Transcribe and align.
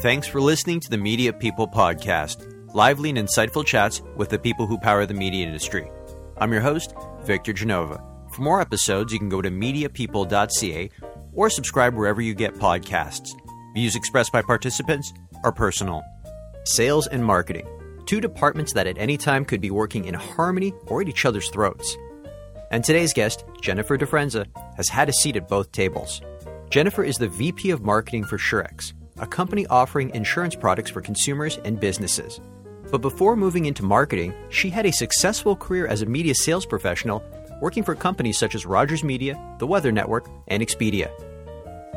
Thanks 0.00 0.26
for 0.26 0.40
listening 0.40 0.80
to 0.80 0.88
the 0.88 0.96
Media 0.96 1.30
People 1.30 1.68
Podcast, 1.68 2.74
lively 2.74 3.10
and 3.10 3.18
insightful 3.18 3.66
chats 3.66 4.00
with 4.16 4.30
the 4.30 4.38
people 4.38 4.66
who 4.66 4.78
power 4.78 5.04
the 5.04 5.12
media 5.12 5.46
industry. 5.46 5.90
I'm 6.38 6.52
your 6.52 6.62
host, 6.62 6.94
Victor 7.24 7.52
Genova. 7.52 8.02
For 8.32 8.40
more 8.40 8.62
episodes, 8.62 9.12
you 9.12 9.18
can 9.18 9.28
go 9.28 9.42
to 9.42 9.50
mediapeople.ca 9.50 10.88
or 11.34 11.50
subscribe 11.50 11.94
wherever 11.94 12.22
you 12.22 12.32
get 12.32 12.54
podcasts. 12.54 13.28
Views 13.74 13.94
expressed 13.94 14.32
by 14.32 14.40
participants 14.40 15.12
are 15.44 15.52
personal. 15.52 16.02
Sales 16.64 17.06
and 17.06 17.22
marketing, 17.22 17.68
two 18.06 18.22
departments 18.22 18.72
that 18.72 18.86
at 18.86 18.96
any 18.96 19.18
time 19.18 19.44
could 19.44 19.60
be 19.60 19.70
working 19.70 20.06
in 20.06 20.14
harmony 20.14 20.72
or 20.86 21.02
at 21.02 21.10
each 21.10 21.26
other's 21.26 21.50
throats. 21.50 21.94
And 22.70 22.82
today's 22.82 23.12
guest, 23.12 23.44
Jennifer 23.60 23.98
DeFrenza, 23.98 24.46
has 24.78 24.88
had 24.88 25.10
a 25.10 25.12
seat 25.12 25.36
at 25.36 25.46
both 25.46 25.72
tables. 25.72 26.22
Jennifer 26.70 27.04
is 27.04 27.16
the 27.16 27.28
VP 27.28 27.70
of 27.70 27.82
Marketing 27.82 28.24
for 28.24 28.38
Surex, 28.38 28.94
a 29.20 29.26
company 29.26 29.66
offering 29.68 30.10
insurance 30.14 30.54
products 30.54 30.90
for 30.90 31.00
consumers 31.00 31.58
and 31.64 31.78
businesses. 31.78 32.40
But 32.90 33.02
before 33.02 33.36
moving 33.36 33.66
into 33.66 33.84
marketing, 33.84 34.34
she 34.48 34.70
had 34.70 34.86
a 34.86 34.92
successful 34.92 35.54
career 35.54 35.86
as 35.86 36.02
a 36.02 36.06
media 36.06 36.34
sales 36.34 36.66
professional, 36.66 37.22
working 37.60 37.84
for 37.84 37.94
companies 37.94 38.38
such 38.38 38.54
as 38.54 38.66
Rogers 38.66 39.04
Media, 39.04 39.38
The 39.58 39.66
Weather 39.66 39.92
Network, 39.92 40.28
and 40.48 40.62
Expedia. 40.62 41.10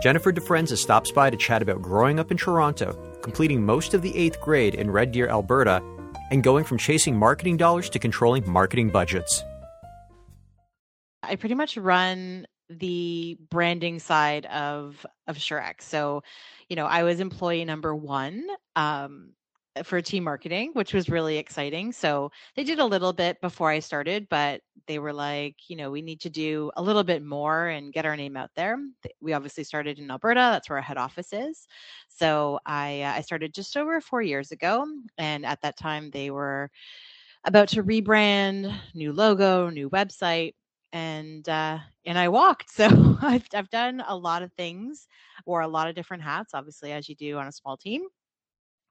Jennifer 0.01 0.34
DeFrenza 0.34 0.77
stops 0.77 1.12
by 1.12 1.29
to 1.29 1.38
chat 1.38 1.62
about 1.62 1.81
growing 1.81 2.20
up 2.20 2.29
in 2.29 2.38
Toronto, 2.38 2.93
completing 3.21 3.65
most 3.65 3.93
of 3.93 4.01
the 4.01 4.15
eighth 4.17 4.41
grade 4.41 4.76
in 4.76 4.91
Red 4.91 5.13
Deer, 5.13 5.29
Alberta, 5.29 5.81
and 6.29 6.43
going 6.43 6.65
from 6.65 6.77
chasing 6.77 7.17
marketing 7.17 7.57
dollars 7.57 7.90
to 7.90 7.99
controlling 7.99 8.48
marketing 8.49 8.90
budgets. 8.90 9.43
I 11.23 11.37
pretty 11.37 11.55
much 11.55 11.77
run 11.77 12.45
the 12.70 13.37
branding 13.49 13.99
side 13.99 14.45
of 14.48 15.05
of 15.27 15.37
Surex. 15.37 15.81
So, 15.81 16.21
you 16.70 16.76
know, 16.76 16.85
I 16.85 17.03
was 17.03 17.20
employee 17.20 17.66
number 17.66 17.95
one 17.95 18.45
um, 18.76 19.34
for 19.84 20.02
team 20.02 20.24
marketing, 20.24 20.71
which 20.74 20.93
was 20.93 21.10
really 21.10 21.37
exciting. 21.37 21.91
So 21.91 22.32
they 22.55 22.63
did 22.63 22.79
a 22.79 22.85
little 22.85 23.13
bit 23.13 23.41
before 23.41 23.70
I 23.71 23.79
started, 23.79 24.27
but 24.29 24.62
they 24.87 24.99
were 24.99 25.13
like, 25.13 25.55
you 25.68 25.76
know, 25.76 25.90
we 25.90 26.02
need 26.02 26.21
to 26.21 26.29
do 26.29 26.71
a 26.76 26.82
little 26.82 27.04
bit 27.04 27.24
more 27.24 27.68
and 27.68 27.93
get 27.93 28.05
our 28.05 28.15
name 28.15 28.37
out 28.37 28.52
there. 28.55 28.77
We 29.21 29.34
obviously 29.34 29.63
started 29.63 29.98
in 29.98 30.12
Alberta. 30.12 30.40
That's 30.40 30.70
where 30.70 30.77
our 30.77 30.84
head 30.84 30.98
office 30.98 31.34
is. 31.34 31.68
So 32.07 32.60
I 32.65 33.02
uh, 33.02 33.13
I 33.13 33.21
started 33.21 33.54
just 33.54 33.76
over 33.76 33.99
four 34.02 34.21
years 34.21 34.52
ago, 34.52 34.85
and 35.18 35.46
at 35.46 35.62
that 35.62 35.77
time 35.77 36.12
they 36.12 36.30
were 36.30 36.70
about 37.46 37.70
to 37.70 37.84
rebrand, 37.84 38.74
new 38.93 39.12
logo, 39.12 39.70
new 39.70 39.90
website 39.90 40.54
and 40.94 41.48
uh, 41.49 41.80
and 42.05 42.20
I 42.20 42.30
walked. 42.30 42.72
So 42.74 43.18
I've 43.24 43.48
I've 43.55 43.70
done 43.72 44.04
a 44.08 44.16
lot 44.18 44.44
of 44.44 44.54
things, 44.54 45.08
wore 45.46 45.62
a 45.62 45.68
lot 45.68 45.90
of 45.90 45.96
different 45.96 46.24
hats, 46.24 46.54
obviously 46.55 46.94
as 46.94 47.10
you 47.10 47.16
do 47.16 47.38
on 47.40 47.48
a 47.48 47.54
small 47.54 47.77
team 47.77 48.04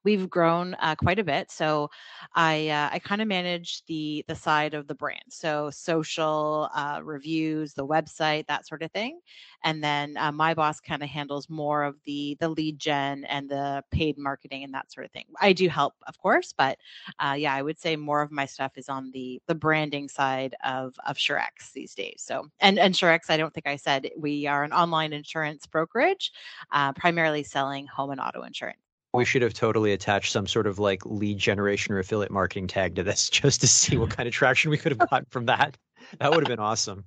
we've 0.05 0.29
grown 0.29 0.75
uh, 0.81 0.95
quite 0.97 1.19
a 1.19 1.25
bit. 1.25 1.51
So 1.51 1.91
I 2.35 2.69
uh, 2.69 2.91
I 2.93 2.99
kind 2.99 3.23
of 3.23 3.29
manage 3.29 3.85
the 3.87 4.25
the 4.29 4.35
side 4.35 4.75
of 4.75 4.87
the 4.87 4.95
brand, 4.95 5.23
so 5.29 5.71
social 5.71 6.71
uh, 6.75 7.01
reviews, 7.03 7.75
the 7.75 7.87
website, 7.87 8.47
that 8.47 8.67
sort 8.67 8.83
of 8.83 8.91
thing, 8.93 9.21
and 9.65 9.83
then 9.83 10.17
uh, 10.17 10.33
my 10.33 10.55
boss 10.55 10.81
kind 10.81 11.03
of 11.03 11.09
handles 11.09 11.49
more 11.49 11.83
of 11.85 11.97
the 12.05 12.37
the 12.41 12.49
lead 12.49 12.79
gen 12.79 13.25
and 13.25 13.49
the 13.49 13.83
paid 13.91 14.19
marketing 14.19 14.65
and 14.65 14.75
that 14.75 14.93
sort 14.93 15.07
of 15.07 15.13
thing. 15.13 15.27
I 15.41 15.53
do 15.53 15.69
help, 15.69 15.95
of 16.07 16.19
course, 16.19 16.53
but 16.53 16.79
uh, 17.19 17.35
yeah, 17.39 17.55
I 17.55 17.63
would 17.63 17.79
say 17.79 17.97
more 17.97 18.23
of 18.23 18.31
my 18.31 18.47
stuff 18.47 18.73
is 18.77 18.89
on 18.89 19.11
the 19.13 19.41
the 19.47 19.55
branding 19.55 20.09
side 20.09 20.55
of 20.65 20.95
of 21.07 21.17
Surex 21.17 21.73
these 21.75 21.95
days. 21.95 22.23
So 22.27 22.49
and 22.61 22.79
and 22.79 22.95
Surex, 22.95 23.31
I 23.31 23.37
don't 23.37 23.53
think 23.53 23.67
I 23.67 23.77
said 23.77 24.11
we 24.17 24.47
are 24.47 24.65
an 24.65 24.73
online 24.73 25.13
insurance 25.13 25.67
brokerage, 25.67 26.33
uh, 26.73 26.93
primarily 26.93 27.43
selling 27.43 27.87
home 27.87 28.11
and 28.11 28.21
auto 28.21 28.43
insurance. 28.43 28.79
We 29.15 29.25
should 29.25 29.43
have 29.43 29.55
totally 29.55 29.93
attached 29.93 30.33
some 30.33 30.47
sort 30.47 30.67
of 30.67 30.79
like 30.79 31.05
lead 31.05 31.39
generation 31.39 31.95
or 31.95 31.99
affiliate 31.99 32.31
marketing 32.31 32.67
tag 32.67 32.97
to 32.97 33.03
this 33.03 33.29
just 33.31 33.61
to 33.61 33.69
see 33.69 33.97
what 33.97 34.09
mm-hmm. 34.09 34.17
kind 34.17 34.27
of 34.27 34.35
traction 34.35 34.71
we 34.71 34.79
could 34.79 34.93
have 34.93 35.11
gotten 35.11 35.27
from 35.31 35.47
that. 35.47 35.77
That 36.19 36.31
would 36.31 36.41
have 36.41 36.49
been 36.49 36.59
awesome. 36.59 37.05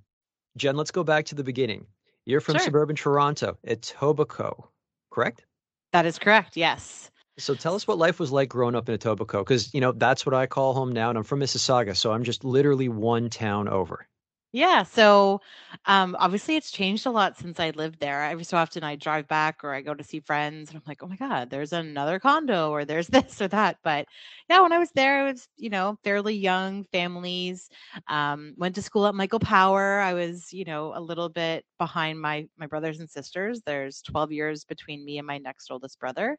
Jen, 0.58 0.76
let's 0.76 0.92
go 0.92 1.04
back 1.04 1.26
to 1.26 1.36
the 1.36 1.44
beginning. 1.44 1.86
You're 2.26 2.42
from 2.42 2.56
sure. 2.56 2.66
suburban 2.66 2.96
Toronto, 2.96 3.58
Etobicoke, 3.68 4.68
correct? 5.12 5.46
That 5.92 6.06
is 6.06 6.18
correct, 6.18 6.58
yes. 6.58 7.12
So 7.38 7.54
tell 7.54 7.76
us 7.76 7.88
what 7.88 7.98
life 7.98 8.20
was 8.20 8.32
like 8.32 8.50
growing 8.50 8.76
up 8.76 8.88
in 8.90 8.98
Etobicoke, 8.98 9.40
because 9.40 9.74
you 9.74 9.82
know 9.82 9.92
that's 9.92 10.26
what 10.26 10.34
I 10.34 10.46
call 10.46 10.74
home 10.74 10.92
now, 10.92 11.10
and 11.10 11.18
I'm 11.18 11.24
from 11.24 11.42
Mississauga, 11.42 11.96
so 11.96 12.14
I'm 12.14 12.24
just 12.24 12.44
literally 12.44 12.90
one 12.90 13.30
town 13.30 13.68
over. 13.68 14.08
Yeah, 14.52 14.84
so 14.84 15.42
um, 15.86 16.16
obviously 16.18 16.56
it's 16.56 16.72
changed 16.72 17.06
a 17.06 17.12
lot 17.12 17.36
since 17.38 17.60
I 17.60 17.72
lived 17.72 18.00
there. 18.00 18.24
Every 18.24 18.46
so 18.46 18.56
often 18.56 18.84
I 18.86 18.96
drive 18.96 19.28
back 19.28 19.66
or 19.66 19.74
I 19.74 19.82
go 19.82 19.94
to 19.94 20.04
see 20.04 20.22
friends 20.22 20.70
and 20.70 20.78
I'm 20.78 20.84
like, 20.88 21.04
oh 21.04 21.08
my 21.08 21.18
God, 21.18 21.50
there's 21.50 21.74
another 21.74 22.20
condo 22.20 22.70
or 22.72 22.86
there's 22.86 23.08
this 23.10 23.42
or 23.42 23.50
that. 23.50 23.78
But 23.84 24.06
yeah, 24.50 24.62
when 24.62 24.72
I 24.72 24.80
was 24.80 24.92
there, 24.96 25.28
it 25.28 25.32
was, 25.34 25.50
you 25.58 25.70
know, 25.70 25.98
fairly 26.06 26.36
young 26.36 26.86
families. 26.86 27.70
Um, 28.08 28.54
went 28.58 28.76
to 28.76 28.82
school 28.82 29.08
at 29.08 29.16
Michael 29.16 29.40
Power. 29.40 30.00
I 30.00 30.14
was, 30.14 30.54
you 30.54 30.64
know, 30.64 30.94
a 30.96 31.02
little 31.02 31.28
bit 31.30 31.66
behind 31.78 32.22
my 32.22 32.48
my 32.58 32.68
brothers 32.68 33.02
and 33.02 33.10
sisters. 33.10 33.62
There's 33.66 34.02
12 34.04 34.32
years 34.32 34.64
between 34.64 35.04
me 35.04 35.18
and 35.18 35.28
my 35.28 35.38
next 35.38 35.70
oldest 35.70 36.00
brother. 36.00 36.38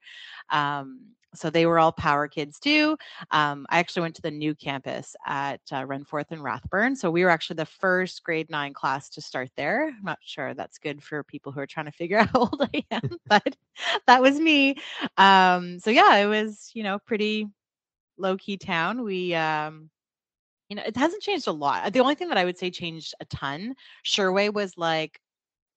Um, 0.51 1.01
so 1.35 1.51
they 1.51 1.67
were 1.67 1.79
all 1.79 1.93
power 1.93 2.29
kids 2.29 2.59
too. 2.59 2.97
Um, 3.31 3.67
I 3.69 3.79
actually 3.79 4.03
went 4.03 4.15
to 4.17 4.23
the 4.23 4.31
new 4.31 4.55
campus 4.55 5.15
at 5.27 5.61
uh, 5.71 5.83
Renforth 5.83 6.31
and 6.31 6.43
Rathburn. 6.43 6.97
So 6.97 7.11
we 7.11 7.25
were 7.25 7.31
actually 7.31 7.57
the 7.57 7.67
first 7.67 8.06
grade 8.15 8.51
nine 8.51 8.73
class 8.73 9.09
to 9.11 9.21
start 9.21 9.51
there. 9.57 9.89
I'm 9.89 10.05
not 10.05 10.19
sure 10.23 10.55
that's 10.55 10.79
good 10.79 11.03
for 11.03 11.23
people 11.25 11.53
who 11.53 11.61
are 11.61 11.67
trying 11.67 11.87
to 11.87 11.93
figure 11.93 12.19
out 12.21 12.31
how 12.31 12.41
old 12.41 12.69
I 12.75 12.85
am, 12.91 13.19
but 13.29 13.57
that 14.07 14.23
was 14.23 14.39
me. 14.41 14.77
Um, 15.17 15.79
so 15.79 15.91
yeah, 15.91 16.17
it 16.17 16.27
was, 16.27 16.71
you 16.75 16.83
know, 16.83 16.99
pretty 17.07 17.49
low 18.19 18.37
key 18.37 18.57
town. 18.57 19.03
We, 19.05 19.35
um, 19.35 19.91
you 20.69 20.77
know, 20.77 20.83
it 20.87 20.97
hasn't 20.97 21.23
changed 21.23 21.47
a 21.47 21.53
lot. 21.53 21.93
The 21.93 22.01
only 22.01 22.15
thing 22.17 22.29
that 22.29 22.39
I 22.39 22.45
would 22.45 22.59
say 22.59 22.71
changed 22.71 23.15
a 23.21 23.25
ton, 23.27 23.75
Sherway 24.05 24.53
was 24.53 24.77
like 24.77 25.21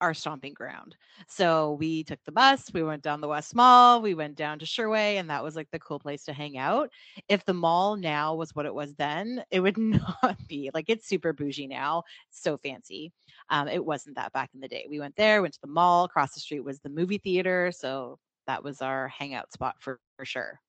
our 0.01 0.13
stomping 0.13 0.53
ground. 0.53 0.95
So 1.27 1.73
we 1.73 2.03
took 2.03 2.19
the 2.25 2.31
bus, 2.31 2.71
we 2.73 2.83
went 2.83 3.03
down 3.03 3.21
the 3.21 3.27
West 3.27 3.55
Mall, 3.55 4.01
we 4.01 4.13
went 4.13 4.35
down 4.35 4.59
to 4.59 4.65
Sherway, 4.65 5.19
and 5.19 5.29
that 5.29 5.43
was 5.43 5.55
like 5.55 5.69
the 5.71 5.79
cool 5.79 5.99
place 5.99 6.23
to 6.25 6.33
hang 6.33 6.57
out. 6.57 6.89
If 7.27 7.45
the 7.45 7.53
mall 7.53 7.95
now 7.95 8.35
was 8.35 8.55
what 8.55 8.65
it 8.65 8.73
was 8.73 8.95
then, 8.95 9.43
it 9.51 9.59
would 9.59 9.77
not 9.77 10.37
be 10.47 10.71
like 10.73 10.85
it's 10.89 11.07
super 11.07 11.33
bougie 11.33 11.67
now. 11.67 12.03
So 12.29 12.57
fancy. 12.57 13.11
Um, 13.49 13.67
it 13.67 13.83
wasn't 13.83 14.15
that 14.15 14.33
back 14.33 14.51
in 14.53 14.59
the 14.59 14.67
day. 14.67 14.85
We 14.89 14.99
went 14.99 15.15
there, 15.15 15.41
went 15.41 15.53
to 15.55 15.61
the 15.61 15.67
mall. 15.67 16.05
Across 16.05 16.33
the 16.33 16.39
street 16.39 16.63
was 16.63 16.79
the 16.79 16.89
movie 16.89 17.17
theater, 17.17 17.71
so 17.71 18.17
that 18.47 18.63
was 18.63 18.81
our 18.81 19.07
hangout 19.09 19.51
spot 19.51 19.75
for, 19.79 19.99
for 20.17 20.25
sure. 20.25 20.59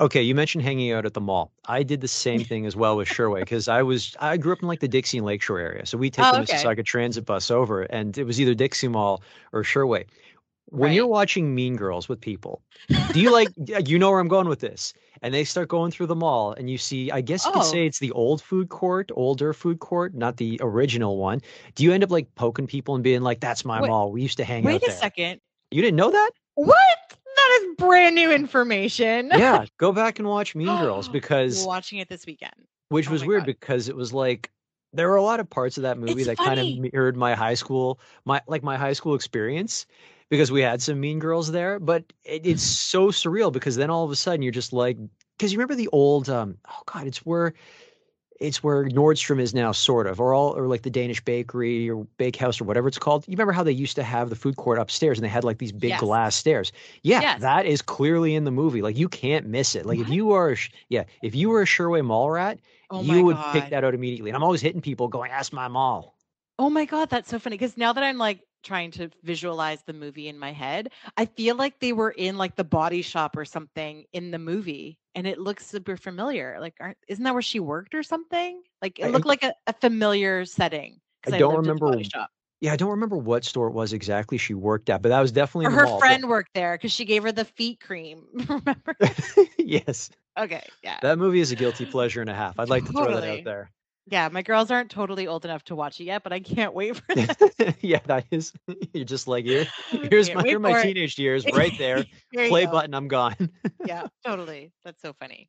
Okay, 0.00 0.22
you 0.22 0.34
mentioned 0.34 0.64
hanging 0.64 0.90
out 0.92 1.04
at 1.04 1.14
the 1.14 1.20
mall. 1.20 1.52
I 1.66 1.82
did 1.82 2.00
the 2.00 2.08
same 2.08 2.44
thing 2.44 2.66
as 2.66 2.74
well 2.74 2.96
with 2.96 3.08
Sherway 3.08 3.40
because 3.40 3.68
I 3.68 3.82
was 3.82 4.16
I 4.20 4.36
grew 4.36 4.52
up 4.52 4.62
in 4.62 4.68
like 4.68 4.80
the 4.80 4.88
Dixie 4.88 5.18
and 5.18 5.26
Lakeshore 5.26 5.58
area, 5.58 5.86
so 5.86 5.98
we 5.98 6.10
take 6.10 6.24
oh, 6.24 6.32
the 6.32 6.40
okay. 6.40 6.54
Mississauga 6.54 6.84
Transit 6.84 7.26
bus 7.26 7.50
over, 7.50 7.82
and 7.82 8.16
it 8.16 8.24
was 8.24 8.40
either 8.40 8.54
Dixie 8.54 8.88
Mall 8.88 9.22
or 9.52 9.62
Sherway. 9.62 10.04
When 10.66 10.88
right. 10.88 10.94
you're 10.94 11.06
watching 11.06 11.54
Mean 11.54 11.76
Girls 11.76 12.08
with 12.08 12.18
people, 12.18 12.62
do 13.12 13.20
you 13.20 13.30
like 13.30 13.48
you 13.86 13.98
know 13.98 14.10
where 14.10 14.20
I'm 14.20 14.28
going 14.28 14.48
with 14.48 14.60
this? 14.60 14.94
And 15.20 15.32
they 15.32 15.44
start 15.44 15.68
going 15.68 15.92
through 15.92 16.06
the 16.06 16.16
mall, 16.16 16.52
and 16.52 16.68
you 16.70 16.78
see, 16.78 17.10
I 17.10 17.20
guess 17.20 17.44
you 17.44 17.52
oh. 17.54 17.58
could 17.58 17.64
say 17.64 17.86
it's 17.86 17.98
the 17.98 18.10
old 18.12 18.42
food 18.42 18.70
court, 18.70 19.10
older 19.14 19.52
food 19.52 19.78
court, 19.80 20.14
not 20.14 20.38
the 20.38 20.58
original 20.62 21.18
one. 21.18 21.42
Do 21.74 21.84
you 21.84 21.92
end 21.92 22.02
up 22.02 22.10
like 22.10 22.34
poking 22.34 22.66
people 22.66 22.94
and 22.94 23.04
being 23.04 23.20
like, 23.20 23.40
"That's 23.40 23.64
my 23.64 23.82
wait, 23.82 23.88
mall. 23.88 24.10
We 24.10 24.22
used 24.22 24.38
to 24.38 24.44
hang 24.44 24.64
wait 24.64 24.76
out. 24.76 24.82
Wait 24.82 24.90
a 24.90 24.92
second. 24.92 25.40
You 25.70 25.82
didn't 25.82 25.96
know 25.96 26.10
that? 26.10 26.30
What? 26.54 27.18
That 27.36 27.60
is 27.62 27.76
brand 27.76 28.14
new 28.14 28.32
information. 28.32 29.30
yeah, 29.32 29.64
go 29.78 29.92
back 29.92 30.18
and 30.18 30.28
watch 30.28 30.54
Mean 30.54 30.66
Girls 30.80 31.08
because 31.10 31.66
watching 31.66 31.98
it 31.98 32.08
this 32.08 32.26
weekend, 32.26 32.54
which 32.88 33.08
oh 33.08 33.12
was 33.12 33.24
weird 33.24 33.42
God. 33.42 33.46
because 33.46 33.88
it 33.88 33.96
was 33.96 34.12
like 34.12 34.50
there 34.92 35.08
were 35.08 35.16
a 35.16 35.22
lot 35.22 35.40
of 35.40 35.48
parts 35.48 35.76
of 35.76 35.84
that 35.84 35.98
movie 35.98 36.12
it's 36.12 36.26
that 36.26 36.36
funny. 36.36 36.56
kind 36.56 36.86
of 36.86 36.92
mirrored 36.92 37.16
my 37.16 37.34
high 37.34 37.54
school, 37.54 38.00
my 38.24 38.40
like 38.46 38.62
my 38.62 38.76
high 38.76 38.92
school 38.92 39.14
experience 39.14 39.86
because 40.32 40.50
we 40.50 40.62
had 40.62 40.80
some 40.80 40.98
Mean 40.98 41.18
Girls 41.18 41.52
there. 41.52 41.78
But 41.78 42.04
it, 42.24 42.46
it's 42.46 42.62
so 42.62 43.08
surreal 43.08 43.52
because 43.52 43.76
then 43.76 43.90
all 43.90 44.04
of 44.04 44.10
a 44.10 44.16
sudden 44.16 44.42
you're 44.42 44.50
just 44.50 44.72
like, 44.72 44.96
because 45.36 45.52
you 45.52 45.58
remember 45.58 45.74
the 45.74 45.88
old, 45.88 46.30
um, 46.30 46.56
oh 46.70 46.82
God, 46.86 47.06
it's 47.06 47.18
where 47.18 47.52
it's 48.42 48.62
where 48.62 48.84
Nordstrom 48.84 49.40
is 49.40 49.54
now, 49.54 49.72
sort 49.72 50.06
of, 50.06 50.20
or 50.20 50.34
all, 50.34 50.56
or 50.56 50.66
like 50.66 50.82
the 50.82 50.90
Danish 50.90 51.24
bakery 51.24 51.88
or 51.88 52.04
bakehouse 52.18 52.60
or 52.60 52.64
whatever 52.64 52.88
it's 52.88 52.98
called. 52.98 53.24
You 53.26 53.32
remember 53.32 53.52
how 53.52 53.62
they 53.62 53.72
used 53.72 53.96
to 53.96 54.02
have 54.02 54.28
the 54.30 54.36
food 54.36 54.56
court 54.56 54.78
upstairs 54.78 55.18
and 55.18 55.24
they 55.24 55.28
had 55.28 55.44
like 55.44 55.58
these 55.58 55.72
big 55.72 55.90
yes. 55.90 56.00
glass 56.00 56.34
stairs? 56.34 56.72
Yeah, 57.02 57.20
yes. 57.20 57.40
that 57.40 57.66
is 57.66 57.80
clearly 57.80 58.34
in 58.34 58.44
the 58.44 58.50
movie. 58.50 58.82
Like 58.82 58.96
you 58.96 59.08
can't 59.08 59.46
miss 59.46 59.74
it. 59.74 59.86
Like 59.86 59.98
what? 59.98 60.08
if 60.08 60.12
you 60.12 60.32
are, 60.32 60.56
yeah, 60.88 61.04
if 61.22 61.34
you 61.34 61.48
were 61.48 61.62
a 61.62 61.66
Sherway 61.66 62.02
Mall 62.02 62.30
rat, 62.30 62.58
oh 62.90 63.02
you 63.02 63.24
would 63.24 63.36
God. 63.36 63.52
pick 63.52 63.70
that 63.70 63.84
out 63.84 63.94
immediately. 63.94 64.30
And 64.30 64.36
I'm 64.36 64.42
always 64.42 64.60
hitting 64.60 64.80
people 64.80 65.08
going, 65.08 65.30
"Ask 65.30 65.52
my 65.52 65.68
mall." 65.68 66.16
Oh 66.58 66.68
my 66.68 66.84
God, 66.84 67.10
that's 67.10 67.30
so 67.30 67.38
funny. 67.38 67.56
Because 67.56 67.76
now 67.76 67.92
that 67.92 68.04
I'm 68.04 68.18
like 68.18 68.40
trying 68.62 68.90
to 68.92 69.10
visualize 69.22 69.82
the 69.82 69.92
movie 69.92 70.28
in 70.28 70.38
my 70.38 70.52
head, 70.52 70.90
I 71.16 71.26
feel 71.26 71.56
like 71.56 71.78
they 71.80 71.92
were 71.92 72.10
in 72.10 72.38
like 72.38 72.56
the 72.56 72.64
body 72.64 73.02
shop 73.02 73.36
or 73.36 73.44
something 73.44 74.04
in 74.12 74.30
the 74.30 74.38
movie 74.38 74.98
and 75.14 75.26
it 75.26 75.38
looks 75.38 75.66
super 75.66 75.96
familiar. 75.96 76.58
Like, 76.60 76.74
aren't, 76.80 76.98
isn't 77.08 77.22
that 77.24 77.32
where 77.32 77.42
she 77.42 77.60
worked 77.60 77.94
or 77.94 78.02
something? 78.02 78.62
Like, 78.80 78.98
it 78.98 79.10
looked 79.10 79.26
I, 79.26 79.28
like 79.28 79.42
a, 79.44 79.54
a, 79.66 79.72
familiar 79.72 80.44
setting. 80.44 81.00
I 81.26 81.38
don't 81.38 81.56
remember. 81.56 82.00
Yeah, 82.60 82.72
I 82.72 82.76
don't 82.76 82.90
remember 82.90 83.16
what 83.16 83.44
store 83.44 83.66
it 83.66 83.72
was 83.72 83.92
exactly 83.92 84.38
she 84.38 84.54
worked 84.54 84.88
at, 84.88 85.02
but 85.02 85.08
that 85.08 85.20
was 85.20 85.32
definitely 85.32 85.66
Or 85.66 85.70
in 85.70 85.74
the 85.74 85.80
her 85.80 85.86
mall. 85.88 85.98
friend 85.98 86.28
worked 86.28 86.54
there 86.54 86.74
because 86.74 86.92
she 86.92 87.04
gave 87.04 87.24
her 87.24 87.32
the 87.32 87.44
feet 87.44 87.80
cream. 87.80 88.22
Remember? 88.48 88.96
yes, 89.58 90.10
Okay, 90.38 90.62
yeah. 90.82 90.98
that 91.02 91.18
movie 91.18 91.40
is 91.40 91.50
a 91.50 91.56
guilty 91.56 91.86
pleasure 91.86 92.20
and 92.20 92.30
a 92.30 92.34
half. 92.34 92.58
I'd 92.60 92.70
like 92.70 92.86
to 92.86 92.92
throw 92.92 93.20
that 93.20 93.28
out 93.28 93.44
there. 93.44 93.70
Yeah, 94.06 94.28
my 94.30 94.42
girls 94.42 94.70
aren't 94.70 94.90
totally 94.90 95.28
old 95.28 95.44
enough 95.44 95.62
to 95.64 95.76
watch 95.76 96.00
it 96.00 96.04
yet, 96.04 96.24
but 96.24 96.32
I 96.32 96.40
can't 96.40 96.74
wait 96.74 96.96
for 96.96 97.14
that. 97.14 97.76
yeah, 97.80 98.00
that 98.06 98.26
is. 98.30 98.52
You're 98.92 99.04
just 99.04 99.28
like 99.28 99.44
here. 99.44 99.66
Here's 99.90 100.26
Can't 100.28 100.40
my 100.42 100.48
here 100.48 100.58
my 100.58 100.72
for 100.72 100.78
it. 100.80 100.82
teenage 100.82 101.18
years 101.18 101.46
right 101.52 101.72
there. 101.78 102.04
There 102.32 102.48
Play 102.48 102.66
go. 102.66 102.72
button. 102.72 102.94
I'm 102.94 103.06
gone. 103.06 103.36
Yeah, 103.86 104.08
totally. 104.24 104.72
That's 104.84 105.00
so 105.00 105.12
funny. 105.12 105.48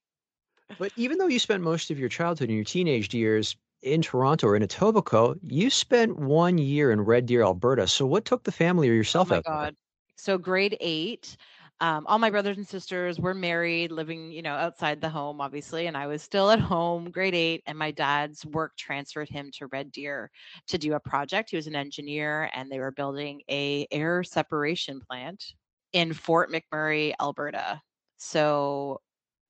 But 0.77 0.91
even 0.95 1.17
though 1.17 1.27
you 1.27 1.39
spent 1.39 1.63
most 1.63 1.89
of 1.91 1.99
your 1.99 2.09
childhood 2.09 2.49
and 2.49 2.55
your 2.55 2.65
teenage 2.65 3.13
years 3.13 3.55
in 3.81 4.01
Toronto 4.01 4.47
or 4.47 4.55
in 4.55 4.63
Etobicoke, 4.63 5.39
you 5.43 5.69
spent 5.69 6.17
one 6.17 6.57
year 6.57 6.91
in 6.91 7.01
Red 7.01 7.25
Deer, 7.25 7.43
Alberta. 7.43 7.87
So 7.87 8.05
what 8.05 8.25
took 8.25 8.43
the 8.43 8.51
family 8.51 8.89
or 8.89 8.93
oh 8.93 8.95
yourself 8.95 9.31
oh 9.31 9.35
my 9.35 9.37
out 9.37 9.43
god. 9.43 9.75
So 10.15 10.37
grade 10.37 10.77
eight, 10.79 11.37
um, 11.83 12.07
all 12.07 12.17
my 12.17 12.29
brothers 12.29 12.57
and 12.57 12.67
sisters 12.67 13.19
were 13.19 13.33
married, 13.33 13.91
living, 13.91 14.31
you 14.31 14.41
know, 14.41 14.53
outside 14.53 15.01
the 15.01 15.09
home, 15.09 15.41
obviously, 15.41 15.87
and 15.87 15.97
I 15.97 16.07
was 16.07 16.23
still 16.23 16.49
at 16.49 16.61
home, 16.61 17.11
grade 17.11 17.35
eight, 17.35 17.61
and 17.67 17.77
my 17.77 17.91
dad's 17.91 18.45
work 18.45 18.77
transferred 18.77 19.27
him 19.29 19.51
to 19.55 19.67
Red 19.67 19.91
Deer 19.91 20.31
to 20.69 20.77
do 20.77 20.93
a 20.93 20.99
project. 21.01 21.49
He 21.49 21.57
was 21.57 21.67
an 21.67 21.75
engineer, 21.75 22.49
and 22.55 22.71
they 22.71 22.79
were 22.79 22.91
building 22.93 23.41
a 23.51 23.85
air 23.91 24.23
separation 24.23 25.01
plant 25.01 25.43
in 25.91 26.13
Fort 26.13 26.49
McMurray, 26.51 27.13
Alberta. 27.19 27.81
So 28.17 29.01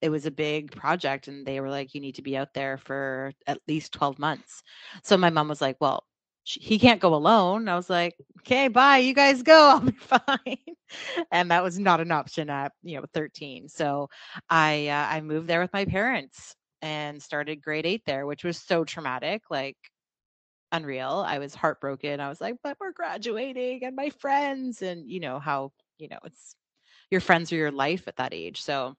it 0.01 0.09
was 0.09 0.25
a 0.25 0.31
big 0.31 0.71
project, 0.75 1.27
and 1.27 1.45
they 1.45 1.59
were 1.61 1.69
like, 1.69 1.93
"You 1.93 2.01
need 2.01 2.15
to 2.15 2.23
be 2.23 2.35
out 2.37 2.53
there 2.55 2.77
for 2.79 3.31
at 3.47 3.59
least 3.67 3.93
twelve 3.93 4.17
months." 4.19 4.63
So 5.03 5.17
my 5.17 5.29
mom 5.29 5.49
was 5.49 5.61
like, 5.61 5.77
"Well." 5.79 6.03
He 6.45 6.77
can't 6.79 6.99
go 7.01 7.15
alone. 7.15 7.67
I 7.69 7.75
was 7.75 7.89
like, 7.89 8.15
okay, 8.39 8.67
bye. 8.67 8.97
You 8.97 9.13
guys 9.13 9.43
go. 9.43 9.69
I'll 9.69 9.79
be 9.79 9.91
fine. 9.93 10.57
and 11.31 11.51
that 11.51 11.63
was 11.63 11.79
not 11.79 12.01
an 12.01 12.11
option 12.11 12.49
at 12.49 12.73
you 12.83 12.97
know 12.99 13.05
13. 13.13 13.69
So 13.69 14.09
I 14.49 14.87
uh, 14.89 15.07
I 15.09 15.21
moved 15.21 15.47
there 15.47 15.61
with 15.61 15.73
my 15.73 15.85
parents 15.85 16.55
and 16.81 17.21
started 17.21 17.61
grade 17.61 17.85
eight 17.85 18.03
there, 18.05 18.25
which 18.25 18.43
was 18.43 18.57
so 18.57 18.83
traumatic, 18.83 19.43
like 19.49 19.77
unreal. 20.71 21.23
I 21.27 21.39
was 21.39 21.55
heartbroken. 21.55 22.19
I 22.19 22.29
was 22.29 22.41
like, 22.41 22.55
but 22.63 22.77
we're 22.79 22.91
graduating 22.93 23.83
and 23.83 23.95
my 23.95 24.09
friends, 24.09 24.81
and 24.81 25.09
you 25.09 25.19
know 25.19 25.39
how 25.39 25.71
you 25.97 26.09
know 26.09 26.19
it's 26.25 26.55
your 27.11 27.21
friends 27.21 27.51
are 27.53 27.57
your 27.57 27.71
life 27.71 28.07
at 28.07 28.17
that 28.17 28.33
age. 28.33 28.61
So 28.61 28.95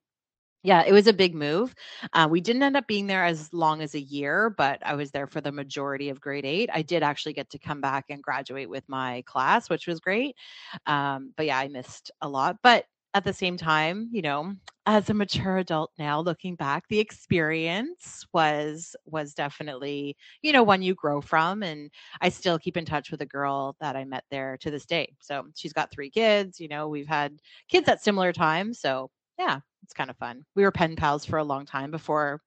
yeah, 0.64 0.82
it 0.86 0.92
was 0.92 1.06
a 1.06 1.12
big 1.12 1.34
move. 1.34 1.74
Uh, 2.14 2.26
we 2.28 2.40
didn't 2.40 2.62
end 2.62 2.76
up 2.76 2.86
being 2.86 3.06
there 3.06 3.24
as 3.24 3.52
long 3.52 3.82
as 3.82 3.94
a 3.94 4.00
year, 4.00 4.48
but 4.48 4.78
I 4.84 4.94
was 4.94 5.10
there 5.10 5.26
for 5.26 5.42
the 5.42 5.52
majority 5.52 6.08
of 6.08 6.22
grade 6.22 6.46
eight. 6.46 6.70
I 6.72 6.80
did 6.80 7.02
actually 7.02 7.34
get 7.34 7.50
to 7.50 7.58
come 7.58 7.82
back 7.82 8.06
and 8.08 8.22
graduate 8.22 8.70
with 8.70 8.88
my 8.88 9.22
class, 9.26 9.68
which 9.68 9.86
was 9.86 10.00
great. 10.00 10.36
Um, 10.86 11.34
but 11.36 11.44
yeah, 11.46 11.58
I 11.58 11.68
missed 11.68 12.10
a 12.22 12.28
lot. 12.28 12.56
But 12.62 12.86
at 13.12 13.24
the 13.24 13.32
same 13.32 13.58
time, 13.58 14.08
you 14.10 14.22
know, 14.22 14.54
as 14.86 15.10
a 15.10 15.14
mature 15.14 15.58
adult 15.58 15.90
now, 15.98 16.18
looking 16.20 16.56
back, 16.56 16.84
the 16.88 16.98
experience 16.98 18.26
was 18.32 18.96
was 19.04 19.34
definitely, 19.34 20.16
you 20.42 20.52
know, 20.52 20.62
one 20.62 20.82
you 20.82 20.94
grow 20.94 21.20
from. 21.20 21.62
And 21.62 21.90
I 22.22 22.30
still 22.30 22.58
keep 22.58 22.78
in 22.78 22.86
touch 22.86 23.10
with 23.10 23.20
a 23.20 23.26
girl 23.26 23.76
that 23.80 23.96
I 23.96 24.04
met 24.04 24.24
there 24.30 24.56
to 24.62 24.70
this 24.70 24.86
day. 24.86 25.14
So 25.20 25.44
she's 25.54 25.74
got 25.74 25.90
three 25.92 26.10
kids. 26.10 26.58
You 26.58 26.68
know, 26.68 26.88
we've 26.88 27.06
had 27.06 27.38
kids 27.68 27.86
at 27.88 28.02
similar 28.02 28.32
times. 28.32 28.80
So 28.80 29.10
yeah, 29.38 29.60
it's 29.82 29.94
kind 29.94 30.10
of 30.10 30.16
fun. 30.16 30.44
We 30.54 30.62
were 30.62 30.72
pen 30.72 30.96
pals 30.96 31.24
for 31.24 31.38
a 31.38 31.44
long 31.44 31.66
time 31.66 31.90
before 31.90 32.40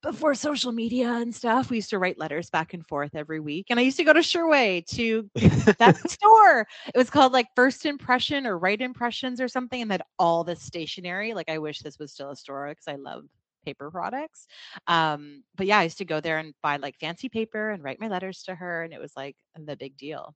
before 0.00 0.34
social 0.34 0.72
media 0.72 1.12
and 1.12 1.34
stuff. 1.34 1.70
We 1.70 1.76
used 1.76 1.90
to 1.90 1.98
write 1.98 2.18
letters 2.18 2.48
back 2.48 2.72
and 2.72 2.86
forth 2.86 3.14
every 3.14 3.40
week. 3.40 3.66
And 3.68 3.78
I 3.78 3.82
used 3.82 3.98
to 3.98 4.04
go 4.04 4.12
to 4.12 4.20
Sherway 4.20 4.86
to 4.86 5.28
that 5.78 5.98
store. 6.10 6.66
It 6.86 6.96
was 6.96 7.10
called 7.10 7.32
like 7.32 7.48
First 7.54 7.84
Impression 7.84 8.46
or 8.46 8.58
Right 8.58 8.80
Impressions 8.80 9.40
or 9.40 9.48
something, 9.48 9.82
and 9.82 9.92
had 9.92 10.02
all 10.18 10.44
this 10.44 10.62
stationery. 10.62 11.34
Like 11.34 11.50
I 11.50 11.58
wish 11.58 11.80
this 11.80 11.98
was 11.98 12.12
still 12.12 12.30
a 12.30 12.36
store 12.36 12.68
because 12.68 12.88
I 12.88 12.96
love 12.96 13.24
paper 13.64 13.90
products. 13.90 14.46
Um, 14.86 15.44
but 15.56 15.66
yeah, 15.66 15.78
I 15.78 15.84
used 15.84 15.98
to 15.98 16.04
go 16.04 16.20
there 16.20 16.38
and 16.38 16.54
buy 16.62 16.76
like 16.76 16.98
fancy 16.98 17.28
paper 17.28 17.70
and 17.70 17.82
write 17.82 18.00
my 18.00 18.08
letters 18.08 18.42
to 18.44 18.54
her, 18.54 18.82
and 18.82 18.92
it 18.92 19.00
was 19.00 19.12
like 19.16 19.36
the 19.56 19.76
big 19.76 19.96
deal. 19.96 20.34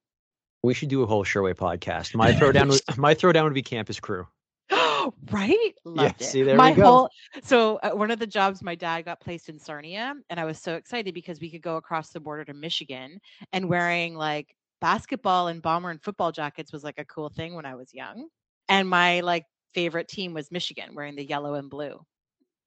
We 0.62 0.74
should 0.74 0.88
do 0.88 1.02
a 1.02 1.06
whole 1.06 1.24
Sherway 1.24 1.54
podcast. 1.54 2.14
My 2.14 2.32
throwdown, 2.34 2.70
would, 2.70 2.98
my 2.98 3.14
throwdown 3.14 3.44
would 3.44 3.54
be 3.54 3.62
Campus 3.62 4.00
Crew. 4.00 4.26
right? 5.30 5.72
Loved 5.84 6.20
it. 6.20 6.24
see, 6.24 6.42
there 6.42 6.54
we 6.54 6.58
my 6.58 6.72
go. 6.72 6.82
whole 6.84 7.10
so 7.42 7.76
uh, 7.82 7.90
one 7.90 8.10
of 8.10 8.18
the 8.18 8.26
jobs 8.26 8.62
my 8.62 8.74
dad 8.74 9.04
got 9.04 9.20
placed 9.20 9.48
in 9.48 9.58
Sarnia, 9.58 10.14
and 10.30 10.40
I 10.40 10.44
was 10.44 10.58
so 10.58 10.74
excited 10.74 11.14
because 11.14 11.40
we 11.40 11.50
could 11.50 11.62
go 11.62 11.76
across 11.76 12.10
the 12.10 12.20
border 12.20 12.44
to 12.46 12.54
Michigan, 12.54 13.20
and 13.52 13.68
wearing 13.68 14.14
like 14.16 14.54
basketball 14.80 15.48
and 15.48 15.62
bomber 15.62 15.90
and 15.90 16.02
football 16.02 16.32
jackets 16.32 16.72
was 16.72 16.84
like 16.84 16.98
a 16.98 17.04
cool 17.04 17.28
thing 17.30 17.54
when 17.54 17.64
I 17.66 17.74
was 17.74 17.94
young. 17.94 18.28
And 18.68 18.88
my 18.88 19.20
like 19.20 19.44
favorite 19.74 20.08
team 20.08 20.34
was 20.34 20.50
Michigan, 20.50 20.94
wearing 20.94 21.16
the 21.16 21.24
yellow 21.24 21.54
and 21.54 21.70
blue. 21.70 22.04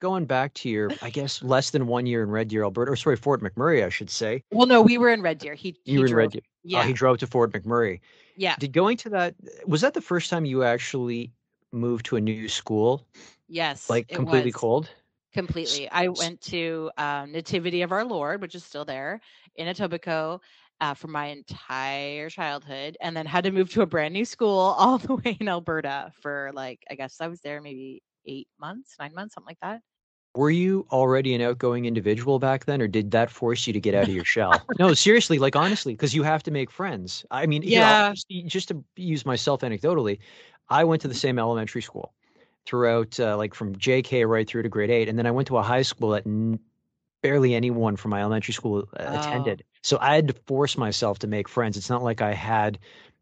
Going 0.01 0.23
back 0.25 0.53
to 0.55 0.69
your, 0.69 0.89
I 1.01 1.09
guess, 1.09 1.43
less 1.43 1.71
than 1.71 1.85
one 1.85 2.05
year 2.05 2.23
in 2.23 2.29
Red 2.29 2.47
Deer, 2.47 2.63
Alberta, 2.63 2.91
or 2.91 2.95
sorry, 2.95 3.17
Fort 3.17 3.41
McMurray, 3.43 3.85
I 3.85 3.89
should 3.89 4.09
say. 4.09 4.43
Well, 4.49 4.65
no, 4.65 4.81
we 4.81 4.97
were 4.97 5.09
in 5.09 5.21
Red 5.21 5.39
Deer. 5.39 5.55
He 5.55 5.75
he 5.83 5.91
You 5.91 5.99
were 5.99 6.05
in 6.05 6.15
Red 6.15 6.23
drove- 6.23 6.31
Deer. 6.31 6.41
Yeah, 6.63 6.79
Oh, 6.79 6.83
he 6.87 6.93
drove 6.93 7.17
to 7.17 7.27
Fort 7.27 7.51
McMurray. 7.51 7.99
yeah, 8.37 8.55
Did 8.59 8.71
going 8.71 8.95
to 8.97 9.09
that, 9.09 9.35
was 9.65 9.81
that 9.81 9.93
the 9.93 10.01
first 10.01 10.29
time 10.29 10.45
you 10.45 10.63
actually 10.63 11.33
moved 11.71 12.05
to 12.07 12.15
a 12.17 12.21
new 12.21 12.47
school, 12.47 13.07
yes, 13.47 13.89
like 13.89 14.11
completely 14.11 14.51
cold? 14.51 14.89
Completely. 15.33 15.89
I 15.91 16.07
went 16.07 16.41
to 16.43 16.91
um, 16.97 17.31
Nativity 17.31 17.83
of 17.83 17.91
Our 17.91 18.03
Lord, 18.03 18.41
which 18.41 18.55
is 18.55 18.63
still 18.65 18.85
there 18.85 19.21
in 19.55 19.67
Etobicoke 19.67 20.39
uh, 20.81 20.93
for 20.95 21.07
my 21.07 21.27
entire 21.27 22.29
childhood, 22.29 22.97
and 23.01 23.15
then 23.15 23.27
had 23.27 23.43
to 23.43 23.51
move 23.51 23.69
to 23.71 23.81
a 23.83 23.85
brand 23.85 24.13
new 24.13 24.25
school 24.25 24.57
all 24.57 24.97
the 24.99 25.15
way 25.15 25.37
in 25.39 25.47
Alberta 25.47 26.11
for 26.21 26.51
like, 26.53 26.83
I 26.89 26.95
guess 26.95 27.21
I 27.21 27.27
was 27.27 27.41
there 27.41 27.61
maybe 27.61 28.01
eight 28.25 28.47
months, 28.59 28.95
nine 28.99 29.13
months, 29.13 29.35
something 29.35 29.51
like 29.51 29.59
that. 29.61 29.81
Were 30.35 30.51
you 30.51 30.85
already 30.91 31.33
an 31.33 31.41
outgoing 31.41 31.85
individual 31.85 32.37
back 32.39 32.65
then, 32.65 32.81
or 32.81 32.87
did 32.87 33.11
that 33.11 33.31
force 33.31 33.65
you 33.67 33.73
to 33.73 33.79
get 33.79 33.95
out 33.95 34.07
of 34.07 34.13
your 34.13 34.23
shell? 34.25 34.69
no, 34.77 34.93
seriously, 34.93 35.39
like 35.39 35.55
honestly, 35.55 35.93
because 35.93 36.13
you 36.13 36.23
have 36.23 36.43
to 36.43 36.51
make 36.51 36.71
friends. 36.71 37.25
I 37.31 37.45
mean, 37.47 37.63
Yeah. 37.65 38.13
just, 38.13 38.27
just 38.45 38.67
to 38.69 38.83
use 38.95 39.25
myself 39.25 39.61
anecdotally, 39.61 40.19
I 40.69 40.83
went 40.83 41.01
to 41.03 41.07
the 41.07 41.13
same 41.15 41.39
elementary 41.39 41.81
school 41.81 42.13
throughout, 42.65 43.19
uh, 43.19 43.37
like 43.37 43.53
from 43.53 43.77
JK 43.77 44.25
right 44.25 44.47
through 44.47 44.63
to 44.63 44.69
grade 44.69 44.91
eight, 44.91 45.09
and 45.09 45.17
then 45.17 45.25
I 45.27 45.31
went 45.31 45.47
to 45.49 45.57
a 45.57 45.63
high 45.63 45.81
school 45.83 46.09
that 46.11 46.25
n- 46.27 46.59
barely 47.23 47.55
anyone 47.55 47.95
from 47.97 48.11
my 48.11 48.21
elementary 48.21 48.53
school 48.53 48.87
uh, 48.97 49.07
attended. 49.11 49.63
So 49.83 49.97
I 50.01 50.15
had 50.15 50.27
to 50.29 50.33
force 50.47 50.77
myself 50.77 51.19
to 51.19 51.27
make 51.27 51.49
friends. 51.49 51.77
It's 51.77 51.89
not 51.89 52.03
like 52.03 52.21
I 52.21 52.33
had 52.33 52.79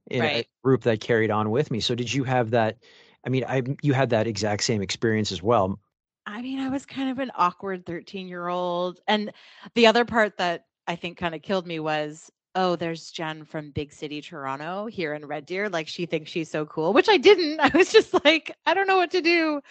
in 0.10 0.26
a 0.26 0.30
Right. 0.30 0.48
group 0.64 0.84
that 0.84 1.02
carried 1.02 1.32
on 1.32 1.52
with 1.52 1.72
me. 1.72 1.80
So 1.82 1.96
did 1.96 2.14
you 2.14 2.24
have 2.26 2.52
that? 2.52 2.78
I 3.26 3.30
mean, 3.30 3.46
I 3.48 3.64
you 3.82 3.94
had 3.94 4.12
that 4.12 4.28
exact 4.28 4.64
same 4.64 4.82
experience 4.82 5.32
as 5.32 5.44
well. 5.44 5.80
I 6.26 6.42
mean, 6.42 6.60
I 6.60 6.70
was 6.70 6.86
kind 6.86 7.10
of 7.10 7.20
an 7.20 7.32
awkward 7.36 7.86
13 7.86 8.28
year 8.28 8.48
old. 8.48 9.00
And 9.08 9.32
the 9.76 9.88
other 9.88 10.06
part 10.06 10.38
that 10.38 10.66
I 10.86 10.96
think 10.96 11.18
kind 11.18 11.34
of 11.36 11.42
killed 11.42 11.66
me 11.68 11.80
was, 11.80 12.32
oh, 12.58 12.76
there's 12.76 13.12
Jen 13.12 13.46
from 13.46 13.70
big 13.70 13.94
city 13.94 14.20
Toronto 14.20 14.88
here 14.88 15.14
in 15.14 15.26
Red 15.26 15.46
Deer. 15.46 15.70
Like 15.70 15.88
she 15.88 16.08
thinks 16.08 16.32
she's 16.32 16.50
so 16.50 16.66
cool, 16.66 16.92
which 16.92 17.08
I 17.08 17.18
didn't. 17.18 17.60
I 17.62 17.72
was 17.78 17.92
just 17.92 18.14
like, 18.26 18.54
I 18.66 18.74
don't 18.74 18.88
know 18.88 18.98
what 18.98 19.12
to 19.12 19.22
do. 19.22 19.62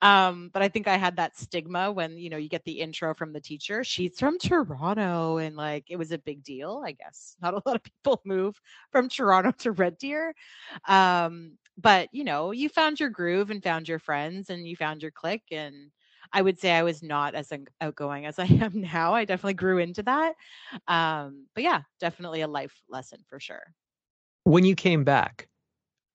Um, 0.00 0.50
but 0.54 0.62
I 0.62 0.68
think 0.68 0.86
I 0.86 0.96
had 0.96 1.16
that 1.16 1.36
stigma 1.36 1.90
when, 1.90 2.16
you 2.16 2.30
know, 2.30 2.36
you 2.36 2.48
get 2.48 2.64
the 2.64 2.80
intro 2.80 3.14
from 3.14 3.32
the 3.32 3.40
teacher. 3.40 3.82
She's 3.82 4.18
from 4.18 4.38
Toronto. 4.38 5.38
And 5.38 5.56
like 5.56 5.86
it 5.90 5.96
was 5.96 6.12
a 6.12 6.18
big 6.18 6.44
deal, 6.44 6.82
I 6.86 6.92
guess. 6.92 7.36
Not 7.42 7.54
a 7.54 7.62
lot 7.66 7.76
of 7.76 7.82
people 7.82 8.22
move 8.24 8.60
from 8.92 9.08
Toronto 9.08 9.50
to 9.58 9.72
Red 9.72 9.98
Deer. 9.98 10.32
Um, 10.86 11.58
but 11.76 12.08
you 12.12 12.24
know, 12.24 12.52
you 12.52 12.68
found 12.68 13.00
your 13.00 13.10
groove 13.10 13.50
and 13.50 13.62
found 13.62 13.88
your 13.88 13.98
friends 13.98 14.50
and 14.50 14.66
you 14.66 14.76
found 14.76 15.02
your 15.02 15.10
clique 15.10 15.50
and 15.50 15.90
I 16.32 16.42
would 16.42 16.58
say 16.58 16.72
I 16.72 16.82
was 16.82 17.02
not 17.02 17.34
as 17.34 17.52
outgoing 17.80 18.26
as 18.26 18.38
I 18.38 18.46
am 18.46 18.80
now. 18.80 19.14
I 19.14 19.24
definitely 19.24 19.54
grew 19.54 19.78
into 19.78 20.02
that. 20.04 20.34
Um, 20.88 21.46
but 21.54 21.64
yeah, 21.64 21.82
definitely 22.00 22.40
a 22.42 22.48
life 22.48 22.82
lesson 22.88 23.24
for 23.28 23.40
sure. 23.40 23.62
When 24.44 24.64
you 24.64 24.74
came 24.74 25.04
back, 25.04 25.48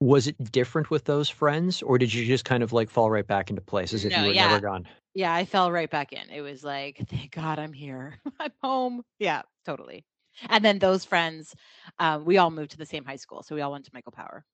was 0.01 0.27
it 0.27 0.51
different 0.51 0.91
with 0.91 1.06
those 1.06 1.30
friends, 1.30 1.82
or 1.84 1.98
did 1.98 2.13
you 2.13 2.25
just 2.25 2.46
kind 2.46 2.63
of 2.63 2.74
like 2.74 2.89
fall 2.89 3.12
right 3.12 3.27
back 3.27 3.50
into 3.50 3.62
place 3.62 3.94
as 3.94 4.06
if 4.06 4.15
No, 4.15 4.18
you 4.18 4.27
were 4.27 4.36
yeah. 4.36 4.50
never 4.50 4.62
gone? 4.62 4.88
Yeah, 5.13 5.34
I 5.34 5.46
fell 5.46 5.72
right 5.72 5.89
back 5.89 6.13
in. 6.13 6.30
It 6.30 6.41
was 6.41 6.63
like, 6.63 6.98
thank 7.10 7.32
God 7.32 7.60
I'm 7.60 7.74
here. 7.74 8.20
I'm 8.39 8.51
home. 8.63 9.03
Yeah, 9.20 9.41
totally. 9.65 10.06
And 10.50 10.63
then 10.63 10.80
those 10.80 11.03
friends, 11.06 11.53
um, 12.00 12.24
we 12.25 12.38
all 12.38 12.50
moved 12.51 12.72
to 12.72 12.77
the 12.77 12.86
same 12.86 13.03
high 13.06 13.18
school. 13.18 13.44
So 13.44 13.53
we 13.56 13.62
all 13.62 13.72
went 13.74 13.86
to 13.86 13.91
Michael 13.94 14.13
Power. 14.13 14.46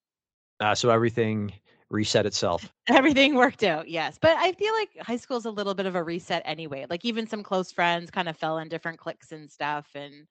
Uh, 0.59 0.75
so 0.75 0.89
everything 0.89 1.53
reset 1.89 2.25
itself. 2.25 2.73
Everything 2.87 3.35
worked 3.35 3.63
out, 3.63 3.87
yes. 3.89 4.17
But 4.19 4.37
I 4.37 4.51
feel 4.53 4.73
like 4.73 4.89
high 4.99 5.17
school 5.17 5.37
is 5.37 5.45
a 5.45 5.51
little 5.51 5.73
bit 5.73 5.85
of 5.85 5.95
a 5.95 6.03
reset 6.03 6.41
anyway. 6.45 6.85
Like 6.89 7.05
even 7.05 7.27
some 7.27 7.43
close 7.43 7.71
friends 7.71 8.11
kind 8.11 8.27
of 8.27 8.37
fell 8.37 8.57
in 8.57 8.67
different 8.69 8.99
cliques 8.99 9.31
and 9.31 9.49
stuff. 9.51 9.87
And 9.95 10.27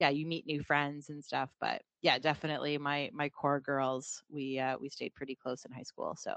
yeah, 0.00 0.08
you 0.08 0.26
meet 0.26 0.46
new 0.46 0.62
friends 0.62 1.08
and 1.10 1.24
stuff. 1.24 1.50
But 1.60 1.82
yeah, 2.02 2.18
definitely 2.18 2.78
my 2.78 3.10
my 3.12 3.28
core 3.28 3.60
girls, 3.60 4.22
we 4.28 4.58
uh 4.58 4.76
we 4.80 4.88
stayed 4.88 5.14
pretty 5.14 5.36
close 5.36 5.64
in 5.64 5.72
high 5.72 5.82
school. 5.82 6.16
So 6.18 6.34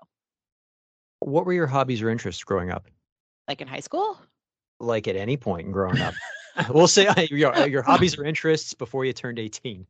What 1.19 1.45
were 1.45 1.53
your 1.53 1.67
hobbies 1.67 2.01
or 2.01 2.09
interests 2.09 2.43
growing 2.43 2.71
up? 2.71 2.89
like 3.47 3.61
in 3.61 3.67
high 3.67 3.79
school? 3.81 4.19
Like 4.79 5.07
at 5.07 5.15
any 5.15 5.37
point 5.37 5.67
in 5.67 5.71
growing 5.71 6.01
up? 6.01 6.15
we'll 6.69 6.87
say 6.87 7.07
uh, 7.07 7.21
your, 7.29 7.55
uh, 7.55 7.65
your 7.65 7.81
hobbies 7.83 8.17
or 8.17 8.25
interests 8.25 8.73
before 8.73 9.05
you 9.05 9.13
turned 9.13 9.39
18. 9.39 9.85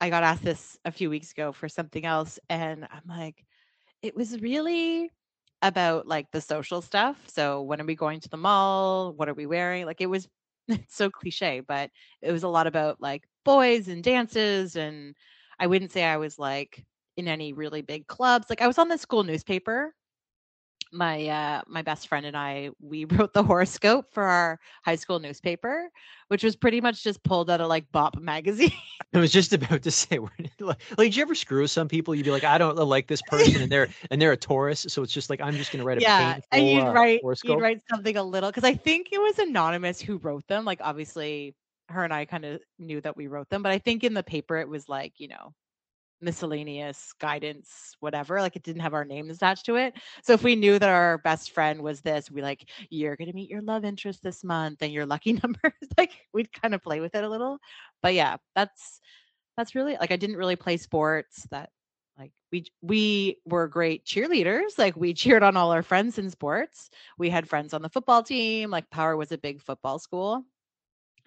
I 0.00 0.10
got 0.10 0.22
asked 0.22 0.44
this 0.44 0.78
a 0.84 0.92
few 0.92 1.10
weeks 1.10 1.32
ago 1.32 1.52
for 1.52 1.68
something 1.68 2.04
else, 2.04 2.38
and 2.48 2.86
I'm 2.90 3.02
like, 3.08 3.44
it 4.02 4.14
was 4.16 4.40
really 4.40 5.10
about 5.62 6.06
like 6.06 6.30
the 6.30 6.40
social 6.40 6.82
stuff. 6.82 7.16
So 7.28 7.62
when 7.62 7.80
are 7.80 7.84
we 7.84 7.96
going 7.96 8.20
to 8.20 8.28
the 8.28 8.36
mall? 8.36 9.12
What 9.14 9.28
are 9.28 9.34
we 9.34 9.46
wearing? 9.46 9.86
Like 9.86 10.00
it 10.00 10.06
was 10.06 10.28
so 10.88 11.10
cliche, 11.10 11.60
but 11.60 11.90
it 12.22 12.32
was 12.32 12.44
a 12.44 12.48
lot 12.48 12.66
about 12.66 13.00
like 13.00 13.24
boys 13.44 13.88
and 13.88 14.02
dances 14.02 14.76
and 14.76 15.16
I 15.58 15.66
wouldn't 15.66 15.92
say 15.92 16.04
I 16.04 16.18
was 16.18 16.38
like 16.38 16.84
in 17.16 17.26
any 17.26 17.52
really 17.52 17.82
big 17.82 18.06
clubs. 18.06 18.46
Like 18.48 18.62
I 18.62 18.68
was 18.68 18.78
on 18.78 18.88
the 18.88 18.98
school 18.98 19.24
newspaper 19.24 19.94
my 20.92 21.26
uh 21.26 21.62
my 21.66 21.82
best 21.82 22.08
friend 22.08 22.26
and 22.26 22.36
I 22.36 22.70
we 22.80 23.04
wrote 23.10 23.32
the 23.32 23.42
horoscope 23.42 24.06
for 24.12 24.22
our 24.22 24.58
high 24.84 24.96
school 24.96 25.18
newspaper, 25.18 25.90
which 26.28 26.42
was 26.42 26.56
pretty 26.56 26.80
much 26.80 27.02
just 27.02 27.22
pulled 27.22 27.50
out 27.50 27.60
of 27.60 27.68
like 27.68 27.90
Bop 27.92 28.18
magazine. 28.18 28.72
I 29.14 29.18
was 29.18 29.32
just 29.32 29.52
about 29.52 29.82
to 29.82 29.90
say, 29.90 30.18
like, 30.60 30.78
did 30.96 31.16
you 31.16 31.22
ever 31.22 31.34
screw 31.34 31.62
with 31.62 31.70
some 31.70 31.88
people? 31.88 32.14
You'd 32.14 32.24
be 32.24 32.30
like, 32.30 32.44
I 32.44 32.58
don't 32.58 32.76
like 32.76 33.06
this 33.06 33.22
person, 33.22 33.62
and 33.62 33.72
they're 33.72 33.88
and 34.10 34.20
they're 34.20 34.32
a 34.32 34.36
Taurus, 34.36 34.86
so 34.88 35.02
it's 35.02 35.12
just 35.12 35.30
like 35.30 35.40
I'm 35.40 35.56
just 35.56 35.72
going 35.72 35.80
to 35.80 35.84
write 35.84 35.98
a 35.98 36.02
yeah, 36.02 36.34
painful, 36.34 36.48
and 36.52 36.68
you'd 36.68 36.82
uh, 36.82 36.92
write 36.92 37.20
horoscope. 37.22 37.56
you'd 37.56 37.62
write 37.62 37.80
something 37.88 38.16
a 38.16 38.22
little 38.22 38.50
because 38.50 38.64
I 38.64 38.74
think 38.74 39.08
it 39.12 39.18
was 39.18 39.38
anonymous 39.38 40.00
who 40.00 40.18
wrote 40.18 40.46
them. 40.48 40.64
Like 40.64 40.80
obviously, 40.82 41.54
her 41.88 42.04
and 42.04 42.12
I 42.12 42.24
kind 42.24 42.44
of 42.44 42.60
knew 42.78 43.00
that 43.00 43.16
we 43.16 43.26
wrote 43.26 43.48
them, 43.48 43.62
but 43.62 43.72
I 43.72 43.78
think 43.78 44.04
in 44.04 44.14
the 44.14 44.22
paper 44.22 44.56
it 44.56 44.68
was 44.68 44.88
like 44.88 45.14
you 45.18 45.28
know 45.28 45.54
miscellaneous 46.20 47.12
guidance 47.20 47.94
whatever 48.00 48.40
like 48.40 48.56
it 48.56 48.62
didn't 48.62 48.82
have 48.82 48.94
our 48.94 49.04
names 49.04 49.36
attached 49.36 49.66
to 49.66 49.76
it. 49.76 49.94
So 50.22 50.32
if 50.32 50.42
we 50.42 50.56
knew 50.56 50.78
that 50.78 50.88
our 50.88 51.18
best 51.18 51.52
friend 51.52 51.82
was 51.82 52.00
this 52.00 52.30
we 52.30 52.42
like 52.42 52.68
you're 52.90 53.16
going 53.16 53.28
to 53.28 53.34
meet 53.34 53.50
your 53.50 53.62
love 53.62 53.84
interest 53.84 54.22
this 54.22 54.42
month 54.44 54.82
and 54.82 54.92
your 54.92 55.06
lucky 55.06 55.32
numbers 55.42 55.72
like 55.96 56.12
we'd 56.32 56.52
kind 56.52 56.74
of 56.74 56.82
play 56.82 57.00
with 57.00 57.14
it 57.14 57.24
a 57.24 57.28
little. 57.28 57.58
But 58.02 58.14
yeah 58.14 58.36
that's 58.54 59.00
that's 59.56 59.74
really 59.74 59.96
like 60.00 60.12
i 60.12 60.16
didn't 60.16 60.36
really 60.36 60.54
play 60.54 60.76
sports 60.76 61.44
that 61.50 61.70
like 62.18 62.32
we 62.50 62.66
we 62.82 63.38
were 63.44 63.68
great 63.68 64.04
cheerleaders 64.04 64.76
like 64.76 64.96
we 64.96 65.14
cheered 65.14 65.42
on 65.42 65.56
all 65.56 65.70
our 65.70 65.82
friends 65.82 66.18
in 66.18 66.30
sports. 66.30 66.90
We 67.16 67.30
had 67.30 67.48
friends 67.48 67.72
on 67.72 67.82
the 67.82 67.88
football 67.88 68.22
team 68.22 68.70
like 68.70 68.90
power 68.90 69.16
was 69.16 69.32
a 69.32 69.38
big 69.38 69.62
football 69.62 69.98
school 69.98 70.44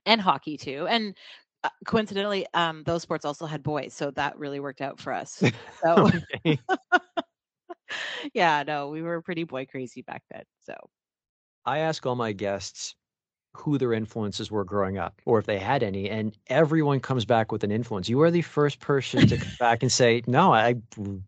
and 0.05 0.19
hockey 0.19 0.57
too 0.57 0.87
and 0.87 1.15
uh, 1.63 1.69
coincidentally, 1.85 2.45
um, 2.53 2.83
those 2.83 3.01
sports 3.01 3.25
also 3.25 3.45
had 3.45 3.63
boys, 3.63 3.93
so 3.93 4.11
that 4.11 4.37
really 4.37 4.59
worked 4.59 4.81
out 4.81 4.99
for 4.99 5.13
us. 5.13 5.41
So, 5.83 6.11
yeah, 8.33 8.63
no, 8.63 8.89
we 8.89 9.01
were 9.01 9.21
pretty 9.23 9.45
boy 9.45 9.65
crazy 9.65 10.03
back 10.03 10.23
then. 10.31 10.43
So, 10.59 10.75
I 11.65 11.79
ask 11.79 12.05
all 12.05 12.15
my 12.15 12.33
guests 12.33 12.95
who 13.57 13.77
their 13.77 13.93
influences 13.93 14.51
were 14.51 14.63
growing 14.63 14.97
up, 14.97 15.21
or 15.25 15.39
if 15.39 15.45
they 15.45 15.59
had 15.59 15.83
any, 15.83 16.09
and 16.09 16.37
everyone 16.47 16.99
comes 16.99 17.25
back 17.25 17.51
with 17.51 17.63
an 17.63 17.71
influence. 17.71 18.07
You 18.09 18.21
are 18.21 18.31
the 18.31 18.43
first 18.43 18.79
person 18.79 19.27
to 19.27 19.37
come 19.37 19.53
back 19.59 19.81
and 19.81 19.91
say, 19.91 20.21
"No, 20.27 20.53
I 20.53 20.75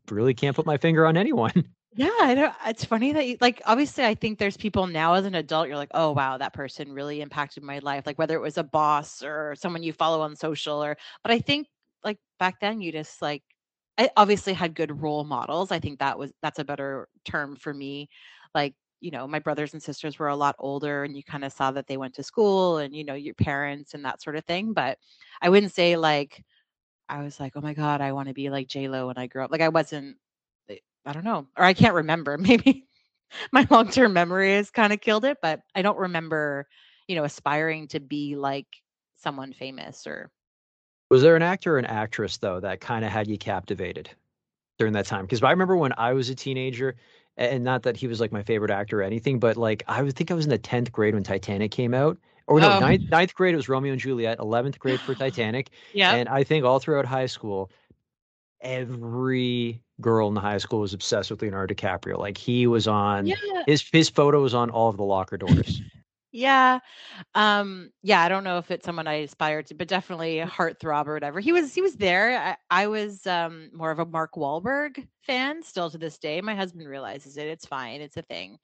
really 0.09 0.33
can't 0.33 0.55
put 0.55 0.65
my 0.65 0.77
finger 0.77 1.05
on 1.05 1.17
anyone." 1.17 1.73
Yeah, 1.95 2.09
I 2.21 2.33
don't, 2.35 2.53
it's 2.65 2.85
funny 2.85 3.11
that 3.13 3.27
you 3.27 3.37
like. 3.39 3.61
Obviously, 3.65 4.03
I 4.03 4.15
think 4.15 4.39
there's 4.39 4.57
people 4.57 4.87
now 4.87 5.13
as 5.13 5.25
an 5.25 5.35
adult. 5.35 5.67
You're 5.67 5.77
like, 5.77 5.91
oh 5.93 6.11
wow, 6.11 6.37
that 6.37 6.53
person 6.53 6.91
really 6.91 7.21
impacted 7.21 7.61
my 7.63 7.79
life. 7.79 8.03
Like 8.07 8.17
whether 8.17 8.35
it 8.35 8.41
was 8.41 8.57
a 8.57 8.63
boss 8.63 9.21
or 9.21 9.55
someone 9.55 9.83
you 9.83 9.93
follow 9.93 10.21
on 10.21 10.35
social, 10.35 10.83
or. 10.83 10.97
But 11.21 11.31
I 11.31 11.39
think 11.39 11.67
like 12.03 12.17
back 12.39 12.59
then, 12.59 12.81
you 12.81 12.91
just 12.91 13.21
like 13.21 13.43
I 13.97 14.09
obviously 14.17 14.53
had 14.53 14.73
good 14.75 15.01
role 15.01 15.23
models. 15.23 15.71
I 15.71 15.79
think 15.79 15.99
that 15.99 16.17
was 16.17 16.31
that's 16.41 16.57
a 16.59 16.63
better 16.65 17.07
term 17.25 17.55
for 17.55 17.73
me. 17.73 18.09
Like, 18.55 18.73
you 19.01 19.11
know, 19.11 19.27
my 19.27 19.39
brothers 19.39 19.73
and 19.73 19.83
sisters 19.83 20.17
were 20.19 20.29
a 20.29 20.35
lot 20.35 20.55
older 20.59 21.03
and 21.03 21.15
you 21.15 21.23
kind 21.23 21.43
of 21.45 21.53
saw 21.53 21.71
that 21.71 21.85
they 21.87 21.97
went 21.97 22.15
to 22.15 22.23
school 22.23 22.77
and 22.79 22.95
you 22.95 23.03
know, 23.03 23.13
your 23.15 23.35
parents 23.35 23.93
and 23.93 24.03
that 24.05 24.21
sort 24.21 24.35
of 24.35 24.45
thing, 24.45 24.73
but 24.73 24.97
I 25.41 25.49
wouldn't 25.49 25.73
say 25.73 25.95
like 25.97 26.43
I 27.09 27.23
was 27.23 27.39
like, 27.39 27.53
"Oh 27.55 27.61
my 27.61 27.73
god, 27.73 28.01
I 28.01 28.13
want 28.13 28.27
to 28.29 28.33
be 28.33 28.49
like 28.49 28.67
J 28.67 28.87
Lo 28.87 29.07
when 29.07 29.17
I 29.17 29.27
grow 29.27 29.45
up." 29.45 29.51
Like 29.51 29.61
I 29.61 29.69
wasn't 29.69 30.17
I 31.05 31.13
don't 31.13 31.23
know, 31.23 31.47
or 31.57 31.63
I 31.65 31.73
can't 31.73 31.95
remember. 31.95 32.37
Maybe 32.39 32.87
my 33.51 33.67
long-term 33.69 34.13
memory 34.13 34.55
has 34.55 34.71
kind 34.71 34.93
of 34.93 35.01
killed 35.01 35.25
it, 35.25 35.39
but 35.41 35.61
I 35.75 35.81
don't 35.81 35.97
remember, 35.99 36.67
you 37.07 37.15
know, 37.15 37.23
aspiring 37.23 37.87
to 37.89 37.99
be 37.99 38.35
like 38.35 38.67
someone 39.15 39.53
famous 39.53 40.07
or 40.07 40.31
Was 41.09 41.21
there 41.21 41.35
an 41.35 41.41
actor 41.41 41.75
or 41.75 41.79
an 41.79 41.85
actress 41.85 42.37
though 42.37 42.59
that 42.59 42.81
kind 42.81 43.05
of 43.05 43.11
had 43.11 43.27
you 43.27 43.37
captivated 43.37 44.09
during 44.79 44.93
that 44.93 45.05
time? 45.07 45.25
Because 45.25 45.43
I 45.43 45.51
remember 45.51 45.77
when 45.77 45.93
I 45.97 46.13
was 46.13 46.29
a 46.29 46.35
teenager, 46.35 46.95
and 47.37 47.63
not 47.63 47.83
that 47.83 47.97
he 47.97 48.07
was 48.07 48.19
like 48.21 48.31
my 48.33 48.43
favorite 48.43 48.71
actor 48.71 49.01
or 49.01 49.03
anything, 49.03 49.39
but 49.39 49.57
like 49.57 49.83
I 49.87 50.03
would 50.03 50.15
think 50.15 50.31
I 50.31 50.35
was 50.35 50.45
in 50.45 50.51
the 50.51 50.57
tenth 50.59 50.91
grade 50.91 51.15
when 51.15 51.23
Titanic 51.23 51.71
came 51.71 51.93
out. 51.95 52.17
Or 52.47 52.61
no, 52.61 52.71
Oh. 52.71 52.79
ninth, 52.79 53.03
ninth 53.09 53.35
grade 53.35 53.53
it 53.53 53.57
was 53.57 53.69
Romeo 53.69 53.93
and 53.93 54.01
Juliet. 54.01 54.39
Eleventh 54.39 54.79
grade 54.79 55.01
for 55.01 55.15
Titanic, 55.15 55.71
yeah. 55.93 56.15
and 56.15 56.29
I 56.29 56.43
think 56.43 56.65
all 56.65 56.79
throughout 56.79 57.05
high 57.05 57.27
school, 57.27 57.71
every 58.61 59.81
girl 60.03 60.27
in 60.27 60.35
the 60.35 60.41
high 60.41 60.59
school 60.59 60.81
was 60.81 60.93
obsessed 60.93 61.31
with 61.31 61.41
Leonardo 61.41 61.73
DiCaprio. 61.73 62.19
Like 62.19 62.37
he 62.37 62.67
was 62.67 62.87
on 62.87 63.27
Yeah. 63.27 63.63
his 63.65 63.83
his 63.91 64.09
photo 64.09 64.41
was 64.43 64.53
on 64.53 64.69
all 64.71 64.89
of 64.89 64.97
the 64.97 65.03
locker 65.03 65.37
doors. 65.37 65.81
Yeah. 66.35 66.79
Um, 67.35 67.91
yeah, 68.03 68.21
I 68.21 68.29
don't 68.29 68.43
know 68.43 68.57
if 68.57 68.71
it's 68.71 68.85
someone 68.85 69.07
I 69.07 69.15
aspired 69.21 69.67
to, 69.67 69.75
but 69.75 69.87
definitely 69.87 70.39
a 70.39 70.47
heartthrob 70.47 71.07
or 71.07 71.13
whatever. 71.13 71.39
He 71.39 71.51
was 71.51 71.73
he 71.75 71.81
was 71.81 71.95
there. 71.95 72.39
I, 72.39 72.83
I 72.83 72.87
was 72.87 73.27
um 73.27 73.69
more 73.73 73.91
of 73.91 73.99
a 73.99 74.05
Mark 74.05 74.33
Wahlberg 74.35 75.07
fan 75.21 75.61
still 75.63 75.91
to 75.91 75.97
this 75.99 76.17
day. 76.17 76.41
My 76.41 76.55
husband 76.55 76.87
realizes 76.87 77.37
it. 77.37 77.47
It's 77.47 77.67
fine. 77.67 78.01
It's 78.01 78.17
a 78.17 78.23
thing. 78.23 78.57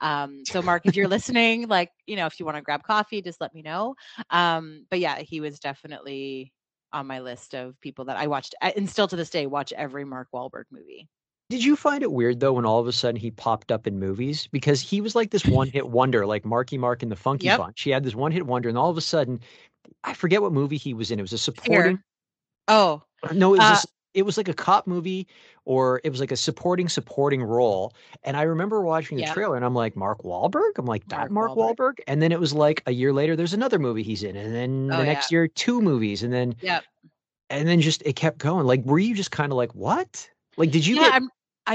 Um, 0.00 0.44
so 0.46 0.62
Mark, 0.62 0.86
if 0.86 0.96
you're 0.96 1.08
listening, 1.08 1.68
like, 1.68 1.90
you 2.06 2.16
know, 2.16 2.26
if 2.26 2.38
you 2.38 2.46
want 2.46 2.56
to 2.58 2.62
grab 2.62 2.84
coffee, 2.84 3.22
just 3.22 3.40
let 3.40 3.54
me 3.54 3.62
know. 3.62 3.96
Um, 4.30 4.86
but 4.90 5.00
yeah, 5.00 5.18
he 5.20 5.40
was 5.40 5.58
definitely 5.58 6.52
on 6.92 7.06
my 7.06 7.20
list 7.20 7.54
of 7.54 7.80
people 7.80 8.06
that 8.06 8.16
I 8.16 8.26
watched 8.26 8.54
and 8.60 8.88
still 8.88 9.08
to 9.08 9.16
this 9.16 9.30
day 9.30 9.46
watch 9.46 9.72
every 9.72 10.04
Mark 10.04 10.28
Wahlberg 10.32 10.64
movie. 10.70 11.08
Did 11.48 11.62
you 11.64 11.76
find 11.76 12.02
it 12.02 12.10
weird 12.10 12.40
though 12.40 12.54
when 12.54 12.66
all 12.66 12.80
of 12.80 12.88
a 12.88 12.92
sudden 12.92 13.20
he 13.20 13.30
popped 13.30 13.70
up 13.70 13.86
in 13.86 13.98
movies? 13.98 14.48
Because 14.48 14.80
he 14.80 15.00
was 15.00 15.14
like 15.14 15.30
this 15.30 15.44
one 15.46 15.68
hit 15.68 15.88
wonder, 15.88 16.26
like 16.26 16.44
Marky 16.44 16.76
Mark 16.76 17.02
and 17.02 17.12
the 17.12 17.16
Funky 17.26 17.46
Yep. 17.46 17.58
Bunch. 17.58 17.82
He 17.82 17.90
had 17.90 18.04
this 18.04 18.14
one 18.14 18.32
hit 18.32 18.46
wonder, 18.46 18.68
and 18.68 18.76
all 18.76 18.90
of 18.90 18.96
a 18.96 19.02
sudden, 19.02 19.40
I 20.02 20.14
forget 20.14 20.42
what 20.42 20.52
movie 20.52 20.76
he 20.76 20.92
was 20.94 21.10
in. 21.10 21.18
It 21.18 21.22
was 21.22 21.32
a 21.32 21.38
supporting. 21.38 22.00
Oh, 22.68 23.02
No, 23.32 23.54
it 23.54 23.58
was 23.58 23.70
a 23.70 23.72
Uh, 23.74 23.80
it 24.16 24.22
was 24.24 24.36
like 24.36 24.48
a 24.48 24.54
cop 24.54 24.86
movie, 24.86 25.28
or 25.64 26.00
it 26.04 26.10
was 26.10 26.20
like 26.20 26.32
a 26.32 26.36
supporting 26.36 26.88
supporting 26.88 27.42
role. 27.42 27.94
And 28.24 28.36
I 28.36 28.42
remember 28.42 28.82
watching 28.82 29.16
the 29.18 29.22
Yep. 29.22 29.24
trailer, 29.24 29.56
and 29.56 29.64
I'm 29.64 29.74
like, 29.74 29.96
Mark 29.96 30.22
Wahlberg. 30.22 30.72
I'm 30.78 30.86
like 30.86 31.06
that 31.08 31.30
Mark 31.30 31.54
Mark 31.54 31.54
Wahlberg. 31.54 32.00
And 32.06 32.22
then 32.22 32.32
it 32.32 32.40
was 32.40 32.52
like 32.54 32.82
a 32.86 32.92
year 32.92 33.12
later, 33.12 33.36
there's 33.36 33.54
another 33.54 33.78
movie 33.78 34.02
he's 34.02 34.22
in, 34.24 34.36
and 34.36 34.54
then 34.54 34.88
Oh, 34.90 34.96
the 34.96 35.04
next 35.04 35.30
year, 35.30 35.48
two 35.48 35.80
movies, 35.82 36.22
and 36.22 36.32
then 36.32 36.56
yeah, 36.60 36.80
and 37.50 37.68
then 37.68 37.80
just 37.80 38.02
it 38.04 38.16
kept 38.16 38.38
going. 38.38 38.66
Like, 38.66 38.84
were 38.84 38.98
you 38.98 39.14
just 39.14 39.30
kind 39.30 39.52
of 39.52 39.56
like, 39.56 39.74
what? 39.74 40.28
Like, 40.56 40.70
did 40.70 40.86
you 40.86 40.96
yeah, 40.96 41.10
get 41.10 41.22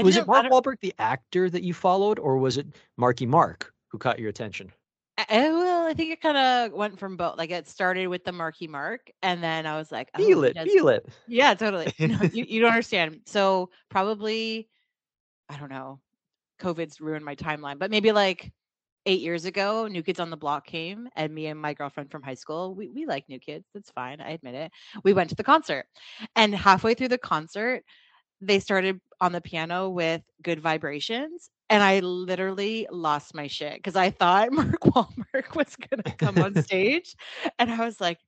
was 0.02 0.16
it 0.16 0.26
Mark 0.26 0.46
Wahlberg, 0.48 0.80
the 0.80 0.94
actor 0.98 1.48
that 1.50 1.62
you 1.62 1.74
followed, 1.74 2.18
or 2.18 2.38
was 2.38 2.56
it 2.58 2.66
Marky 2.96 3.26
Mark 3.26 3.72
who 3.88 3.98
caught 3.98 4.18
your 4.18 4.28
attention? 4.30 4.72
I- 5.18 5.50
well, 5.50 5.86
I 5.86 5.94
think 5.94 6.10
it 6.12 6.20
kind 6.20 6.36
of 6.36 6.72
went 6.72 6.98
from 6.98 7.16
both. 7.16 7.36
Like 7.38 7.50
it 7.50 7.68
started 7.68 8.06
with 8.08 8.24
the 8.24 8.32
Marky 8.32 8.66
Mark, 8.66 9.10
and 9.22 9.42
then 9.42 9.66
I 9.66 9.76
was 9.76 9.92
like, 9.92 10.10
oh, 10.14 10.18
Feel 10.24 10.44
it, 10.44 10.54
does- 10.54 10.68
feel 10.70 10.88
it. 10.88 11.06
Yeah, 11.28 11.54
totally. 11.54 11.92
No, 11.98 12.18
you, 12.32 12.44
you 12.48 12.60
don't 12.60 12.70
understand. 12.70 13.20
So 13.26 13.70
probably, 13.90 14.68
I 15.48 15.56
don't 15.58 15.70
know. 15.70 16.00
COVID's 16.60 17.00
ruined 17.00 17.24
my 17.24 17.34
timeline, 17.34 17.78
but 17.78 17.90
maybe 17.90 18.12
like 18.12 18.52
eight 19.04 19.20
years 19.20 19.44
ago, 19.46 19.88
New 19.88 20.02
Kids 20.02 20.20
on 20.20 20.30
the 20.30 20.36
Block 20.36 20.64
came, 20.66 21.08
and 21.16 21.34
me 21.34 21.46
and 21.48 21.60
my 21.60 21.74
girlfriend 21.74 22.10
from 22.10 22.22
high 22.22 22.34
school, 22.34 22.74
we 22.74 22.88
we 22.88 23.04
like 23.04 23.28
New 23.28 23.40
Kids. 23.40 23.66
That's 23.74 23.90
fine. 23.90 24.20
I 24.20 24.30
admit 24.30 24.54
it. 24.54 24.72
We 25.04 25.12
went 25.12 25.28
to 25.30 25.36
the 25.36 25.44
concert, 25.44 25.86
and 26.36 26.54
halfway 26.54 26.94
through 26.94 27.08
the 27.08 27.18
concert, 27.18 27.82
they 28.42 28.58
started 28.58 29.00
on 29.20 29.32
the 29.32 29.40
piano 29.40 29.88
with 29.88 30.22
good 30.42 30.60
vibrations 30.60 31.50
and 31.70 31.82
i 31.82 32.00
literally 32.00 32.86
lost 32.90 33.34
my 33.34 33.46
shit 33.46 33.76
because 33.76 33.96
i 33.96 34.10
thought 34.10 34.52
mark 34.52 34.80
Wahlberg 34.82 35.54
was 35.54 35.76
going 35.76 36.02
to 36.02 36.12
come 36.16 36.38
on 36.38 36.54
stage 36.62 37.14
and 37.58 37.70
i 37.70 37.84
was 37.84 38.00
like 38.00 38.18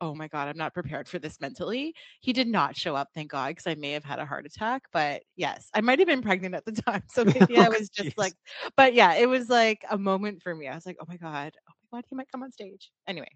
oh 0.00 0.14
my 0.14 0.28
god 0.28 0.48
i'm 0.48 0.56
not 0.56 0.74
prepared 0.74 1.08
for 1.08 1.18
this 1.18 1.40
mentally 1.40 1.94
he 2.20 2.32
did 2.32 2.48
not 2.48 2.76
show 2.76 2.94
up 2.96 3.08
thank 3.14 3.30
god 3.30 3.48
because 3.48 3.66
i 3.66 3.74
may 3.74 3.92
have 3.92 4.04
had 4.04 4.18
a 4.18 4.26
heart 4.26 4.46
attack 4.46 4.82
but 4.92 5.22
yes 5.36 5.68
i 5.74 5.80
might 5.80 5.98
have 5.98 6.08
been 6.08 6.22
pregnant 6.22 6.54
at 6.54 6.64
the 6.64 6.72
time 6.72 7.02
so 7.10 7.24
maybe 7.34 7.58
i 7.58 7.68
Oh, 7.68 7.70
was 7.70 7.88
just 7.88 8.10
jeez. 8.10 8.18
like 8.18 8.34
but 8.76 8.94
yeah 8.94 9.14
it 9.14 9.28
was 9.28 9.48
like 9.48 9.84
a 9.90 9.98
moment 9.98 10.42
for 10.42 10.54
me 10.54 10.68
i 10.68 10.74
was 10.74 10.86
like 10.86 10.96
oh 11.00 11.06
my 11.08 11.16
god 11.16 11.52
oh 11.68 11.72
my 11.92 11.98
god 11.98 12.04
he 12.08 12.16
might 12.16 12.30
come 12.30 12.42
on 12.42 12.52
stage 12.52 12.90
anyway 13.08 13.28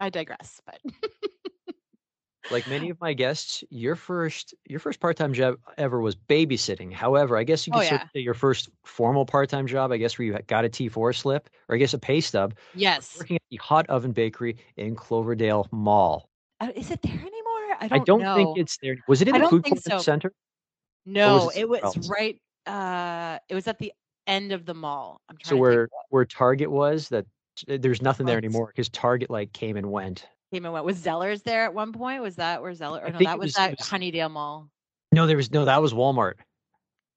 i 0.00 0.10
digress 0.10 0.60
but 0.66 0.78
Like 2.50 2.66
many 2.66 2.90
of 2.90 3.00
my 3.00 3.12
guests, 3.14 3.62
your 3.70 3.94
first 3.96 4.54
your 4.66 4.80
first 4.80 5.00
part 5.00 5.16
time 5.16 5.32
job 5.32 5.56
ever 5.78 6.00
was 6.00 6.16
babysitting. 6.16 6.92
However, 6.92 7.36
I 7.36 7.44
guess 7.44 7.66
you 7.66 7.72
Oh, 7.72 7.80
could 7.80 7.84
sort 7.84 8.02
yeah. 8.02 8.08
say 8.12 8.20
your 8.20 8.34
first 8.34 8.68
formal 8.84 9.24
part 9.24 9.48
time 9.50 9.66
job, 9.66 9.92
I 9.92 9.98
guess, 9.98 10.18
where 10.18 10.26
you 10.26 10.38
got 10.48 10.64
a 10.64 10.68
T 10.68 10.88
four 10.88 11.12
slip, 11.12 11.48
or 11.68 11.76
I 11.76 11.78
guess 11.78 11.94
a 11.94 11.98
pay 11.98 12.20
stub, 12.20 12.56
yes 12.72 13.16
working 13.18 13.36
at 13.36 13.42
the 13.50 13.56
Hot 13.58 13.88
Oven 13.88 14.12
Bakery 14.12 14.56
in 14.76 14.96
Cloverdale 14.96 15.68
Mall. 15.72 16.28
Uh, 16.60 16.72
is 16.74 16.90
it 16.90 17.00
there 17.02 17.12
anymore 17.12 17.76
i 17.80 17.88
don't, 17.88 17.92
I 17.92 17.98
don't 17.98 18.20
know. 18.20 18.34
think 18.34 18.58
it's 18.58 18.78
there. 18.82 18.96
Was 19.08 19.22
it 19.22 19.28
in 19.28 19.34
I 19.34 19.38
the 19.38 19.48
food 19.48 19.64
court 19.64 19.80
so. 19.82 19.98
center? 19.98 20.32
No, 21.06 21.48
it 21.50 21.60
it 21.60 21.68
was 21.68 21.82
else? 21.82 22.08
right. 22.08 22.40
Uh, 22.66 23.38
it 23.48 23.54
was 23.54 23.66
at 23.66 23.78
the 23.78 23.92
end 24.26 24.52
of 24.52 24.66
the 24.66 24.74
mall. 24.74 25.20
I'm 25.28 25.36
trying 25.38 25.56
So 25.56 25.56
where 25.56 25.88
where 26.10 26.24
Target 26.24 26.70
was, 26.70 27.08
that 27.10 27.26
there's 27.66 28.02
nothing 28.02 28.26
there 28.26 28.36
Oh, 28.36 28.38
anymore 28.38 28.66
because 28.68 28.88
Target 28.88 29.30
like 29.30 29.52
came 29.52 29.76
and 29.76 29.90
went. 29.90 30.28
Came 30.52 30.64
and 30.64 30.72
went. 30.72 30.84
Was 30.84 30.98
Zellers 30.98 31.42
there 31.42 31.64
at 31.64 31.74
one 31.74 31.92
point? 31.92 32.22
Was 32.22 32.36
that 32.36 32.62
where 32.62 32.74
Zeller? 32.74 33.00
Or 33.04 33.10
no, 33.10 33.18
that 33.18 33.38
was, 33.38 33.46
was- 33.48 33.54
that 33.54 33.76
was- 33.78 33.88
Honeydale 33.88 34.30
Mall. 34.30 34.68
No, 35.12 35.26
there 35.26 35.36
was 35.36 35.50
no. 35.50 35.64
That 35.64 35.82
was 35.82 35.92
Walmart. 35.92 36.34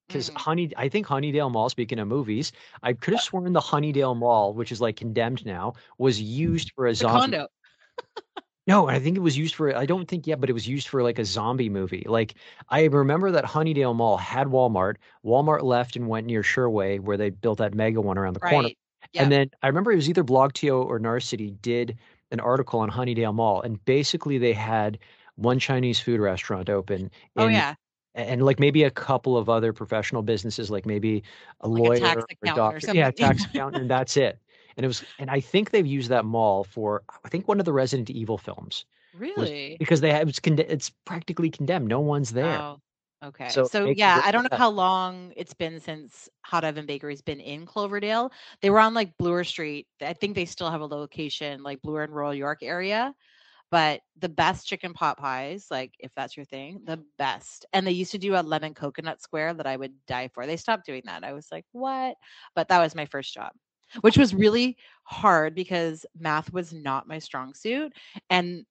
Because 0.08 0.30
Mm. 0.32 0.38
Honey, 0.38 0.72
I 0.78 0.90
think 0.90 1.08
Honeydale 1.08 1.52
Mall. 1.52 1.70
Speaking 1.70 2.00
of 2.00 2.08
movies, 2.08 2.52
I 2.82 2.94
could 2.94 3.14
have 3.14 3.22
sworn 3.24 3.52
the 3.54 3.60
Honeydale 3.62 4.18
Mall, 4.18 4.54
which 4.54 4.72
is 4.72 4.82
like 4.82 4.96
condemned 4.98 5.46
now, 5.46 5.74
was 5.98 6.20
used 6.22 6.72
for 6.76 6.88
a 6.88 6.92
The 6.92 6.96
zombie. 6.96 7.20
condo. 7.38 7.48
No, 8.66 8.88
I 8.88 8.98
think 8.98 9.18
it 9.18 9.20
was 9.20 9.38
used 9.38 9.56
for. 9.56 9.76
I 9.76 9.86
don't 9.86 10.08
think 10.08 10.26
yeah, 10.26 10.36
but 10.36 10.50
it 10.50 10.54
was 10.54 10.66
used 10.66 10.88
for 10.88 11.04
like 11.04 11.20
a 11.20 11.26
zombie 11.26 11.68
movie. 11.70 12.06
Like 12.08 12.36
I 12.70 12.86
remember 12.86 13.30
that 13.32 13.44
Honeydale 13.44 13.94
Mall 13.94 14.16
had 14.16 14.48
Walmart. 14.48 14.96
Walmart 15.26 15.64
left 15.64 15.98
and 15.98 16.08
went 16.08 16.28
near 16.28 16.44
Sherway, 16.44 16.98
where 17.02 17.18
they 17.18 17.30
built 17.30 17.58
that 17.58 17.74
mega 17.74 18.00
one 18.00 18.18
around 18.18 18.36
the 18.36 18.40
corner. 18.40 18.70
Yeah. 19.12 19.24
And 19.24 19.30
then 19.32 19.52
I 19.62 19.68
remember 19.68 19.92
it 19.92 19.98
was 19.98 20.08
either 20.08 20.24
BlogTO 20.24 20.86
or 20.86 20.98
Narcity 20.98 21.62
did 21.62 21.98
an 22.34 22.40
article 22.42 22.80
on 22.82 22.90
Honeydale 22.92 23.34
Mall, 23.34 23.62
and 23.62 23.84
basically 23.86 24.38
they 24.38 24.52
had 24.54 25.00
one 25.36 25.60
Chinese 25.60 26.00
food 26.02 26.20
restaurant 26.20 26.70
open. 26.70 27.10
Oh 27.38 27.48
yeah. 27.48 27.76
and 28.16 28.44
like 28.44 28.60
maybe 28.60 28.84
a 28.84 28.92
couple 28.92 29.38
of 29.38 29.48
other 29.50 29.72
professional 29.72 30.22
businesses, 30.22 30.70
like 30.70 30.86
maybe 30.86 31.24
a 31.62 31.68
Like 31.70 31.80
a 31.80 31.84
lawyer 31.84 32.00
tax 32.00 32.18
or 32.18 32.52
or 32.52 32.56
doctor, 32.56 32.94
yeah, 32.94 33.06
something. 33.08 33.26
tax 33.26 33.46
accountant, 33.54 33.82
and 33.84 33.90
that's 33.90 34.18
it. 34.18 34.40
And 34.76 34.84
it 34.84 34.88
was, 34.88 35.04
and 35.20 35.30
I 35.30 35.40
think 35.40 35.70
they've 35.70 35.86
used 35.86 36.10
that 36.10 36.26
mall 36.26 36.64
for, 36.64 37.04
I 37.24 37.30
think 37.30 37.48
one 37.48 37.60
of 37.60 37.66
the 37.66 37.74
Resident 37.74 38.10
Evil 38.10 38.38
films 38.40 38.86
Really? 39.16 39.76
because 39.80 40.02
they 40.02 40.12
have 40.12 40.28
it's 40.28 40.40
conde- 40.40 40.62
it's 40.62 40.90
practically 41.06 41.50
condemned. 41.52 41.88
No 41.88 42.00
one's 42.00 42.32
there. 42.32 42.58
Oh, 42.60 42.80
okay. 43.24 43.62
So 43.64 43.64
So, 43.64 43.90
yeah, 43.90 44.22
I 44.24 44.32
don't 44.32 44.44
know 44.44 44.58
how 44.58 44.70
long 44.70 45.34
it's 45.36 45.54
been 45.54 45.80
since 45.80 46.30
Hot 46.46 46.64
Oven 46.64 46.86
Bakery's 46.86 47.22
been 47.22 47.40
in 47.40 47.66
Cloverdale. 47.66 48.32
They 48.62 48.70
were 48.70 48.80
on 48.80 48.94
like 48.94 49.18
Bloor 49.18 49.44
Street. 49.44 49.88
I 50.02 50.14
think 50.14 50.36
they 50.36 50.46
still 50.46 50.70
have 50.70 50.82
a 50.82 50.86
location 50.86 51.64
like 51.64 51.82
Bloor 51.82 52.04
and 52.04 52.14
Royal 52.14 52.34
York 52.34 52.60
area. 52.64 53.14
But 53.72 54.02
the 54.20 54.30
best 54.30 54.68
chicken 54.68 54.94
pot 54.94 55.18
pies, 55.18 55.68
like 55.72 55.94
if 56.00 56.14
that's 56.16 56.38
your 56.38 56.46
thing, 56.46 56.82
the 56.86 57.04
best. 57.18 57.66
And 57.74 57.88
they 57.88 57.92
used 57.92 58.12
to 58.12 58.20
do 58.20 58.36
a 58.36 58.42
lemon 58.44 58.74
coconut 58.76 59.22
square 59.22 59.54
that 59.54 59.66
I 59.66 59.76
would 59.78 59.94
die 60.06 60.30
for. 60.34 60.46
They 60.46 60.58
stopped 60.58 60.86
doing 60.86 61.02
that. 61.06 61.24
I 61.24 61.34
was 61.34 61.48
like, 61.52 61.66
what? 61.72 62.16
But 62.56 62.68
that 62.70 62.80
was 62.80 62.96
my 62.96 63.06
first 63.08 63.34
job, 63.34 63.52
which 64.02 64.18
was 64.18 64.34
really 64.36 64.78
hard 65.04 65.56
because 65.56 66.06
math 66.18 66.54
was 66.54 66.72
not 66.74 67.08
my 67.08 67.18
strong 67.20 67.54
suit. 67.56 67.94
And 68.30 68.66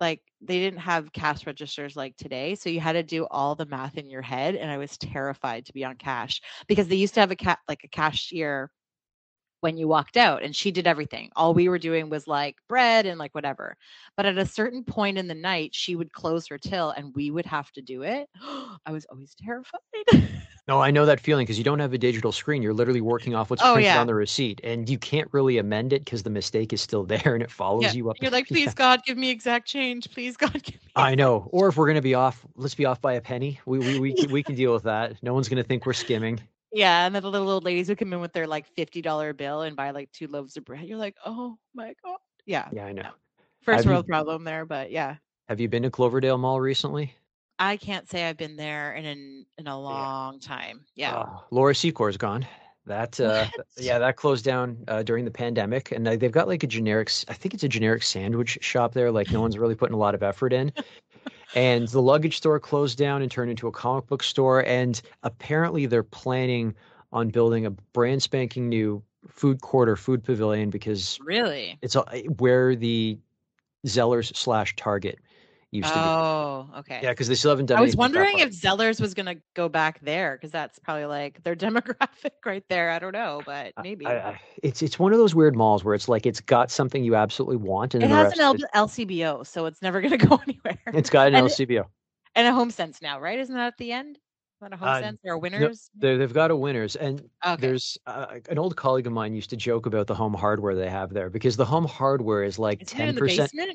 like 0.00 0.20
they 0.40 0.58
didn't 0.58 0.80
have 0.80 1.12
cash 1.12 1.46
registers 1.46 1.96
like 1.96 2.16
today 2.16 2.54
so 2.54 2.68
you 2.70 2.80
had 2.80 2.92
to 2.92 3.02
do 3.02 3.26
all 3.30 3.54
the 3.54 3.66
math 3.66 3.96
in 3.96 4.10
your 4.10 4.22
head 4.22 4.54
and 4.54 4.70
i 4.70 4.76
was 4.78 4.96
terrified 4.98 5.64
to 5.66 5.72
be 5.72 5.84
on 5.84 5.96
cash 5.96 6.40
because 6.68 6.88
they 6.88 6.96
used 6.96 7.14
to 7.14 7.20
have 7.20 7.30
a 7.30 7.36
cat 7.36 7.58
like 7.68 7.82
a 7.84 7.88
cashier 7.88 8.70
when 9.60 9.76
you 9.76 9.88
walked 9.88 10.16
out 10.16 10.42
and 10.42 10.54
she 10.54 10.70
did 10.70 10.86
everything 10.86 11.30
all 11.36 11.54
we 11.54 11.68
were 11.68 11.78
doing 11.78 12.08
was 12.10 12.26
like 12.26 12.56
bread 12.68 13.06
and 13.06 13.18
like 13.18 13.34
whatever 13.34 13.76
but 14.16 14.26
at 14.26 14.38
a 14.38 14.46
certain 14.46 14.84
point 14.84 15.18
in 15.18 15.28
the 15.28 15.34
night 15.34 15.74
she 15.74 15.96
would 15.96 16.12
close 16.12 16.46
her 16.48 16.58
till 16.58 16.90
and 16.90 17.14
we 17.14 17.30
would 17.30 17.46
have 17.46 17.70
to 17.72 17.82
do 17.82 18.02
it 18.02 18.28
i 18.86 18.92
was 18.92 19.04
always 19.06 19.34
terrified 19.34 19.80
No, 20.68 20.80
I 20.80 20.90
know 20.90 21.06
that 21.06 21.20
feeling 21.20 21.44
because 21.46 21.58
you 21.58 21.64
don't 21.64 21.78
have 21.78 21.92
a 21.92 21.98
digital 21.98 22.32
screen. 22.32 22.60
You're 22.60 22.74
literally 22.74 23.00
working 23.00 23.34
off 23.36 23.50
what's 23.50 23.62
Oh, 23.62 23.74
printed 23.74 23.94
yeah. 23.94 24.00
on 24.00 24.06
the 24.08 24.14
receipt, 24.14 24.60
and 24.64 24.88
you 24.88 24.98
can't 24.98 25.28
really 25.32 25.58
amend 25.58 25.92
it 25.92 26.04
because 26.04 26.24
the 26.24 26.30
mistake 26.30 26.72
is 26.72 26.80
still 26.80 27.04
there 27.06 27.34
and 27.34 27.42
it 27.42 27.50
follows 27.50 27.82
Yeah, 27.82 27.92
you 27.94 28.10
up. 28.10 28.16
you're 28.20 28.30
like 28.30 28.46
Yeah. 28.50 28.54
please 28.54 28.74
god 28.74 29.00
give 29.04 29.16
me 29.18 29.30
exact 29.30 29.68
change 29.68 30.10
please 30.10 30.36
god 30.36 30.62
give 30.62 30.84
me 30.84 30.92
I 30.96 31.14
know. 31.14 31.48
Or 31.52 31.68
if 31.68 31.76
we're 31.76 31.86
gonna 31.86 32.02
be 32.02 32.14
off, 32.14 32.44
let's 32.56 32.74
be 32.74 32.86
off 32.86 33.00
by 33.00 33.14
a 33.14 33.20
penny. 33.20 33.60
We 33.66 33.78
we 33.78 33.96
we 33.96 34.14
can, 34.14 34.30
we 34.30 34.42
can 34.42 34.54
deal 34.56 34.72
with 34.72 34.84
that. 34.84 35.22
No 35.22 35.34
one's 35.34 35.48
gonna 35.48 35.62
think 35.62 35.86
we're 35.86 35.92
skimming. 35.92 36.40
Yeah, 36.72 37.06
and 37.06 37.14
then 37.14 37.22
the 37.22 37.30
little 37.30 37.48
old 37.48 37.64
ladies 37.64 37.88
would 37.88 37.98
come 37.98 38.12
in 38.12 38.20
with 38.20 38.32
their 38.32 38.46
like 38.46 38.66
fifty 38.74 39.00
dollar 39.02 39.32
bill 39.32 39.62
and 39.62 39.76
buy 39.76 39.90
like 39.90 40.10
two 40.12 40.26
loaves 40.26 40.56
of 40.56 40.64
bread. 40.64 40.84
You're 40.86 40.98
like, 40.98 41.16
oh 41.24 41.56
my 41.74 41.94
god. 42.04 42.18
Yeah, 42.44 42.68
Yeah, 42.72 42.84
I 42.86 42.92
know. 42.92 43.10
first 43.62 43.78
Have 43.78 43.84
you- 43.86 43.90
world 43.92 44.06
problem 44.06 44.44
there, 44.44 44.64
but 44.66 44.90
yeah, 44.90 45.16
Have 45.48 45.60
you 45.60 45.68
been 45.68 45.82
to 45.84 45.90
Cloverdale 45.90 46.38
Mall 46.38 46.60
recently? 46.60 47.14
I 47.58 47.76
can't 47.78 48.08
say 48.08 48.24
I've 48.28 48.36
been 48.36 48.56
there 48.56 48.92
in 48.94 49.04
an, 49.06 49.46
in 49.58 49.66
a 49.66 49.80
long 49.80 50.38
time. 50.40 50.84
Yeah, 50.94 51.24
Oh, 51.26 51.44
Laura 51.50 51.74
Secord's 51.74 52.16
gone. 52.18 52.46
That 52.84 53.18
uh, 53.18 53.46
yeah, 53.78 53.98
that 53.98 54.14
closed 54.16 54.44
down 54.44 54.76
uh, 54.86 55.02
during 55.02 55.24
the 55.24 55.30
pandemic, 55.30 55.90
and 55.90 56.06
uh, 56.06 56.14
they've 56.16 56.30
got 56.30 56.46
like 56.46 56.62
a 56.62 56.66
generic. 56.68 57.10
I 57.28 57.32
think 57.32 57.52
it's 57.54 57.64
a 57.64 57.68
generic 57.68 58.02
sandwich 58.04 58.58
shop 58.60 58.92
there. 58.92 59.10
Like 59.10 59.30
no 59.32 59.40
one's 59.40 59.58
really 59.58 59.74
putting 59.74 59.94
a 59.94 59.98
lot 59.98 60.14
of 60.14 60.22
effort 60.22 60.52
in. 60.52 60.70
And 61.54 61.88
the 61.88 62.02
luggage 62.02 62.36
store 62.36 62.58
closed 62.60 62.98
down 62.98 63.22
and 63.22 63.30
turned 63.30 63.50
into 63.50 63.68
a 63.68 63.72
comic 63.72 64.06
book 64.06 64.22
store. 64.22 64.64
And 64.64 65.00
apparently, 65.22 65.86
they're 65.86 66.02
planning 66.02 66.74
on 67.12 67.30
building 67.30 67.66
a 67.66 67.70
brand 67.70 68.22
spanking 68.22 68.68
new 68.68 69.02
food 69.28 69.60
court 69.60 69.88
or 69.88 69.96
food 69.96 70.22
pavilion 70.22 70.70
because 70.70 71.18
really. 71.24 71.78
it's 71.82 71.96
uh, 71.96 72.04
where 72.38 72.76
the 72.76 73.18
Zellers 73.86 74.34
slash 74.36 74.74
Target 74.76 75.18
used 75.76 75.88
to 75.88 75.94
be. 75.94 76.00
Oh, 76.00 76.68
okay. 76.78 77.00
Yeah, 77.02 77.10
because 77.10 77.28
they 77.28 77.34
still 77.34 77.50
haven't 77.50 77.66
done. 77.66 77.78
I 77.78 77.80
was 77.80 77.96
wondering 77.96 78.38
if 78.38 78.50
Zellers 78.50 79.00
was 79.00 79.14
going 79.14 79.26
to 79.26 79.40
go 79.54 79.68
back 79.68 80.00
there 80.00 80.36
because 80.36 80.50
that's 80.50 80.78
probably 80.78 81.06
like 81.06 81.42
their 81.44 81.56
demographic 81.56 82.32
right 82.44 82.64
there. 82.68 82.90
I 82.90 82.98
don't 82.98 83.12
know, 83.12 83.42
but 83.46 83.72
maybe 83.82 84.06
I, 84.06 84.30
I, 84.30 84.40
it's 84.62 84.82
it's 84.82 84.98
one 84.98 85.12
of 85.12 85.18
those 85.18 85.34
weird 85.34 85.56
malls 85.56 85.84
where 85.84 85.94
it's 85.94 86.08
like 86.08 86.26
it's 86.26 86.40
got 86.40 86.70
something 86.70 87.04
you 87.04 87.14
absolutely 87.14 87.56
want, 87.56 87.94
and 87.94 88.02
it 88.02 88.10
has 88.10 88.32
an 88.32 88.40
L- 88.40 88.56
LCBO, 88.74 89.46
so 89.46 89.66
it's 89.66 89.82
never 89.82 90.00
going 90.00 90.18
to 90.18 90.26
go 90.26 90.40
anywhere. 90.46 90.78
It's 90.88 91.10
got 91.10 91.28
an 91.28 91.34
and, 91.34 91.46
LCBO 91.46 91.86
and 92.36 92.46
a 92.46 92.52
home 92.52 92.70
sense 92.70 93.02
now, 93.02 93.18
right? 93.18 93.38
Isn't 93.38 93.54
that 93.56 93.68
at 93.68 93.78
the 93.78 93.92
end? 93.92 94.18
Not 94.60 94.72
a 94.72 94.76
home 94.76 94.88
uh, 94.88 95.00
sense 95.00 95.18
are 95.26 95.36
winners? 95.36 95.90
No, 96.00 96.16
they've 96.16 96.32
got 96.32 96.50
a 96.50 96.56
winners. 96.56 96.96
And 96.96 97.28
okay. 97.44 97.60
there's 97.60 97.98
uh, 98.06 98.26
an 98.48 98.58
old 98.58 98.76
colleague 98.76 99.06
of 99.06 99.12
mine 99.12 99.34
used 99.34 99.50
to 99.50 99.56
joke 99.56 99.86
about 99.86 100.06
the 100.06 100.14
home 100.14 100.32
hardware 100.32 100.74
they 100.74 100.88
have 100.88 101.12
there 101.12 101.28
because 101.28 101.56
the 101.56 101.64
home 101.64 101.84
hardware 101.84 102.42
is 102.42 102.58
like 102.58 102.80
10%. 102.86 103.70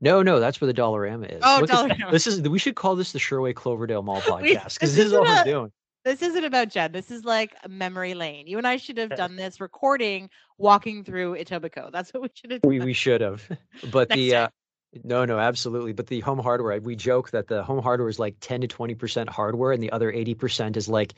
No, 0.00 0.22
no, 0.22 0.40
that's 0.40 0.60
where 0.60 0.66
the 0.66 0.80
Dollarama 0.80 1.36
is. 1.36 1.42
Oh, 1.44 1.58
Look 1.60 1.70
Dollarama. 1.70 2.10
This 2.10 2.26
is 2.26 2.40
we 2.42 2.58
should 2.58 2.76
call 2.76 2.96
this 2.96 3.12
the 3.12 3.18
Sherway 3.18 3.54
Cloverdale 3.54 4.02
Mall 4.02 4.20
podcast 4.22 4.74
because 4.74 4.94
this 4.94 4.96
this 4.96 5.06
is 5.06 5.12
all 5.12 5.24
we're 5.24 5.44
doing. 5.44 5.72
This 6.04 6.22
isn't 6.22 6.44
about 6.44 6.68
Jen. 6.68 6.92
This 6.92 7.10
is 7.10 7.24
like 7.24 7.54
memory 7.68 8.14
lane. 8.14 8.46
You 8.46 8.56
and 8.56 8.66
I 8.66 8.78
should 8.78 8.96
have 8.96 9.14
done 9.14 9.36
this 9.36 9.60
recording 9.60 10.30
walking 10.56 11.04
through 11.04 11.36
Etobicoke. 11.36 11.92
That's 11.92 12.14
what 12.14 12.22
we 12.22 12.28
should 12.32 12.52
have 12.52 12.62
done. 12.62 12.68
We 12.68 12.80
we 12.80 12.92
should 12.94 13.20
have, 13.20 13.46
but 13.92 14.08
the 14.08 14.34
uh, 14.34 14.48
no 15.04 15.26
no 15.26 15.38
absolutely. 15.38 15.92
But 15.92 16.06
the 16.06 16.20
home 16.20 16.38
hardware, 16.38 16.80
we 16.80 16.96
joke 16.96 17.30
that 17.32 17.48
the 17.48 17.62
home 17.62 17.82
hardware 17.82 18.08
is 18.08 18.18
like 18.18 18.36
ten 18.40 18.62
to 18.62 18.66
twenty 18.66 18.94
percent 18.94 19.28
hardware, 19.28 19.72
and 19.72 19.82
the 19.82 19.92
other 19.92 20.10
eighty 20.10 20.34
percent 20.34 20.78
is 20.78 20.88
like 20.88 21.14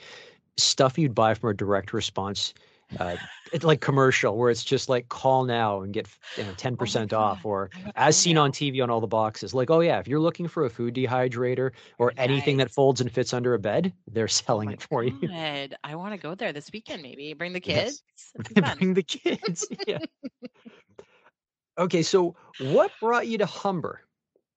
stuff 0.57 0.99
you'd 0.99 1.15
buy 1.15 1.35
from 1.35 1.51
a 1.51 1.55
direct 1.55 1.93
response. 1.93 2.53
Uh, 2.99 3.17
it's 3.53 3.65
like 3.65 3.81
commercial 3.81 4.37
where 4.37 4.51
it's 4.51 4.65
just 4.65 4.89
like 4.89 5.09
call 5.09 5.45
now 5.45 5.83
and 5.83 5.93
get 5.93 6.09
you 6.37 6.45
know 6.45 6.53
ten 6.57 6.77
percent 6.77 7.13
off, 7.13 7.41
Oh 7.45 7.49
God. 7.49 7.49
or 7.49 7.71
as 7.97 8.17
seen 8.17 8.39
on 8.39 8.51
TV 8.53 8.83
on 8.83 8.91
all 8.91 9.01
the 9.01 9.07
boxes. 9.07 9.55
Like, 9.55 9.71
oh 9.71 9.81
yeah, 9.81 9.99
if 9.99 10.09
you're 10.09 10.21
looking 10.21 10.49
for 10.49 10.65
a 10.65 10.71
food 10.71 10.95
dehydrator 10.95 11.73
or 11.99 12.13
anything 12.17 12.57
that 12.59 12.71
folds 12.71 13.01
and 13.01 13.11
fits 13.13 13.35
under 13.35 13.55
a 13.55 13.59
bed, 13.59 13.93
they're 14.11 14.25
Oh 14.25 14.29
selling 14.29 14.69
my 14.69 14.73
it 14.75 14.83
for 14.83 15.05
you. 15.05 15.13
I 15.85 15.95
want 15.95 16.13
to 16.15 16.19
go 16.19 16.35
there 16.35 16.53
this 16.53 16.71
weekend. 16.73 17.03
Maybe 17.03 17.35
bring 17.35 17.53
the 17.53 17.61
kids. 17.61 18.03
Fun. 18.55 18.79
Bring 18.79 18.95
the 18.95 19.03
kids. 19.03 19.69
Yeah. 19.87 19.99
okay, 21.79 22.03
so 22.03 22.37
what 22.59 22.99
brought 23.01 23.27
you 23.27 23.39
to 23.39 23.47
Humber, 23.47 24.01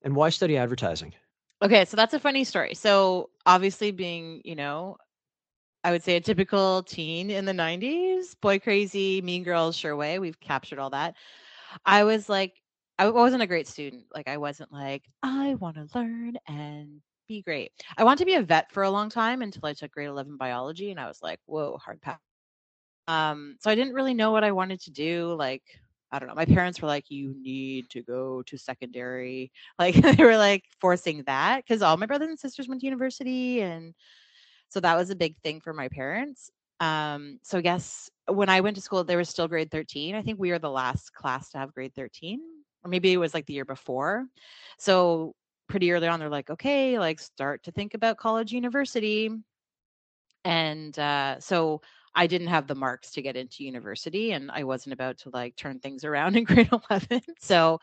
and 0.03 0.15
why 0.15 0.29
study 0.29 0.57
advertising? 0.57 1.13
Okay, 1.61 1.85
so 1.85 1.97
that's 1.97 2.13
a 2.13 2.19
funny 2.19 2.43
story. 2.43 2.75
So 2.75 3.29
obviously, 3.45 3.91
being 3.91 4.41
you 4.45 4.55
know, 4.55 4.97
I 5.85 5.91
would 5.91 6.01
say 6.01 6.15
a 6.15 6.19
typical 6.19 6.81
teen 6.81 7.29
in 7.29 7.45
the 7.45 7.51
'90s, 7.51 8.35
boy 8.41 8.57
crazy, 8.57 9.21
mean 9.21 9.43
girls, 9.43 9.77
Sherway. 9.77 10.19
We've 10.19 10.39
captured 10.39 10.79
all 10.79 10.89
that. 10.89 11.13
I 11.85 12.05
was 12.05 12.27
like, 12.27 12.53
I 12.97 13.07
wasn't 13.09 13.43
a 13.43 13.47
great 13.47 13.67
student. 13.67 14.05
Like, 14.11 14.27
I 14.27 14.37
wasn't 14.37 14.73
like, 14.73 15.03
I 15.21 15.53
want 15.53 15.75
to 15.75 15.87
learn 15.93 16.37
and 16.47 17.01
be 17.27 17.43
great. 17.43 17.71
I 17.99 18.03
wanted 18.03 18.17
to 18.19 18.25
be 18.25 18.33
a 18.33 18.41
vet 18.41 18.71
for 18.71 18.81
a 18.81 18.89
long 18.89 19.11
time 19.11 19.43
until 19.43 19.67
I 19.67 19.73
took 19.73 19.91
grade 19.91 20.07
11 20.07 20.37
biology, 20.37 20.89
and 20.89 20.99
I 20.99 21.07
was 21.07 21.19
like, 21.21 21.39
whoa, 21.45 21.77
hard 21.77 22.01
pass. 22.01 22.17
Um, 23.07 23.57
so 23.59 23.69
I 23.69 23.75
didn't 23.75 23.93
really 23.93 24.15
know 24.15 24.31
what 24.31 24.43
I 24.43 24.53
wanted 24.53 24.81
to 24.81 24.91
do. 24.91 25.35
Like, 25.37 25.61
I 26.11 26.17
don't 26.17 26.27
know. 26.27 26.33
My 26.33 26.45
parents 26.45 26.81
were 26.81 26.87
like, 26.87 27.11
you 27.11 27.35
need 27.39 27.91
to 27.91 28.01
go 28.01 28.41
to 28.47 28.57
secondary. 28.57 29.51
Like, 29.77 29.93
they 29.95 30.23
were 30.23 30.37
like 30.37 30.63
forcing 30.81 31.21
that 31.27 31.57
because 31.57 31.83
all 31.83 31.97
my 31.97 32.07
brothers 32.07 32.29
and 32.29 32.39
sisters 32.39 32.67
went 32.67 32.81
to 32.81 32.87
university. 32.87 33.61
And 33.61 33.93
so 34.69 34.79
that 34.79 34.95
was 34.95 35.09
a 35.09 35.15
big 35.15 35.37
thing 35.43 35.61
for 35.61 35.73
my 35.73 35.87
parents. 35.87 36.51
Um, 36.79 37.39
so 37.43 37.57
I 37.57 37.61
guess 37.61 38.09
when 38.27 38.49
I 38.49 38.61
went 38.61 38.75
to 38.75 38.81
school, 38.81 39.03
there 39.03 39.17
was 39.17 39.29
still 39.29 39.47
grade 39.47 39.71
13. 39.71 40.15
I 40.15 40.21
think 40.21 40.39
we 40.39 40.51
were 40.51 40.59
the 40.59 40.69
last 40.69 41.13
class 41.13 41.49
to 41.51 41.57
have 41.57 41.73
grade 41.73 41.93
13, 41.95 42.39
or 42.83 42.89
maybe 42.89 43.13
it 43.13 43.17
was 43.17 43.33
like 43.33 43.45
the 43.45 43.53
year 43.53 43.65
before. 43.65 44.25
So 44.77 45.35
pretty 45.67 45.91
early 45.91 46.07
on, 46.07 46.19
they're 46.19 46.29
like, 46.29 46.49
okay, 46.49 46.99
like 46.99 47.19
start 47.19 47.63
to 47.63 47.71
think 47.71 47.93
about 47.93 48.17
college, 48.17 48.51
university. 48.51 49.29
And 50.43 50.97
uh, 50.99 51.39
so 51.39 51.81
I 52.13 52.27
didn't 52.27 52.47
have 52.47 52.67
the 52.67 52.75
marks 52.75 53.11
to 53.11 53.21
get 53.21 53.35
into 53.35 53.63
university, 53.63 54.31
and 54.31 54.49
I 54.51 54.63
wasn't 54.63 54.93
about 54.93 55.17
to 55.19 55.29
like 55.33 55.55
turn 55.55 55.79
things 55.79 56.03
around 56.05 56.35
in 56.37 56.43
grade 56.43 56.69
11. 56.89 57.21
So, 57.39 57.79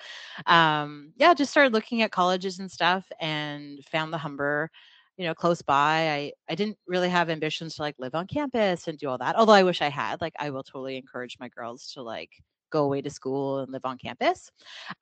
um, 0.46 1.12
yeah, 1.16 1.34
just 1.34 1.50
started 1.50 1.72
looking 1.72 2.02
at 2.02 2.12
colleges 2.12 2.58
and 2.58 2.70
stuff 2.70 3.04
and 3.20 3.84
found 3.84 4.12
the 4.12 4.18
Humber 4.18 4.70
you 5.16 5.24
know 5.26 5.34
close 5.34 5.62
by 5.62 6.10
i 6.10 6.32
i 6.48 6.54
didn't 6.54 6.78
really 6.86 7.08
have 7.08 7.30
ambitions 7.30 7.76
to 7.76 7.82
like 7.82 7.94
live 7.98 8.14
on 8.14 8.26
campus 8.26 8.88
and 8.88 8.98
do 8.98 9.08
all 9.08 9.18
that 9.18 9.36
although 9.36 9.52
i 9.52 9.62
wish 9.62 9.82
i 9.82 9.88
had 9.88 10.20
like 10.20 10.34
i 10.38 10.50
will 10.50 10.62
totally 10.62 10.96
encourage 10.96 11.36
my 11.38 11.48
girls 11.48 11.90
to 11.92 12.02
like 12.02 12.30
go 12.70 12.84
away 12.84 13.02
to 13.02 13.10
school 13.10 13.58
and 13.60 13.72
live 13.72 13.84
on 13.84 13.98
campus 13.98 14.50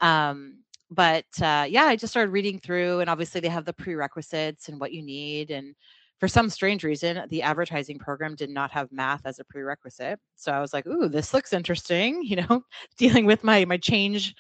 um 0.01 0.59
but 0.90 1.27
uh, 1.40 1.66
yeah, 1.68 1.85
I 1.85 1.96
just 1.96 2.12
started 2.12 2.33
reading 2.33 2.59
through, 2.59 3.01
and 3.01 3.09
obviously 3.09 3.40
they 3.40 3.49
have 3.49 3.64
the 3.64 3.73
prerequisites 3.73 4.68
and 4.68 4.81
what 4.81 4.92
you 4.92 5.03
need. 5.03 5.51
And 5.51 5.75
for 6.18 6.27
some 6.27 6.51
strange 6.51 6.83
reason, 6.83 7.23
the 7.31 7.42
advertising 7.42 7.99
program 7.99 8.35
did 8.35 8.51
not 8.51 8.73
have 8.73 8.90
math 8.90 9.25
as 9.25 9.38
a 9.38 9.44
prerequisite. 9.44 10.18
So 10.35 10.53
I 10.53 10.61
was 10.61 10.73
like, 10.73 10.87
"Ooh, 10.87 11.09
this 11.09 11.33
looks 11.33 11.53
interesting." 11.53 12.23
You 12.31 12.37
know, 12.37 12.62
dealing 12.99 13.25
with 13.25 13.44
my 13.44 13.64
my 13.64 13.77
change 13.77 14.35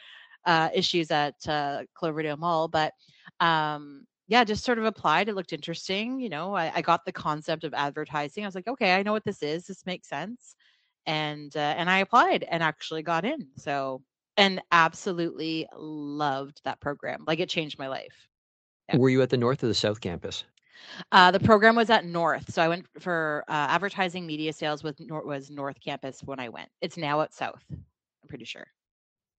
uh, 0.44 0.70
issues 0.74 1.10
at 1.12 1.34
uh, 1.48 1.84
Cloverdale 1.94 2.36
Mall, 2.36 2.66
but 2.68 2.94
um, 3.38 4.06
yeah, 4.30 4.44
just 4.44 4.64
sort 4.64 4.78
of 4.78 4.84
applied. 4.84 5.28
It 5.28 5.34
looked 5.34 5.52
interesting. 5.52 6.20
You 6.20 6.28
know, 6.28 6.54
I, 6.54 6.70
I, 6.76 6.82
got 6.82 7.04
the 7.04 7.10
concept 7.10 7.64
of 7.64 7.74
advertising. 7.74 8.44
I 8.44 8.46
was 8.46 8.54
like, 8.54 8.68
okay, 8.68 8.94
I 8.94 9.02
know 9.02 9.10
what 9.10 9.24
this 9.24 9.42
is. 9.42 9.66
This 9.66 9.84
makes 9.84 10.08
sense, 10.08 10.54
and 11.04 11.54
uh, 11.56 11.74
and 11.76 11.90
I 11.90 11.98
applied 11.98 12.44
and 12.44 12.62
actually 12.62 13.02
got 13.02 13.24
in. 13.24 13.48
So 13.56 14.02
and 14.36 14.62
absolutely 14.70 15.66
loved 15.76 16.60
that 16.64 16.80
program. 16.80 17.24
Like 17.26 17.40
it 17.40 17.48
changed 17.48 17.76
my 17.76 17.88
life. 17.88 18.28
Yeah. 18.88 18.98
Were 18.98 19.10
you 19.10 19.20
at 19.20 19.30
the 19.30 19.36
North 19.36 19.64
or 19.64 19.66
the 19.66 19.74
South 19.74 20.00
campus? 20.00 20.44
Uh, 21.10 21.32
the 21.32 21.40
program 21.40 21.74
was 21.74 21.90
at 21.90 22.04
North, 22.04 22.52
so 22.54 22.62
I 22.62 22.68
went 22.68 22.86
for 23.00 23.44
uh, 23.48 23.66
advertising 23.68 24.26
media 24.26 24.52
sales 24.52 24.84
with 24.84 24.98
North 25.00 25.26
was 25.26 25.50
North 25.50 25.80
campus 25.80 26.22
when 26.22 26.38
I 26.38 26.48
went. 26.48 26.68
It's 26.80 26.96
now 26.96 27.20
at 27.20 27.34
South. 27.34 27.62
I'm 27.70 28.28
pretty 28.28 28.44
sure. 28.44 28.66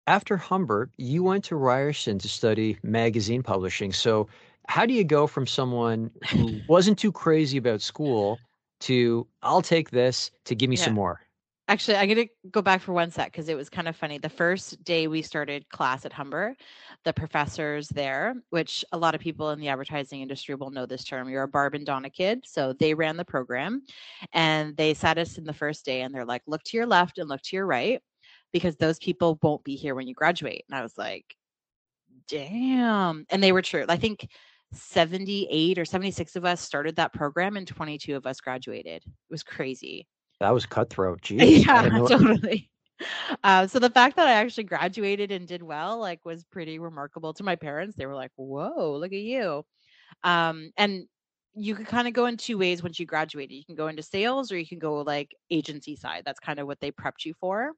After 0.06 0.36
Humber, 0.36 0.90
you 0.98 1.24
went 1.24 1.46
to 1.46 1.56
Ryerson 1.56 2.20
to 2.20 2.28
study 2.28 2.78
magazine 2.84 3.42
publishing. 3.42 3.94
So, 3.94 4.28
how 4.68 4.86
do 4.86 4.94
you 4.94 5.04
go 5.04 5.28
from 5.28 5.48
someone 5.48 6.12
who 6.30 6.60
wasn't 6.68 6.98
too 6.98 7.12
crazy 7.12 7.58
about 7.58 7.82
school 7.82 8.40
to 8.82 9.28
I'll 9.42 9.62
take 9.62 9.92
this 9.92 10.32
to 10.46 10.56
give 10.56 10.70
me 10.70 10.76
yeah. 10.76 10.86
some 10.86 10.94
more? 10.94 11.22
Actually, 11.68 11.96
I'm 11.96 12.10
going 12.10 12.28
to 12.28 12.50
go 12.50 12.62
back 12.62 12.82
for 12.82 12.92
one 12.92 13.12
sec 13.12 13.32
because 13.32 13.48
it 13.48 13.56
was 13.56 13.70
kind 13.70 13.88
of 13.88 13.96
funny. 13.96 14.18
The 14.18 14.28
first 14.28 14.84
day 14.84 15.08
we 15.08 15.22
started 15.22 15.70
class 15.70 16.06
at 16.06 16.12
Humber, 16.12 16.58
the 17.06 17.14
professors 17.14 17.88
there, 17.88 18.36
which 18.50 18.84
a 18.92 18.98
lot 18.98 19.16
of 19.16 19.22
people 19.22 19.52
in 19.52 19.60
the 19.60 19.70
advertising 19.70 20.20
industry 20.22 20.56
will 20.56 20.70
know 20.70 20.86
this 20.86 21.06
term, 21.06 21.30
you're 21.30 21.44
a 21.44 21.48
Barb 21.48 21.74
and 21.74 21.86
Donna 21.86 22.10
kid. 22.10 22.44
So 22.46 22.74
they 22.74 22.94
ran 22.94 23.16
the 23.16 23.24
program 23.24 23.84
and 24.34 24.76
they 24.76 24.94
sat 24.94 25.18
us 25.18 25.38
in 25.38 25.46
the 25.46 25.54
first 25.54 25.86
day 25.86 26.02
and 26.02 26.14
they're 26.14 26.26
like, 26.26 26.42
look 26.46 26.64
to 26.64 26.78
your 26.78 26.88
left 26.88 27.20
and 27.20 27.30
look 27.30 27.42
to 27.44 27.56
your 27.56 27.66
right 27.66 28.02
because 28.52 28.76
those 28.76 29.00
people 29.00 29.40
won't 29.42 29.64
be 29.64 29.76
here 29.76 29.96
when 29.96 30.08
you 30.08 30.14
graduate. 30.14 30.66
And 30.70 30.78
I 30.78 30.82
was 30.82 30.98
like, 30.98 31.38
damn. 32.28 33.26
And 33.30 33.42
they 33.42 33.54
were 33.54 33.62
true. 33.62 33.86
I 33.88 33.98
think 33.98 34.28
78 34.74 35.78
or 35.78 35.86
76 35.86 36.36
of 36.36 36.46
us 36.46 36.62
started 36.62 36.96
that 36.96 37.14
program 37.14 37.58
and 37.58 37.68
22 37.68 38.16
of 38.16 38.26
us 38.26 38.40
graduated. 38.40 39.04
It 39.06 39.12
was 39.30 39.44
crazy. 39.44 40.08
That 40.40 40.54
was 40.54 40.66
cutthroat. 40.66 41.22
Jeez. 41.24 41.66
Yeah, 41.66 41.90
totally. 41.90 42.70
Uh, 43.44 43.68
so 43.68 43.80
the 43.80 43.90
fact 43.90 44.16
that 44.16 44.28
I 44.28 44.34
actually 44.34 44.66
graduated 44.66 45.32
and 45.32 45.48
did 45.48 45.64
well, 45.64 46.00
like, 46.00 46.20
was 46.24 46.44
pretty 46.44 46.80
remarkable 46.80 47.34
to 47.34 47.44
my 47.44 47.56
parents. 47.56 47.96
They 47.96 48.06
were 48.06 48.16
like, 48.16 48.32
"Whoa, 48.36 48.98
look 49.00 49.12
at 49.12 49.20
you!" 49.20 49.64
Um, 50.24 50.72
and 50.78 51.06
you 51.54 51.76
could 51.76 51.88
kind 51.88 52.08
of 52.08 52.14
go 52.14 52.28
in 52.28 52.38
two 52.38 52.58
ways 52.58 52.84
once 52.84 53.00
you 53.00 53.06
graduated. 53.06 53.56
You 53.58 53.66
can 53.66 53.76
go 53.76 53.88
into 53.88 54.04
sales, 54.04 54.52
or 54.52 54.58
you 54.58 54.68
can 54.68 54.80
go 54.80 55.02
like 55.02 55.36
agency 55.50 55.96
side. 55.96 56.24
That's 56.26 56.40
kind 56.40 56.60
of 56.60 56.68
what 56.68 56.80
they 56.80 56.92
prepped 56.92 57.26
you 57.26 57.34
for. 57.40 57.72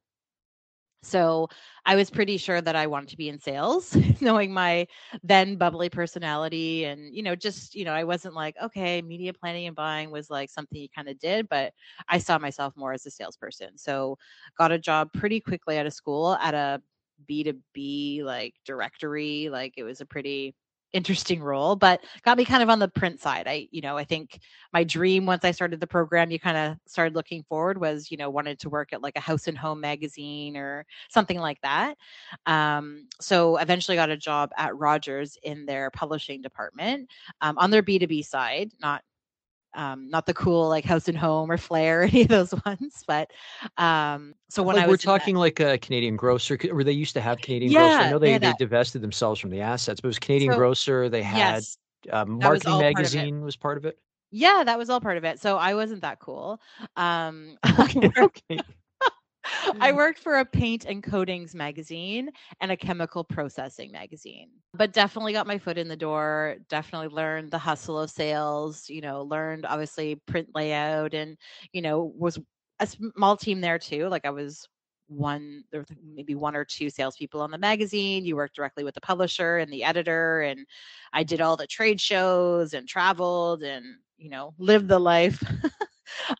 So 1.03 1.49
I 1.85 1.95
was 1.95 2.09
pretty 2.09 2.37
sure 2.37 2.61
that 2.61 2.75
I 2.75 2.87
wanted 2.87 3.09
to 3.09 3.17
be 3.17 3.29
in 3.29 3.39
sales, 3.39 3.95
knowing 4.21 4.53
my 4.53 4.87
then 5.21 5.57
bubbly 5.57 5.89
personality. 5.89 6.85
And, 6.85 7.13
you 7.13 7.21
know, 7.23 7.35
just, 7.35 7.75
you 7.75 7.85
know, 7.85 7.93
I 7.93 8.05
wasn't 8.05 8.35
like, 8.35 8.55
okay, 8.61 9.01
media 9.01 9.33
planning 9.33 9.67
and 9.67 9.75
buying 9.75 10.11
was 10.11 10.29
like 10.29 10.49
something 10.49 10.79
you 10.81 10.87
kind 10.95 11.09
of 11.09 11.19
did, 11.19 11.49
but 11.49 11.73
I 12.07 12.19
saw 12.19 12.39
myself 12.39 12.73
more 12.77 12.93
as 12.93 13.05
a 13.05 13.11
salesperson. 13.11 13.77
So 13.77 14.17
got 14.57 14.71
a 14.71 14.79
job 14.79 15.11
pretty 15.13 15.39
quickly 15.39 15.77
out 15.77 15.85
of 15.85 15.93
school 15.93 16.35
at 16.35 16.53
a 16.53 16.81
B2B 17.27 18.21
like 18.23 18.55
directory. 18.65 19.49
Like 19.49 19.73
it 19.77 19.83
was 19.83 20.01
a 20.01 20.05
pretty 20.05 20.55
interesting 20.93 21.41
role, 21.41 21.75
but 21.75 22.01
got 22.23 22.37
me 22.37 22.45
kind 22.45 22.63
of 22.63 22.69
on 22.69 22.79
the 22.79 22.87
print 22.87 23.19
side. 23.19 23.47
I, 23.47 23.67
you 23.71 23.81
know, 23.81 23.97
I 23.97 24.03
think 24.03 24.39
my 24.71 24.83
dream 24.83 25.25
once 25.25 25.43
I 25.43 25.51
started 25.51 25.79
the 25.79 25.87
program, 25.87 26.31
you 26.31 26.39
kind 26.39 26.57
of 26.57 26.77
started 26.85 27.15
looking 27.15 27.43
forward 27.43 27.79
was, 27.79 28.11
you 28.11 28.17
know, 28.17 28.29
wanted 28.29 28.59
to 28.59 28.69
work 28.69 28.93
at 28.93 29.01
like 29.01 29.17
a 29.17 29.19
house 29.19 29.47
and 29.47 29.57
home 29.57 29.81
magazine 29.81 30.55
or 30.55 30.85
something 31.09 31.39
like 31.39 31.59
that. 31.61 31.97
Um, 32.45 33.07
so 33.19 33.57
eventually 33.57 33.97
got 33.97 34.09
a 34.09 34.17
job 34.17 34.51
at 34.57 34.77
Rogers 34.77 35.37
in 35.43 35.65
their 35.65 35.89
publishing 35.91 36.41
department 36.41 37.09
um, 37.41 37.57
on 37.57 37.71
their 37.71 37.83
B2B 37.83 38.25
side, 38.25 38.71
not 38.79 39.03
um, 39.75 40.09
not 40.09 40.25
the 40.25 40.33
cool 40.33 40.69
like 40.69 40.85
House 40.85 41.07
and 41.07 41.17
Home 41.17 41.51
or 41.51 41.57
Flare 41.57 42.01
or 42.01 42.03
any 42.03 42.21
of 42.21 42.27
those 42.27 42.53
ones. 42.65 43.03
But 43.07 43.31
um, 43.77 44.33
so 44.49 44.63
when 44.63 44.75
like 44.75 44.85
I 44.85 44.87
we're 44.87 44.97
talking 44.97 45.35
that, 45.35 45.39
like 45.39 45.59
a 45.59 45.77
Canadian 45.77 46.15
Grocer, 46.15 46.57
where 46.71 46.83
they 46.83 46.91
used 46.91 47.13
to 47.13 47.21
have 47.21 47.39
Canadian 47.41 47.71
yeah, 47.71 47.79
Grocer. 47.79 48.03
I 48.03 48.11
know 48.11 48.19
they, 48.19 48.37
they, 48.37 48.53
divested 48.57 49.01
themselves 49.01 49.39
from 49.39 49.49
the 49.49 49.61
assets, 49.61 50.01
but 50.01 50.07
it 50.07 50.09
was 50.09 50.19
Canadian 50.19 50.53
so, 50.53 50.57
Grocer. 50.57 51.09
They 51.09 51.23
had 51.23 51.37
yes, 51.37 51.77
um, 52.11 52.39
Marketing 52.39 52.77
Magazine 52.77 53.35
part 53.35 53.45
was 53.45 53.55
part 53.55 53.77
of 53.77 53.85
it. 53.85 53.97
Yeah, 54.31 54.63
that 54.65 54.79
was 54.79 54.89
all 54.89 54.99
part 54.99 55.17
of 55.17 55.23
it. 55.23 55.39
So 55.39 55.57
I 55.57 55.75
wasn't 55.75 56.01
that 56.01 56.19
cool. 56.19 56.59
Um, 56.95 57.55
okay. 58.17 58.59
I 59.81 59.91
mm. 59.91 59.95
worked 59.95 60.19
for 60.19 60.37
a 60.37 60.45
paint 60.45 60.85
and 60.85 61.03
coatings 61.03 61.53
magazine 61.53 62.29
and 62.61 62.71
a 62.71 62.77
chemical 62.77 63.23
processing 63.23 63.91
magazine, 63.91 64.49
but 64.73 64.93
definitely 64.93 65.33
got 65.33 65.47
my 65.47 65.57
foot 65.57 65.77
in 65.77 65.87
the 65.87 65.95
door. 65.95 66.55
Definitely 66.69 67.09
learned 67.09 67.51
the 67.51 67.57
hustle 67.57 67.99
of 67.99 68.09
sales, 68.09 68.89
you 68.89 69.01
know, 69.01 69.23
learned 69.23 69.65
obviously 69.65 70.15
print 70.27 70.49
layout 70.55 71.13
and, 71.13 71.37
you 71.73 71.81
know, 71.81 72.13
was 72.17 72.39
a 72.79 72.87
small 72.87 73.35
team 73.35 73.59
there 73.61 73.79
too. 73.79 74.07
Like 74.07 74.25
I 74.25 74.29
was 74.29 74.67
one, 75.07 75.63
there 75.71 75.81
was 75.81 75.97
maybe 76.13 76.35
one 76.35 76.55
or 76.55 76.63
two 76.63 76.89
salespeople 76.89 77.41
on 77.41 77.51
the 77.51 77.57
magazine. 77.57 78.25
You 78.25 78.35
worked 78.35 78.55
directly 78.55 78.83
with 78.83 78.95
the 78.95 79.01
publisher 79.01 79.57
and 79.57 79.71
the 79.71 79.83
editor. 79.83 80.41
And 80.41 80.65
I 81.11 81.23
did 81.23 81.41
all 81.41 81.57
the 81.57 81.67
trade 81.67 81.99
shows 81.99 82.73
and 82.73 82.87
traveled 82.87 83.63
and, 83.63 83.85
you 84.17 84.29
know, 84.29 84.53
lived 84.57 84.87
the 84.87 84.99
life. 84.99 85.43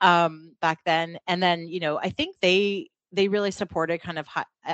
um 0.02 0.56
back 0.62 0.80
then 0.86 1.18
and 1.28 1.42
then 1.42 1.68
you 1.68 1.80
know 1.80 1.98
i 1.98 2.10
think 2.10 2.36
they 2.42 2.88
they 3.14 3.28
really 3.28 3.52
supported 3.52 4.02
kind 4.02 4.20
of 4.20 4.28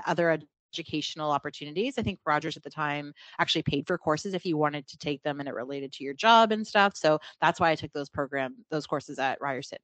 other 0.08 0.40
educational 0.74 1.32
opportunities. 1.32 1.96
I 1.98 2.04
think 2.04 2.20
Rogers 2.26 2.58
at 2.58 2.64
the 2.64 2.70
time 2.70 3.14
actually 3.40 3.64
paid 3.64 3.86
for 3.88 3.98
courses 3.98 4.34
if 4.34 4.46
you 4.46 4.58
wanted 4.58 4.88
to 4.88 4.98
take 4.98 5.22
them 5.24 5.40
and 5.40 5.50
it 5.50 5.54
related 5.54 5.92
to 5.94 6.04
your 6.04 6.14
job 6.14 6.52
and 6.52 6.66
stuff. 6.66 6.96
So 6.96 7.20
that's 7.42 7.60
why 7.60 7.72
I 7.72 7.76
took 7.76 7.92
those 7.94 8.10
program 8.10 8.56
those 8.72 8.88
courses 8.88 9.20
at 9.20 9.40
Ryerson. 9.42 9.80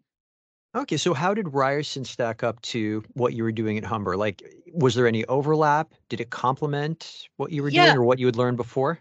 Okay, 0.75 0.97
so 0.97 1.13
how 1.13 1.33
did 1.33 1.53
Ryerson 1.53 2.03
stack 2.03 2.43
up 2.43 2.61
to 2.63 3.01
what 3.13 3.33
you 3.33 3.43
were 3.43 3.51
doing 3.53 3.77
at 3.77 3.85
Humber? 3.85 4.17
Like, 4.17 4.43
was 4.73 4.93
there 4.93 5.07
any 5.07 5.23
overlap? 5.25 5.93
Did 6.09 6.19
it 6.19 6.29
complement 6.29 7.29
what 7.37 7.53
you 7.53 7.63
were 7.63 7.69
yeah. 7.69 7.85
doing 7.85 7.97
or 7.97 8.03
what 8.03 8.19
you 8.19 8.25
had 8.25 8.35
learned 8.35 8.57
before? 8.57 8.99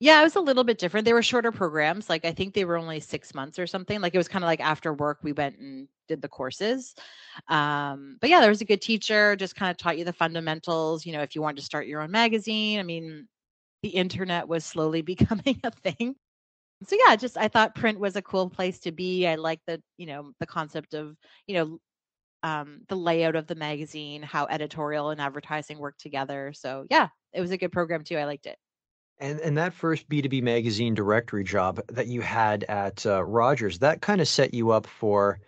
Yeah, 0.00 0.20
it 0.20 0.24
was 0.24 0.36
a 0.36 0.40
little 0.40 0.64
bit 0.64 0.78
different. 0.78 1.04
They 1.04 1.12
were 1.12 1.22
shorter 1.22 1.52
programs. 1.52 2.08
Like 2.10 2.24
I 2.24 2.32
think 2.32 2.52
they 2.54 2.64
were 2.64 2.76
only 2.76 3.00
six 3.00 3.32
months 3.34 3.58
or 3.58 3.66
something. 3.66 4.00
Like 4.00 4.14
it 4.14 4.18
was 4.18 4.28
kind 4.28 4.44
of 4.44 4.48
like 4.48 4.60
after 4.60 4.92
work 4.92 5.18
we 5.22 5.32
went 5.32 5.58
and 5.58 5.88
did 6.08 6.20
the 6.20 6.28
courses. 6.28 6.94
Um, 7.48 8.18
but 8.20 8.28
yeah, 8.28 8.40
there 8.40 8.50
was 8.50 8.60
a 8.60 8.64
good 8.66 8.82
teacher, 8.82 9.36
just 9.36 9.56
kind 9.56 9.70
of 9.70 9.76
taught 9.76 9.96
you 9.98 10.04
the 10.04 10.12
fundamentals. 10.12 11.06
You 11.06 11.12
know, 11.12 11.22
if 11.22 11.34
you 11.34 11.42
wanted 11.42 11.56
to 11.58 11.62
start 11.66 11.86
your 11.86 12.02
own 12.02 12.10
magazine, 12.10 12.80
I 12.80 12.82
mean, 12.82 13.28
the 13.82 13.90
internet 13.90 14.48
was 14.48 14.64
slowly 14.64 15.02
becoming 15.14 15.60
a 15.64 15.70
thing. 15.72 16.16
So 16.84 16.96
yeah, 17.06 17.16
just 17.16 17.38
I 17.38 17.48
thought 17.48 17.74
print 17.76 18.00
was 18.00 18.16
a 18.16 18.22
cool 18.22 18.50
place 18.50 18.80
to 18.80 18.92
be. 18.92 19.26
I 19.26 19.36
like 19.36 19.60
the, 19.66 19.82
you 19.98 20.06
know, 20.06 20.32
the 20.40 20.46
concept 20.46 20.94
of, 20.94 21.16
you 21.48 21.54
know, 21.56 21.78
um, 22.44 22.82
the 22.88 22.96
layout 22.96 23.36
of 23.36 23.46
the 23.48 23.56
magazine, 23.56 24.22
how 24.22 24.46
editorial 24.48 25.10
and 25.10 25.20
advertising 25.20 25.78
work 25.78 25.98
together. 25.98 26.52
So 26.54 26.86
yeah, 26.90 27.08
it 27.34 27.40
was 27.42 27.52
a 27.52 27.58
good 27.58 27.72
program 27.72 28.04
too. 28.04 28.18
I 28.18 28.24
liked 28.26 28.46
it. 28.46 28.58
And 29.18 29.40
and 29.40 29.56
that 29.58 29.72
first 29.72 30.08
B2B 30.08 30.42
magazine 30.42 30.94
directory 30.94 31.44
job 31.44 31.80
that 31.88 32.08
you 32.08 32.20
had 32.20 32.64
at 32.64 33.06
uh, 33.06 33.22
Rogers, 33.24 33.78
that 33.78 34.00
kind 34.00 34.20
of 34.20 34.28
set 34.28 34.52
you 34.52 34.70
up 34.70 34.86
for, 34.86 35.38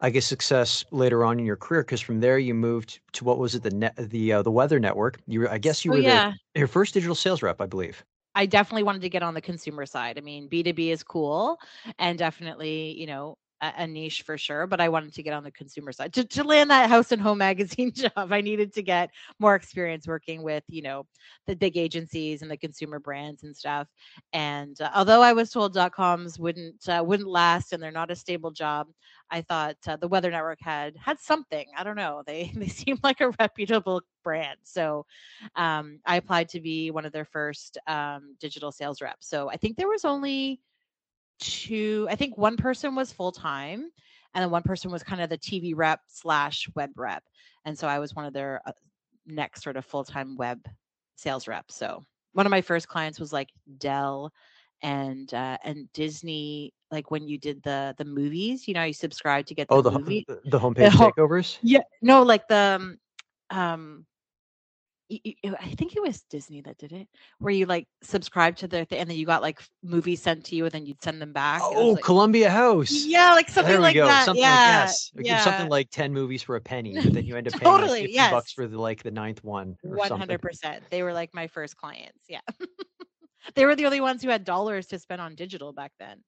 I 0.00 0.10
guess, 0.10 0.26
success 0.26 0.84
later 0.90 1.24
on 1.24 1.38
in 1.38 1.46
your 1.46 1.56
career. 1.56 1.82
Because 1.82 2.00
from 2.00 2.20
there 2.20 2.38
you 2.38 2.54
moved 2.54 3.00
to 3.12 3.24
what 3.24 3.38
was 3.38 3.54
it 3.54 3.62
the 3.62 3.70
net 3.70 3.94
the 3.96 4.32
uh, 4.32 4.42
the 4.42 4.50
Weather 4.50 4.80
Network. 4.80 5.20
You 5.26 5.40
were, 5.40 5.50
I 5.50 5.58
guess 5.58 5.84
you 5.84 5.92
oh, 5.92 5.96
were 5.96 6.00
yeah. 6.02 6.32
the, 6.54 6.60
your 6.60 6.68
first 6.68 6.94
digital 6.94 7.14
sales 7.14 7.42
rep, 7.42 7.60
I 7.60 7.66
believe. 7.66 8.04
I 8.34 8.46
definitely 8.46 8.82
wanted 8.82 9.02
to 9.02 9.08
get 9.08 9.22
on 9.22 9.34
the 9.34 9.40
consumer 9.40 9.86
side. 9.86 10.18
I 10.18 10.22
mean, 10.22 10.48
B2B 10.48 10.88
is 10.88 11.02
cool 11.02 11.58
and 11.98 12.18
definitely, 12.18 12.98
you 12.98 13.06
know, 13.06 13.36
a, 13.62 13.86
niche 13.86 14.22
for 14.22 14.36
sure, 14.36 14.66
but 14.66 14.80
I 14.80 14.88
wanted 14.88 15.14
to 15.14 15.22
get 15.22 15.34
on 15.34 15.44
the 15.44 15.50
consumer 15.50 15.92
side. 15.92 16.12
To, 16.14 16.24
to 16.24 16.44
land 16.44 16.70
that 16.70 16.90
house 16.90 17.12
and 17.12 17.22
home 17.22 17.38
magazine 17.52 17.92
job, 17.92 18.32
I 18.32 18.40
needed 18.40 18.72
to 18.74 18.82
get 18.82 19.10
more 19.38 19.54
experience 19.54 20.06
working 20.06 20.42
with, 20.42 20.64
you 20.68 20.82
know, 20.82 21.06
the 21.46 21.54
big 21.54 21.76
agencies 21.76 22.42
and 22.42 22.50
the 22.50 22.56
consumer 22.56 22.98
brands 22.98 23.44
and 23.44 23.56
stuff. 23.56 23.88
And 24.32 24.80
uh, 24.80 24.90
although 24.94 25.22
I 25.22 25.32
was 25.32 25.50
told 25.50 25.74
dot 25.74 25.92
coms 25.92 26.38
wouldn't 26.38 26.88
uh, 26.88 27.02
wouldn't 27.06 27.28
last 27.28 27.72
and 27.72 27.82
they're 27.82 27.92
not 27.92 28.10
a 28.10 28.16
stable 28.16 28.50
job, 28.50 28.88
I 29.30 29.42
thought 29.42 29.76
uh, 29.86 29.96
the 29.96 30.08
Weather 30.08 30.30
Network 30.30 30.58
had 30.60 30.96
had 30.96 31.20
something. 31.20 31.66
I 31.76 31.84
don't 31.84 31.96
know. 31.96 32.22
They 32.26 32.52
they 32.56 32.68
seemed 32.68 33.00
like 33.02 33.20
a 33.20 33.32
reputable 33.38 34.02
brand. 34.24 34.58
So 34.64 35.06
um, 35.56 36.00
I 36.06 36.16
applied 36.16 36.48
to 36.50 36.60
be 36.60 36.90
one 36.90 37.06
of 37.06 37.12
their 37.12 37.24
first 37.24 37.78
um, 37.86 38.36
digital 38.40 38.72
sales 38.72 39.00
reps. 39.00 39.28
So 39.28 39.50
I 39.50 39.56
think 39.56 39.76
there 39.76 39.88
was 39.88 40.04
only 40.04 40.60
two 41.42 42.06
i 42.10 42.14
think 42.14 42.38
one 42.38 42.56
person 42.56 42.94
was 42.94 43.12
full-time 43.12 43.90
and 44.34 44.42
then 44.42 44.50
one 44.50 44.62
person 44.62 44.90
was 44.90 45.02
kind 45.02 45.20
of 45.20 45.28
the 45.28 45.38
tv 45.38 45.72
rep 45.76 46.00
slash 46.06 46.68
web 46.74 46.90
rep 46.96 47.22
and 47.64 47.78
so 47.78 47.88
i 47.88 47.98
was 47.98 48.14
one 48.14 48.24
of 48.24 48.32
their 48.32 48.60
uh, 48.66 48.72
next 49.26 49.62
sort 49.62 49.76
of 49.76 49.84
full-time 49.84 50.36
web 50.36 50.58
sales 51.16 51.46
reps 51.48 51.74
so 51.74 52.04
one 52.32 52.46
of 52.46 52.50
my 52.50 52.60
first 52.62 52.88
clients 52.88 53.20
was 53.20 53.32
like 53.32 53.48
Dell 53.78 54.32
and 54.82 55.32
uh 55.34 55.58
and 55.64 55.90
Disney 55.92 56.72
like 56.90 57.10
when 57.10 57.28
you 57.28 57.38
did 57.38 57.62
the 57.62 57.94
the 57.98 58.04
movies, 58.04 58.68
you 58.68 58.74
know, 58.74 58.84
you 58.84 58.92
subscribe 58.92 59.46
to 59.46 59.54
get 59.54 59.68
the 59.68 59.74
Oh, 59.74 59.80
the 59.82 59.90
movie. 59.90 60.26
the, 60.28 60.40
the 60.44 60.58
homepage 60.58 60.90
ho- 60.90 61.12
takeovers. 61.12 61.58
Yeah, 61.62 61.82
no, 62.02 62.22
like 62.22 62.48
the 62.48 62.96
um, 63.50 64.06
I 65.60 65.74
think 65.76 65.96
it 65.96 66.02
was 66.02 66.22
Disney 66.30 66.60
that 66.62 66.78
did 66.78 66.92
it, 66.92 67.08
where 67.38 67.52
you 67.52 67.66
like 67.66 67.86
subscribe 68.02 68.56
to 68.56 68.68
their 68.68 68.84
thing 68.84 69.00
and 69.00 69.10
then 69.10 69.16
you 69.16 69.26
got 69.26 69.42
like 69.42 69.60
movies 69.82 70.22
sent 70.22 70.44
to 70.46 70.56
you 70.56 70.64
and 70.64 70.72
then 70.72 70.86
you'd 70.86 71.02
send 71.02 71.20
them 71.20 71.32
back. 71.32 71.60
Oh, 71.62 71.90
like- 71.90 72.02
Columbia 72.04 72.50
House. 72.50 72.90
yeah, 72.90 73.32
like 73.34 73.48
something 73.48 73.70
there 73.72 73.80
we 73.80 73.82
like 73.84 73.94
go. 73.94 74.06
that. 74.06 74.24
Something 74.24 74.42
yeah, 74.42 74.50
like 74.50 74.88
yes, 74.88 75.10
yeah. 75.16 75.40
something 75.44 75.68
like 75.68 75.90
ten 75.90 76.12
movies 76.12 76.42
for 76.42 76.56
a 76.56 76.60
penny, 76.60 76.94
but 76.94 77.12
then 77.12 77.24
you 77.24 77.36
end 77.36 77.48
up 77.48 77.54
paying 77.60 77.70
like 77.72 77.80
Totally, 77.80 78.00
fifty 78.02 78.14
yes. 78.14 78.30
bucks 78.32 78.52
for 78.52 78.66
the 78.66 78.78
like 78.80 79.02
the 79.02 79.10
ninth 79.10 79.42
one 79.44 79.76
or 79.84 79.96
One 79.96 80.08
something. 80.08 80.18
hundred 80.28 80.40
percent. 80.42 80.84
They 80.90 81.02
were 81.02 81.12
like 81.12 81.34
my 81.34 81.46
first 81.46 81.76
clients. 81.76 82.24
Yeah, 82.28 82.40
they 83.54 83.66
were 83.66 83.74
the 83.76 83.86
only 83.86 84.00
ones 84.00 84.22
who 84.22 84.28
had 84.30 84.44
dollars 84.44 84.86
to 84.88 84.98
spend 84.98 85.20
on 85.20 85.34
digital 85.34 85.72
back 85.72 85.92
then. 85.98 86.22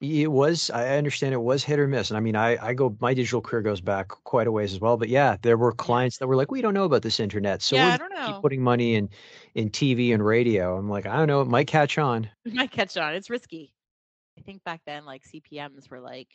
It 0.00 0.32
was, 0.32 0.70
I 0.70 0.96
understand 0.96 1.34
it 1.34 1.42
was 1.42 1.62
hit 1.62 1.78
or 1.78 1.86
miss. 1.86 2.10
And 2.10 2.16
I 2.16 2.20
mean, 2.20 2.34
I, 2.34 2.56
I 2.68 2.72
go, 2.72 2.96
my 3.00 3.12
digital 3.12 3.42
career 3.42 3.60
goes 3.60 3.82
back 3.82 4.08
quite 4.08 4.46
a 4.46 4.52
ways 4.52 4.72
as 4.72 4.80
well. 4.80 4.96
But 4.96 5.10
yeah, 5.10 5.36
there 5.42 5.58
were 5.58 5.72
clients 5.72 6.18
that 6.18 6.26
were 6.26 6.36
like, 6.36 6.50
we 6.50 6.62
don't 6.62 6.72
know 6.72 6.84
about 6.84 7.02
this 7.02 7.20
internet. 7.20 7.60
So 7.60 7.76
Yeah, 7.76 7.98
we're 8.00 8.26
keep 8.26 8.40
putting 8.40 8.62
money 8.62 8.94
in, 8.94 9.10
in 9.54 9.68
TV 9.68 10.14
and 10.14 10.24
radio. 10.24 10.78
I'm 10.78 10.88
like, 10.88 11.04
I 11.04 11.16
don't 11.16 11.28
know, 11.28 11.42
it 11.42 11.48
might 11.48 11.66
catch 11.66 11.98
on. 11.98 12.30
It 12.46 12.54
might 12.54 12.70
catch 12.70 12.96
on. 12.96 13.14
It's 13.14 13.28
risky. 13.28 13.74
I 14.38 14.42
think 14.42 14.64
back 14.64 14.80
then, 14.86 15.04
like 15.04 15.22
CPMS 15.24 15.90
were 15.90 16.00
like 16.00 16.28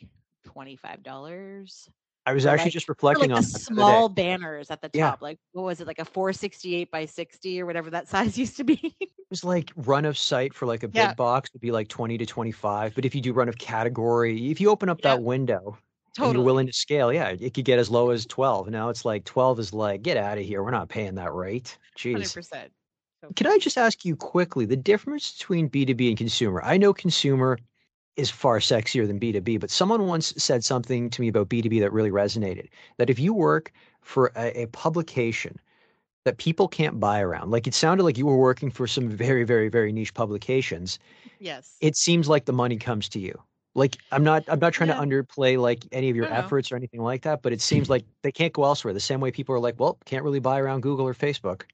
twenty 0.44 0.76
five 0.76 1.02
dollars. 1.02 1.88
I 2.26 2.32
was 2.32 2.44
actually 2.44 2.64
like- 2.66 2.72
just 2.72 2.88
reflecting 2.88 3.30
like 3.30 3.38
on 3.38 3.42
the 3.44 3.48
that 3.48 3.52
the 3.54 3.60
small 3.60 4.08
banners 4.08 4.70
at 4.70 4.82
the 4.82 4.90
Yeah. 4.92 5.10
top. 5.10 5.22
Like 5.22 5.38
what 5.52 5.62
was 5.62 5.80
it? 5.80 5.86
Like 5.86 5.98
a 6.00 6.04
four 6.04 6.32
sixty 6.32 6.74
eight 6.74 6.90
by 6.90 7.06
sixty 7.06 7.60
or 7.60 7.66
whatever 7.66 7.88
that 7.90 8.08
size 8.14 8.36
used 8.36 8.56
to 8.56 8.64
be. 8.64 8.94
It 9.00 9.10
was 9.30 9.44
like 9.44 9.72
run 9.76 10.04
of 10.04 10.18
site 10.18 10.52
for 10.54 10.66
like 10.66 10.82
a 10.82 10.88
big 10.88 10.96
Yeah. 10.96 11.14
box 11.14 11.52
would 11.52 11.60
be 11.62 11.70
like 11.72 11.88
20 11.88 12.18
to 12.18 12.26
25. 12.26 12.94
But 12.94 13.04
if 13.04 13.14
you 13.14 13.20
do 13.20 13.32
run 13.32 13.48
of 13.48 13.58
category, 13.58 14.50
if 14.50 14.60
you 14.60 14.70
open 14.70 14.88
up 14.88 15.00
Yeah. 15.02 15.14
that 15.16 15.22
window 15.22 15.76
and 15.78 16.14
totally. 16.16 16.36
you're 16.36 16.44
willing 16.44 16.66
to 16.66 16.72
scale, 16.72 17.12
yeah, 17.12 17.28
it 17.38 17.54
could 17.54 17.64
get 17.64 17.78
as 17.78 17.90
low 17.90 18.10
as 18.10 18.24
12. 18.26 18.68
Now 18.70 18.88
it's 18.88 19.04
like 19.04 19.24
12 19.24 19.58
is 19.60 19.72
like, 19.72 20.02
get 20.02 20.16
out 20.16 20.38
of 20.38 20.44
here. 20.44 20.62
We're 20.62 20.70
not 20.70 20.88
paying 20.88 21.14
that 21.16 21.32
rate. 21.32 21.76
Jeez. 21.98 22.34
percent. 22.34 22.72
Can 23.34 23.48
I 23.48 23.58
just 23.58 23.76
ask 23.78 24.04
you 24.04 24.14
quickly 24.14 24.66
the 24.66 24.76
difference 24.76 25.32
between 25.36 25.68
B2B 25.68 26.08
and 26.10 26.16
consumer? 26.18 26.62
I 26.62 26.76
know 26.76 26.92
consumer 26.94 27.58
is 28.16 28.30
far 28.30 28.58
sexier 28.60 29.06
than 29.06 29.18
B2B, 29.18 29.58
but 29.58 29.70
someone 29.70 30.06
once 30.06 30.32
said 30.42 30.64
something 30.64 31.10
to 31.10 31.20
me 31.20 31.28
about 31.28 31.48
B2B 31.48 31.80
that 31.80 31.92
really 31.92 32.10
resonated 32.10 32.68
that 32.98 33.10
if 33.10 33.18
you 33.18 33.34
work 33.34 33.72
for 34.02 34.32
a, 34.36 34.62
a 34.62 34.66
publication 34.68 35.58
that 36.24 36.38
people 36.38 36.68
can't 36.68 37.00
buy 37.00 37.20
around, 37.20 37.50
like 37.50 37.66
it 37.66 37.74
sounded 37.74 38.04
like 38.04 38.18
you 38.18 38.26
were 38.26 38.38
working 38.38 38.70
for 38.70 38.86
some 38.86 39.08
very, 39.10 39.44
very, 39.44 39.68
very 39.68 39.92
niche 39.92 40.14
publications, 40.14 40.98
Yes. 41.38 41.82
it 41.82 41.96
seems 41.96 42.28
like 42.28 42.44
the 42.46 42.52
money 42.52 42.76
comes 42.78 43.08
to 43.10 43.18
you. 43.20 43.40
Like 43.74 43.98
I'm 44.10 44.24
not 44.24 44.44
I'm 44.48 44.58
not 44.58 44.72
trying 44.72 44.88
Yeah. 44.88 44.94
to 44.94 44.94
underplay 44.94 45.58
like 45.60 45.86
any 45.92 46.08
of 46.10 46.16
your 46.16 46.32
efforts 46.32 46.72
or 46.72 46.76
anything 46.76 47.02
like 47.02 47.22
that, 47.22 47.42
but 47.42 47.52
it 47.52 47.60
seems 47.60 47.90
like 47.90 48.06
they 48.22 48.32
can't 48.32 48.52
go 48.54 48.64
elsewhere. 48.64 48.94
The 48.94 49.00
same 49.00 49.20
way 49.20 49.30
people 49.30 49.54
are 49.54 49.60
like, 49.60 49.78
well, 49.78 49.98
can't 50.06 50.24
really 50.24 50.40
buy 50.40 50.58
around 50.60 50.80
Google 50.82 51.06
or 51.06 51.14
Facebook. 51.14 51.64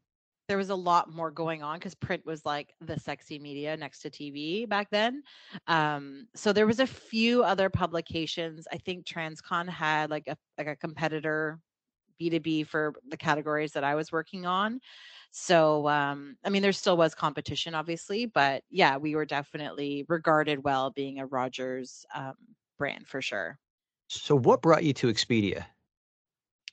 There 0.49 0.59
was 0.59 0.71
a 0.71 0.75
lot 0.75 1.13
more 1.13 1.31
going 1.31 1.63
on 1.63 1.79
because 1.79 1.95
print 1.95 2.25
was 2.27 2.45
like 2.45 2.75
the 2.81 2.99
sexy 2.99 3.39
media 3.39 3.77
next 3.77 4.01
to 4.01 4.11
TV 4.11 4.69
back 4.69 4.89
then. 4.91 5.23
Um, 5.67 6.27
so 6.35 6.53
there 6.53 6.67
was 6.67 6.81
a 6.81 6.87
few 6.87 7.43
other 7.43 7.71
publications. 7.71 8.67
I 8.73 8.79
think 8.79 9.07
Transcon 9.07 9.69
had 9.69 10.11
like 10.11 10.27
a 10.27 10.37
like 10.59 10.67
a 10.67 10.77
competitor 10.77 11.61
B2B 12.21 12.67
for 12.67 12.95
the 13.09 13.17
categories 13.17 13.73
that 13.73 13.85
I 13.85 13.95
was 13.95 14.13
working 14.13 14.47
on. 14.47 14.81
So 15.31 15.89
um, 15.89 16.37
I 16.45 16.51
mean 16.51 16.63
there 16.63 16.73
still 16.73 16.97
was 16.97 17.15
competition 17.15 17.75
obviously, 17.75 18.27
but 18.27 18.63
yeah, 18.71 18.97
we 18.97 19.15
were 19.15 19.25
definitely 19.25 20.05
regarded 20.09 20.65
well 20.65 20.91
being 20.91 21.19
a 21.19 21.27
Rogers 21.27 22.05
um, 22.15 22.35
brand 22.79 23.07
for 23.07 23.23
sure. 23.23 23.59
So 24.09 24.37
what 24.37 24.61
brought 24.61 24.85
you 24.85 24.93
to 24.95 25.07
Expedia? 25.07 25.65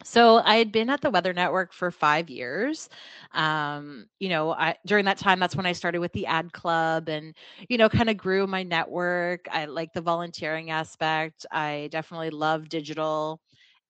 So 0.04 0.38
I 0.46 0.56
had 0.56 0.72
been 0.72 0.90
at 0.90 1.02
the 1.02 1.10
Weather 1.10 1.34
Network 1.34 1.74
for 1.74 1.92
five 1.92 2.30
years. 2.30 2.88
Um, 3.34 4.08
you 4.20 4.30
know, 4.30 4.52
I 4.54 4.76
during 4.86 5.04
that 5.06 5.18
time, 5.18 5.40
that's 5.40 5.56
when 5.58 5.66
I 5.66 5.74
started 5.74 6.00
with 6.00 6.14
the 6.14 6.26
ad 6.26 6.54
club 6.54 7.10
and, 7.10 7.36
you 7.68 7.78
know, 7.78 7.90
kind 7.90 8.10
of 8.10 8.16
grew 8.18 8.48
my 8.48 8.64
network. 8.64 9.46
I 9.52 9.66
like 9.66 9.92
the 9.94 10.02
volunteering 10.02 10.72
aspect. 10.72 11.46
I 11.52 11.90
definitely 11.92 12.30
love 12.30 12.70
digital. 12.70 13.42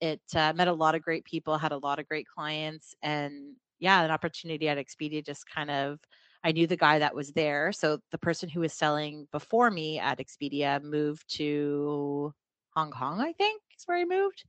It 0.01 0.21
uh, 0.35 0.53
met 0.55 0.67
a 0.67 0.73
lot 0.73 0.95
of 0.95 1.01
great 1.03 1.25
people, 1.25 1.57
had 1.57 1.71
a 1.73 1.77
lot 1.77 1.99
of 1.99 2.07
great 2.07 2.25
clients, 2.27 2.95
and 3.03 3.55
yeah, 3.79 4.01
an 4.03 4.11
opportunity 4.11 4.67
at 4.67 4.77
Expedia 4.77 5.23
just 5.25 5.45
kind 5.49 5.69
of. 5.71 5.99
I 6.43 6.53
knew 6.53 6.67
the 6.67 6.77
guy 6.77 6.99
that 6.99 7.13
was 7.13 7.33
there. 7.33 7.71
So 7.73 7.99
the 8.11 8.17
person 8.17 8.47
who 8.49 8.61
was 8.61 8.71
selling 8.73 9.27
before 9.33 9.69
me 9.69 9.99
at 9.99 10.19
Expedia 10.19 10.81
moved 10.81 11.25
to 11.35 12.33
Hong 12.75 12.91
Kong, 12.91 13.19
I 13.19 13.33
think 13.33 13.61
is 13.77 13.83
where 13.85 13.97
he 13.97 14.05
moved. 14.05 14.45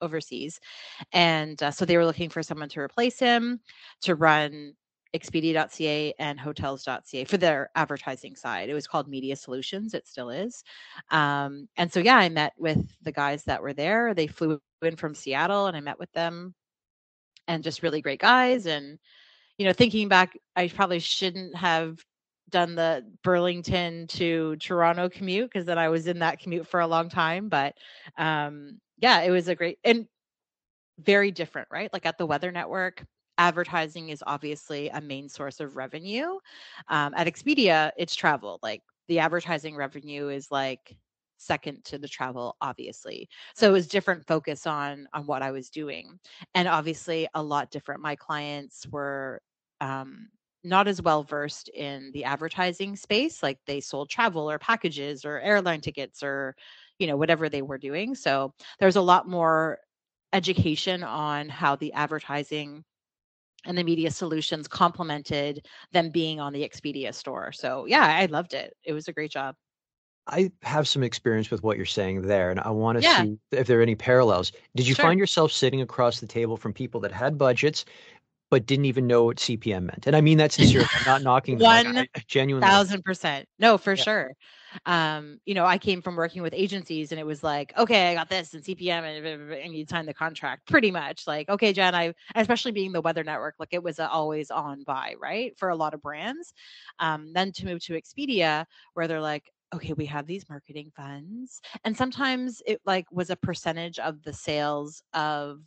Overseas. 0.00 0.60
And 1.12 1.62
uh, 1.62 1.70
so 1.70 1.84
they 1.84 1.96
were 1.96 2.06
looking 2.06 2.30
for 2.30 2.42
someone 2.42 2.68
to 2.70 2.80
replace 2.80 3.18
him 3.18 3.60
to 4.02 4.14
run 4.14 4.74
Expedia.ca 5.14 6.14
and 6.18 6.40
hotels.ca 6.40 7.24
for 7.24 7.36
their 7.36 7.70
advertising 7.74 8.34
side. 8.34 8.70
It 8.70 8.74
was 8.74 8.86
called 8.86 9.08
Media 9.08 9.36
Solutions. 9.36 9.92
It 9.92 10.08
still 10.08 10.30
is. 10.30 10.64
Um, 11.10 11.68
and 11.76 11.92
so, 11.92 12.00
yeah, 12.00 12.16
I 12.16 12.28
met 12.30 12.54
with 12.58 12.96
the 13.02 13.12
guys 13.12 13.44
that 13.44 13.62
were 13.62 13.74
there. 13.74 14.14
They 14.14 14.26
flew 14.26 14.58
in 14.80 14.96
from 14.96 15.14
Seattle 15.14 15.66
and 15.66 15.76
I 15.76 15.80
met 15.80 15.98
with 15.98 16.10
them 16.12 16.54
and 17.46 17.62
just 17.62 17.82
really 17.82 18.00
great 18.00 18.20
guys. 18.20 18.66
And, 18.66 18.98
you 19.58 19.66
know, 19.66 19.72
thinking 19.74 20.08
back, 20.08 20.38
I 20.56 20.68
probably 20.68 20.98
shouldn't 20.98 21.54
have 21.56 21.98
done 22.48 22.74
the 22.74 23.04
Burlington 23.22 24.06
to 24.06 24.56
Toronto 24.56 25.08
commute 25.08 25.50
because 25.50 25.66
then 25.66 25.78
I 25.78 25.88
was 25.88 26.06
in 26.06 26.18
that 26.20 26.38
commute 26.38 26.66
for 26.66 26.80
a 26.80 26.86
long 26.86 27.08
time. 27.08 27.48
But 27.48 27.74
um, 28.16 28.80
yeah, 29.02 29.22
it 29.22 29.30
was 29.30 29.48
a 29.48 29.56
great 29.56 29.78
and 29.84 30.06
very 31.00 31.30
different, 31.30 31.68
right? 31.70 31.92
Like 31.92 32.06
at 32.06 32.18
the 32.18 32.26
Weather 32.26 32.52
Network, 32.52 33.04
advertising 33.38 34.10
is 34.10 34.22
obviously 34.26 34.88
a 34.90 35.00
main 35.00 35.28
source 35.28 35.60
of 35.60 35.76
revenue. 35.76 36.38
Um, 36.88 37.14
at 37.16 37.26
Expedia, 37.26 37.92
it's 37.98 38.14
travel. 38.14 38.60
Like 38.62 38.82
the 39.08 39.18
advertising 39.20 39.76
revenue 39.76 40.28
is 40.28 40.50
like 40.50 40.96
second 41.38 41.84
to 41.84 41.98
the 41.98 42.06
travel 42.06 42.56
obviously 42.60 43.28
so 43.56 43.68
it 43.68 43.72
was 43.72 43.88
different 43.88 44.24
focus 44.28 44.64
on 44.64 45.08
on 45.12 45.26
what 45.26 45.42
i 45.42 45.50
was 45.50 45.70
doing 45.70 46.18
and 46.54 46.68
obviously 46.68 47.26
a 47.34 47.42
lot 47.42 47.68
different 47.70 48.00
my 48.00 48.14
clients 48.14 48.86
were 48.92 49.40
um 49.80 50.28
not 50.64 50.86
as 50.86 51.02
well 51.02 51.24
versed 51.24 51.68
in 51.70 52.12
the 52.14 52.22
advertising 52.22 52.94
space 52.94 53.42
like 53.42 53.58
they 53.66 53.80
sold 53.80 54.08
travel 54.08 54.48
or 54.48 54.58
packages 54.58 55.24
or 55.24 55.40
airline 55.40 55.80
tickets 55.80 56.22
or 56.22 56.54
you 57.02 57.08
know 57.08 57.18
whatever 57.18 57.50
they 57.50 57.62
were 57.62 57.78
doing 57.78 58.14
so 58.16 58.54
there's 58.80 58.96
a 58.96 59.02
lot 59.02 59.28
more 59.28 59.78
education 60.34 61.04
on 61.04 61.48
how 61.50 61.76
the 61.76 61.92
advertising 61.94 62.84
and 63.66 63.78
the 63.78 63.84
media 63.84 64.10
solutions 64.10 64.68
complemented 64.68 65.66
them 65.92 66.10
being 66.10 66.40
on 66.40 66.52
the 66.52 66.68
Expedia 66.68 67.14
store. 67.14 67.52
So 67.52 67.86
yeah, 67.86 68.06
I 68.06 68.26
loved 68.26 68.54
it. 68.54 68.74
It 68.84 68.92
was 68.92 69.08
a 69.08 69.12
great 69.12 69.30
job. 69.30 69.54
I 70.28 70.52
have 70.62 70.86
some 70.86 71.02
experience 71.02 71.50
with 71.50 71.62
what 71.64 71.76
you're 71.76 71.86
saying 71.86 72.22
there, 72.22 72.50
and 72.50 72.60
I 72.60 72.70
want 72.70 72.96
to 72.96 73.02
Yeah. 73.02 73.24
see 73.24 73.38
if 73.50 73.66
there 73.66 73.80
are 73.80 73.82
any 73.82 73.96
parallels. 73.96 74.52
Did 74.76 74.86
you 74.86 74.94
Sure. 74.94 75.04
find 75.06 75.18
yourself 75.18 75.52
sitting 75.52 75.80
across 75.80 76.20
the 76.20 76.26
table 76.28 76.56
from 76.56 76.72
people 76.72 77.00
that 77.00 77.12
had 77.12 77.38
budgets 77.38 77.84
but 78.50 78.66
didn't 78.66 78.86
even 78.86 79.06
know 79.06 79.24
what 79.24 79.40
CPM 79.40 79.86
meant? 79.86 80.06
And 80.06 80.16
I 80.16 80.20
mean 80.22 80.38
that 80.38 80.52
sincerely. 80.52 80.88
I'm 80.96 81.04
not 81.04 81.22
knocking 81.22 81.58
One. 81.58 82.06
Thousand 82.60 83.02
percent. 83.04 83.48
No, 83.58 83.78
for 83.78 83.96
Yeah. 83.96 84.04
sure. 84.04 84.32
Um, 84.86 85.38
you 85.44 85.54
know, 85.54 85.64
I 85.64 85.78
came 85.78 86.02
from 86.02 86.16
working 86.16 86.42
with 86.42 86.54
agencies 86.54 87.12
and 87.12 87.20
it 87.20 87.26
was 87.26 87.42
like, 87.42 87.72
okay, 87.76 88.10
I 88.10 88.14
got 88.14 88.28
this 88.28 88.54
and 88.54 88.62
CPM 88.62 89.02
and, 89.02 89.52
and 89.52 89.74
you'd 89.74 89.88
sign 89.88 90.06
the 90.06 90.14
contract 90.14 90.68
pretty 90.68 90.90
much 90.90 91.26
like, 91.26 91.48
okay, 91.48 91.72
Jen, 91.72 91.94
I, 91.94 92.14
especially 92.34 92.72
being 92.72 92.92
the 92.92 93.00
weather 93.00 93.24
network, 93.24 93.54
like 93.58 93.72
it 93.72 93.82
was 93.82 93.98
always 94.00 94.50
on 94.50 94.82
buy, 94.84 95.14
right? 95.20 95.56
For 95.58 95.70
a 95.70 95.76
lot 95.76 95.94
of 95.94 96.02
brands. 96.02 96.52
Um, 96.98 97.32
then 97.32 97.52
to 97.52 97.66
move 97.66 97.82
to 97.84 97.94
Expedia 97.94 98.64
where 98.94 99.08
they're 99.08 99.20
like, 99.20 99.50
okay, 99.74 99.94
we 99.94 100.06
have 100.06 100.26
these 100.26 100.48
marketing 100.48 100.92
funds. 100.94 101.60
And 101.84 101.96
sometimes 101.96 102.62
it 102.66 102.80
like 102.84 103.06
was 103.10 103.30
a 103.30 103.36
percentage 103.36 103.98
of 103.98 104.22
the 104.22 104.32
sales 104.32 105.02
of 105.14 105.60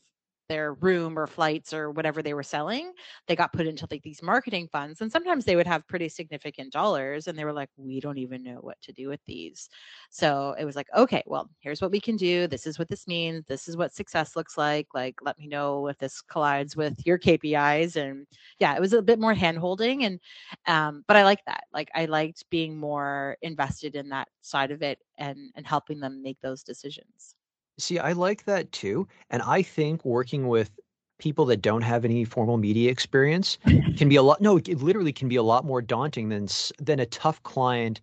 their 0.48 0.74
room 0.76 1.18
or 1.18 1.28
flights 1.28 1.74
or 1.74 1.92
whatever 1.92 2.22
they 2.22 2.34
were 2.34 2.44
selling 2.44 2.92
they 3.28 3.36
got 3.36 3.54
put 3.54 3.68
into 3.68 3.88
like 3.90 4.04
these 4.04 4.22
marketing 4.22 4.68
funds 4.72 5.02
and 5.02 5.12
sometimes 5.12 5.46
they 5.46 5.56
would 5.56 5.68
have 5.68 5.88
pretty 5.88 6.10
significant 6.10 6.72
dollars 6.72 7.28
and 7.28 7.38
they 7.38 7.46
were 7.46 7.54
like 7.54 7.70
we 7.78 8.00
don't 8.00 8.18
even 8.18 8.44
know 8.44 8.58
what 8.62 8.80
to 8.82 8.92
do 8.92 9.08
with 9.08 9.20
these. 9.26 9.70
So 10.10 10.56
it 10.60 10.66
was 10.66 10.76
like 10.76 10.88
okay 10.96 11.24
well 11.26 11.50
here's 11.60 11.82
what 11.82 11.92
we 11.92 12.00
can 12.00 12.16
do. 12.18 12.48
This 12.48 12.68
is 12.68 12.80
what 12.80 12.88
this 12.88 13.08
means. 13.08 13.46
This 13.48 13.68
is 13.68 13.78
what 13.78 13.94
success 13.94 14.36
looks 14.36 14.58
like. 14.58 14.88
Like 14.94 15.16
let 15.22 15.38
me 15.40 15.48
know 15.48 15.88
if 15.88 15.98
this 15.98 16.22
collides 16.22 16.76
with 16.76 17.06
your 17.06 17.18
kpis 17.20 17.96
and 17.96 18.28
yeah 18.60 18.76
it 18.76 18.82
was 18.82 18.94
a 18.94 19.02
bit 19.02 19.20
more 19.20 19.34
hand 19.34 19.58
holding 19.58 20.06
and 20.06 20.20
um 20.68 21.04
but 21.08 21.18
i 21.18 21.24
like 21.24 21.44
that. 21.46 21.64
Like 21.74 21.90
i 21.96 22.06
liked 22.06 22.50
being 22.50 22.78
more 22.78 23.38
invested 23.42 23.96
in 23.96 24.10
that 24.10 24.28
side 24.42 24.72
of 24.72 24.82
it 24.82 25.00
and 25.18 25.52
and 25.56 25.66
helping 25.66 26.00
them 26.00 26.22
make 26.22 26.40
those 26.42 26.64
decisions 26.64 27.36
See, 27.78 28.00
I 28.00 28.14
like 28.14 28.46
that 28.46 28.72
too. 28.72 29.08
And 29.30 29.42
I 29.42 29.62
think 29.62 30.06
working 30.06 30.48
with 30.48 30.72
people 31.18 31.46
that 31.46 31.62
don't 31.62 31.82
have 31.82 32.06
any 32.06 32.26
formal 32.26 32.58
media 32.58 32.92
experience 32.92 33.58
can 33.98 34.10
be 34.10 34.16
a 34.16 34.22
lot 34.22 34.42
no 34.42 34.58
it 34.58 34.82
literally 34.82 35.14
can 35.14 35.30
be 35.30 35.38
a 35.38 35.44
lot 35.44 35.66
more 35.66 35.82
daunting 35.82 36.30
than 36.30 36.48
than 36.80 37.00
a 37.00 37.06
tough 37.06 37.42
client 37.44 38.02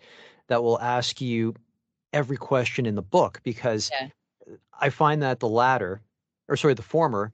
that 0.49 0.63
will 0.63 0.81
ask 0.81 1.21
you 1.21 1.55
every 2.13 2.37
question 2.37 2.87
in 2.87 2.95
the 2.95 3.03
book 3.03 3.41
because 3.43 3.91
yeah. 3.93 4.09
i 4.81 4.89
find 4.89 5.23
that 5.23 5.41
the 5.41 5.49
latter 5.49 6.01
or 6.49 6.57
sorry 6.57 6.75
the 6.75 6.83
former 6.83 7.33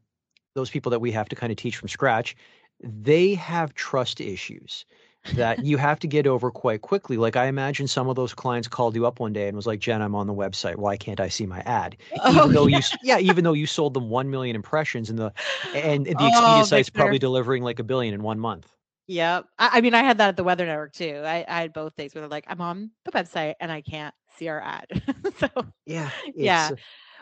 those 0.54 0.70
people 0.70 0.90
that 0.90 1.00
we 1.00 1.12
have 1.12 1.28
to 1.28 1.36
kind 1.36 1.52
of 1.52 1.56
teach 1.56 1.76
from 1.76 1.88
scratch 1.88 2.36
they 2.82 3.34
have 3.34 3.72
trust 3.74 4.20
issues 4.20 4.84
that 5.34 5.58
you 5.64 5.76
have 5.76 5.98
to 6.00 6.06
get 6.06 6.26
over 6.26 6.50
quite 6.50 6.82
quickly. 6.82 7.16
Like 7.16 7.36
I 7.36 7.46
imagine 7.46 7.86
some 7.86 8.08
of 8.08 8.16
those 8.16 8.34
clients 8.34 8.68
called 8.68 8.94
you 8.94 9.06
up 9.06 9.20
one 9.20 9.32
day 9.32 9.48
and 9.48 9.56
was 9.56 9.66
like, 9.66 9.80
"Jen, 9.80 10.02
I'm 10.02 10.14
on 10.14 10.26
the 10.26 10.34
website. 10.34 10.76
Why 10.76 10.96
can't 10.96 11.20
I 11.20 11.28
see 11.28 11.46
my 11.46 11.60
ad?" 11.60 11.96
Oh, 12.20 12.30
even 12.30 12.52
though 12.52 12.66
yeah. 12.66 12.78
you, 12.78 12.98
yeah, 13.02 13.18
even 13.18 13.44
though 13.44 13.52
you 13.52 13.66
sold 13.66 13.94
them 13.94 14.08
one 14.08 14.30
million 14.30 14.56
impressions, 14.56 15.10
and 15.10 15.18
the 15.18 15.32
and 15.74 16.06
the 16.06 16.14
Expedia 16.14 16.60
oh, 16.60 16.64
site's 16.64 16.88
Victor. 16.88 16.98
probably 16.98 17.18
delivering 17.18 17.62
like 17.62 17.78
a 17.78 17.84
billion 17.84 18.14
in 18.14 18.22
one 18.22 18.38
month. 18.38 18.74
Yep. 19.08 19.46
I, 19.58 19.70
I, 19.72 19.80
mean, 19.80 19.94
I 19.94 20.02
had 20.02 20.18
that 20.18 20.28
at 20.28 20.36
the 20.36 20.44
Weather 20.44 20.66
Network 20.66 20.92
too. 20.92 21.22
I, 21.24 21.44
I 21.48 21.62
had 21.62 21.72
both 21.72 21.94
things 21.94 22.14
where 22.14 22.20
they're 22.20 22.28
like, 22.28 22.44
"I'm 22.46 22.60
on 22.60 22.90
the 23.04 23.12
website 23.12 23.54
and 23.60 23.72
I 23.72 23.80
can't 23.80 24.14
see 24.36 24.48
our 24.48 24.60
ad." 24.60 24.86
so 25.38 25.48
yeah, 25.86 26.10
yeah. 26.34 26.70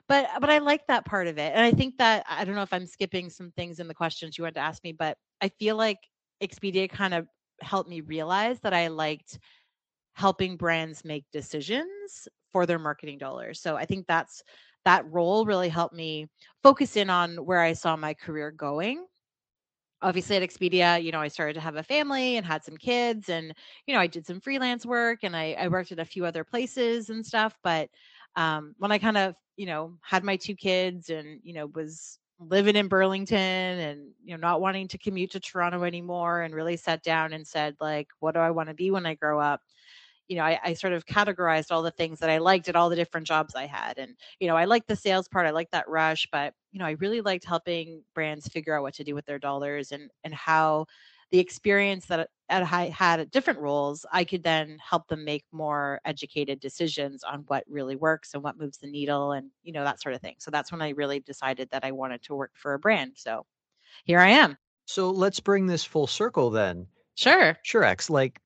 But 0.09 0.29
but 0.41 0.51
I 0.51 0.59
like 0.59 0.87
that 0.89 1.05
part 1.05 1.27
of 1.27 1.39
it, 1.39 1.53
and 1.55 1.65
I 1.65 1.73
think 1.73 1.99
that 1.99 2.25
I 2.29 2.45
don't 2.45 2.55
know 2.55 2.63
if 2.63 2.73
I'm 2.73 2.87
skipping 2.87 3.31
some 3.31 3.53
things 3.57 3.81
in 3.81 3.89
the 3.89 3.95
questions 3.95 4.37
you 4.37 4.43
wanted 4.43 4.55
to 4.55 4.61
ask 4.61 4.83
me, 4.85 4.93
but 4.93 5.17
I 5.41 5.49
feel 5.49 5.77
like 5.77 5.99
Expedia 6.43 6.89
kind 6.89 7.15
of 7.15 7.27
helped 7.61 7.89
me 7.91 8.01
realize 8.01 8.61
that 8.61 8.75
I 8.75 8.89
liked 8.89 9.39
helping 10.15 10.57
brands 10.57 11.05
make 11.05 11.25
decisions 11.33 12.29
for 12.53 12.65
their 12.67 12.79
marketing 12.79 13.19
dollars. 13.19 13.61
So 13.61 13.77
I 13.77 13.85
think 13.85 14.07
that's 14.07 14.43
that 14.85 15.05
role 15.11 15.45
really 15.45 15.69
helped 15.69 15.95
me 15.95 16.29
focus 16.63 16.97
in 16.97 17.11
on 17.11 17.37
where 17.45 17.61
I 17.61 17.75
saw 17.75 17.97
my 17.97 18.15
career 18.15 18.51
going. 18.51 19.05
Obviously 20.03 20.37
at 20.37 20.43
Expedia, 20.43 21.03
you 21.03 21.11
know, 21.11 21.21
I 21.21 21.29
started 21.29 21.55
to 21.55 21.61
have 21.61 21.77
a 21.77 21.83
family 21.83 22.37
and 22.37 22.47
had 22.47 22.65
some 22.65 22.77
kids 22.77 23.29
and, 23.29 23.53
you 23.87 23.95
know, 23.95 24.01
I 24.01 24.07
did 24.07 24.27
some 24.27 24.41
freelance 24.41 24.87
work 24.87 25.21
and 25.23 25.37
I, 25.37 25.57
I 25.59 25.69
worked 25.69 25.93
at 25.93 25.99
a 25.99 26.05
few 26.05 26.25
other 26.25 26.45
places 26.45 27.11
and 27.11 27.25
stuff. 27.25 27.59
But 27.65 27.91
um, 28.37 28.75
when 28.79 28.93
I 28.93 28.99
kind 28.99 29.17
of, 29.17 29.35
you 29.57 29.67
know, 29.67 29.99
had 30.03 30.23
my 30.23 30.37
two 30.37 30.55
kids 30.55 31.11
and, 31.11 31.41
you 31.43 31.55
know, 31.55 31.67
was 31.75 32.19
living 32.39 32.77
in 32.77 32.89
Burlington 32.89 33.39
and 33.39 34.13
you 34.25 34.37
know 34.37 34.41
not 34.41 34.61
wanting 34.61 34.89
to 34.89 34.99
commute 34.99 35.31
to 35.33 35.41
Toronto 35.41 35.85
anymore 35.85 36.43
and 36.43 36.55
really 36.55 36.77
sat 36.77 37.03
down 37.03 37.33
and 37.33 37.47
said 37.47 37.77
like 37.81 38.09
what 38.21 38.35
do 38.35 38.41
I 38.41 38.51
want 38.51 38.69
to 38.69 38.75
be 38.75 38.91
when 38.91 39.07
I 39.07 39.15
grow 39.15 39.41
up? 39.41 39.61
You 40.29 40.37
know 40.37 40.45
I, 40.45 40.59
I, 40.65 40.75
sort 40.75 40.93
of 40.93 41.07
categorized 41.07 41.69
all 41.71 41.83
the 41.83 41.91
things 41.93 42.19
that 42.21 42.31
I 42.31 42.39
liked 42.39 42.69
at 42.69 42.77
all 42.77 42.91
the 42.91 42.97
different 42.97 43.27
jobs 43.27 43.55
I 43.55 43.67
had 43.67 43.99
and 43.99 44.17
you 44.41 44.49
know 44.49 44.57
I 44.57 44.65
liked 44.67 44.89
the 44.89 44.97
sales 44.97 45.29
part 45.29 45.47
I 45.47 45.51
liked 45.51 45.73
that 45.73 45.89
rush 45.89 46.29
but 46.33 46.53
you 46.73 46.81
know 46.81 46.87
I 46.87 46.97
really 47.01 47.21
liked 47.21 47.45
helping 47.45 48.03
brands 48.15 48.49
figure 48.49 48.77
out 48.77 48.83
what 48.83 48.95
to 48.95 49.05
do 49.05 49.15
with 49.15 49.27
their 49.27 49.39
dollars 49.39 49.93
and 49.93 50.11
and 50.25 50.35
how 50.35 50.87
the 51.31 51.39
experience 51.39 52.07
that 52.07 52.29
I 52.49 52.87
had 52.87 53.21
at 53.21 53.31
different 53.31 53.59
roles, 53.59 54.07
I 54.13 54.25
could 54.25 54.45
then 54.45 54.79
help 54.81 55.09
them 55.09 55.25
make 55.25 55.45
more 55.51 56.01
educated 56.05 56.61
decisions 56.61 57.25
on 57.25 57.45
what 57.49 57.65
really 57.69 57.97
works 57.97 58.35
and 58.35 58.43
what 58.43 58.59
moves 58.59 58.79
the 58.79 58.87
needle 58.87 59.33
and, 59.33 59.51
you 59.65 59.73
know, 59.73 59.83
that 59.85 60.01
sort 60.01 60.15
of 60.15 60.21
thing. 60.21 60.37
So 60.39 60.51
that's 60.51 60.71
when 60.71 60.83
I 60.83 60.91
really 60.91 61.21
decided 61.21 61.69
that 61.71 61.85
I 61.85 61.91
wanted 61.91 62.23
to 62.25 62.35
work 62.35 62.53
for 62.55 62.75
a 62.75 62.79
brand. 62.79 63.13
So 63.17 63.45
here 64.05 64.21
I 64.21 64.29
am. 64.29 64.57
So 64.87 65.11
let's 65.11 65.41
bring 65.41 65.67
this 65.67 65.85
full 65.85 66.07
circle 66.07 66.51
then. 66.51 66.87
Sure. 67.17 67.57
Sure, 67.65 67.83
X. 67.83 68.09
Like, 68.09 68.41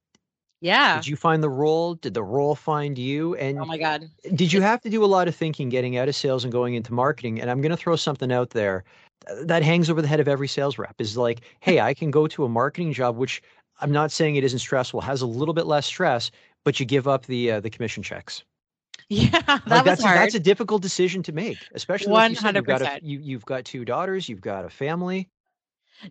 yeah. 0.63 0.97
Did 0.97 1.07
you 1.07 1.17
find 1.17 1.43
the 1.43 1.51
role? 1.51 1.97
Did 1.97 2.15
the 2.15 2.23
role 2.23 2.55
find 2.55 2.97
you? 2.97 3.33
Oh 3.37 3.39
and 3.39 3.59
oh 3.59 3.65
my 3.67 3.77
God. 3.77 4.05
Did 4.35 4.53
you 4.53 4.63
have 4.63 4.81
to 4.83 4.91
do 4.91 5.05
a 5.05 5.07
lot 5.07 5.29
of 5.29 5.37
thinking 5.37 5.69
getting 5.69 5.99
out 5.99 6.09
of 6.09 6.15
sales 6.15 6.45
and 6.45 6.53
going 6.53 6.75
into 6.75 6.95
marketing? 6.95 7.41
And 7.41 7.51
I'm 7.51 7.61
going 7.61 7.71
to 7.71 7.77
throw 7.77 7.97
something 7.97 8.33
out 8.33 8.51
there 8.51 8.85
that 9.43 9.63
hangs 9.63 9.91
over 9.91 10.03
the 10.03 10.09
head 10.09 10.21
of 10.21 10.29
every 10.29 10.49
sales 10.49 10.79
rep 10.79 10.95
is 10.99 11.17
like, 11.17 11.43
hey, 11.61 11.81
I 11.81 11.95
can 11.95 12.11
go 12.11 12.27
to 12.29 12.45
a 12.45 12.49
marketing 12.49 12.93
job, 12.93 13.17
which 13.17 13.43
I'm 13.81 13.93
not 13.93 14.13
saying 14.13 14.37
it 14.37 14.45
isn't 14.45 14.59
stressful, 14.59 15.01
has 15.01 15.23
a 15.23 15.27
little 15.27 15.55
bit 15.55 15.67
less 15.67 15.87
stress, 15.87 16.31
but 16.65 16.81
you 16.81 16.87
give 16.87 17.09
up 17.09 17.27
the 17.27 17.53
uh, 17.53 17.61
the 17.61 17.71
commission 17.71 18.03
checks. 18.03 18.45
Yeah, 19.13 19.31
that 19.31 19.67
like 19.67 19.85
that's 19.85 20.05
hard. 20.05 20.19
A, 20.19 20.21
that's 20.21 20.35
a 20.37 20.41
difficult 20.41 20.83
decision 20.83 21.25
to 21.25 21.33
make, 21.33 21.59
especially 21.75 22.13
one 22.13 22.33
hundred 22.35 22.65
percent. 22.65 23.03
You 23.03 23.19
you've 23.19 23.45
got 23.45 23.65
two 23.65 23.85
daughters, 23.85 24.29
you've 24.29 24.41
got 24.41 24.65
a 24.65 24.71
family. 24.71 25.29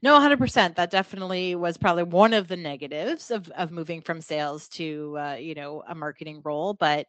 No, 0.01 0.13
100%. 0.13 0.75
That 0.75 0.91
definitely 0.91 1.55
was 1.55 1.77
probably 1.77 2.03
one 2.03 2.33
of 2.33 2.47
the 2.47 2.57
negatives 2.57 3.31
of, 3.31 3.49
of 3.51 3.71
moving 3.71 4.01
from 4.01 4.21
sales 4.21 4.67
to, 4.69 5.17
uh, 5.19 5.33
you 5.39 5.55
know, 5.55 5.83
a 5.87 5.95
marketing 5.95 6.41
role. 6.43 6.73
But 6.73 7.07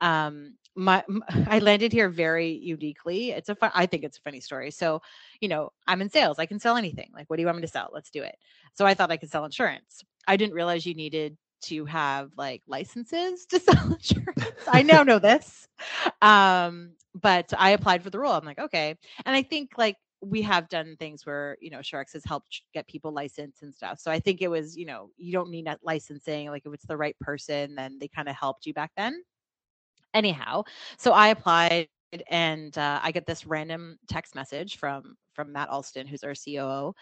um, 0.00 0.54
my, 0.74 1.04
I 1.46 1.58
landed 1.58 1.92
here 1.92 2.08
very 2.08 2.50
uniquely. 2.50 3.30
It's 3.30 3.48
a 3.48 3.54
fun, 3.54 3.70
I 3.74 3.86
think 3.86 4.04
it's 4.04 4.18
a 4.18 4.22
funny 4.22 4.40
story. 4.40 4.70
So, 4.70 5.02
you 5.40 5.48
know, 5.48 5.70
I'm 5.86 6.00
in 6.00 6.10
sales. 6.10 6.38
I 6.38 6.46
can 6.46 6.58
sell 6.58 6.76
anything. 6.76 7.10
Like, 7.14 7.28
what 7.28 7.36
do 7.36 7.42
you 7.42 7.46
want 7.46 7.58
me 7.58 7.62
to 7.62 7.68
sell? 7.68 7.90
Let's 7.92 8.10
do 8.10 8.22
it. 8.22 8.36
So 8.74 8.86
I 8.86 8.94
thought 8.94 9.10
I 9.10 9.16
could 9.16 9.30
sell 9.30 9.44
insurance. 9.44 10.02
I 10.26 10.36
didn't 10.36 10.54
realize 10.54 10.86
you 10.86 10.94
needed 10.94 11.36
to 11.62 11.84
have 11.84 12.30
like 12.36 12.62
licenses 12.66 13.46
to 13.46 13.60
sell 13.60 13.92
insurance. 13.92 14.66
I 14.66 14.82
now 14.82 15.02
know 15.02 15.18
this. 15.18 15.68
Um, 16.20 16.92
but 17.14 17.52
I 17.56 17.70
applied 17.70 18.02
for 18.02 18.10
the 18.10 18.18
role. 18.18 18.32
I'm 18.32 18.44
like, 18.44 18.58
okay. 18.58 18.96
And 19.26 19.36
I 19.36 19.42
think 19.42 19.72
like 19.76 19.96
we 20.22 20.42
have 20.42 20.68
done 20.68 20.96
things 20.98 21.26
where 21.26 21.56
you 21.60 21.70
know 21.70 21.78
Surex 21.78 22.12
has 22.14 22.24
helped 22.24 22.62
get 22.74 22.86
people 22.86 23.12
licensed 23.12 23.62
and 23.62 23.74
stuff. 23.74 23.98
So 24.00 24.10
I 24.10 24.20
think 24.20 24.42
it 24.42 24.48
was 24.48 24.76
you 24.76 24.86
know 24.86 25.10
you 25.16 25.32
don't 25.32 25.50
need 25.50 25.68
licensing. 25.82 26.48
Like 26.50 26.64
if 26.66 26.72
it's 26.74 26.86
the 26.86 26.96
right 26.96 27.18
person, 27.20 27.74
then 27.74 27.98
they 28.00 28.08
kind 28.08 28.28
of 28.28 28.36
helped 28.36 28.66
you 28.66 28.74
back 28.74 28.92
then. 28.96 29.22
Anyhow, 30.14 30.64
so 30.98 31.12
I 31.12 31.28
applied 31.28 31.88
and 32.30 32.76
uh, 32.76 33.00
I 33.02 33.10
get 33.12 33.26
this 33.26 33.46
random 33.46 33.98
text 34.08 34.34
message 34.34 34.76
from 34.78 35.16
from 35.34 35.52
Matt 35.52 35.70
Alston, 35.70 36.06
who's 36.06 36.24
our 36.24 36.34
COO, 36.34 36.94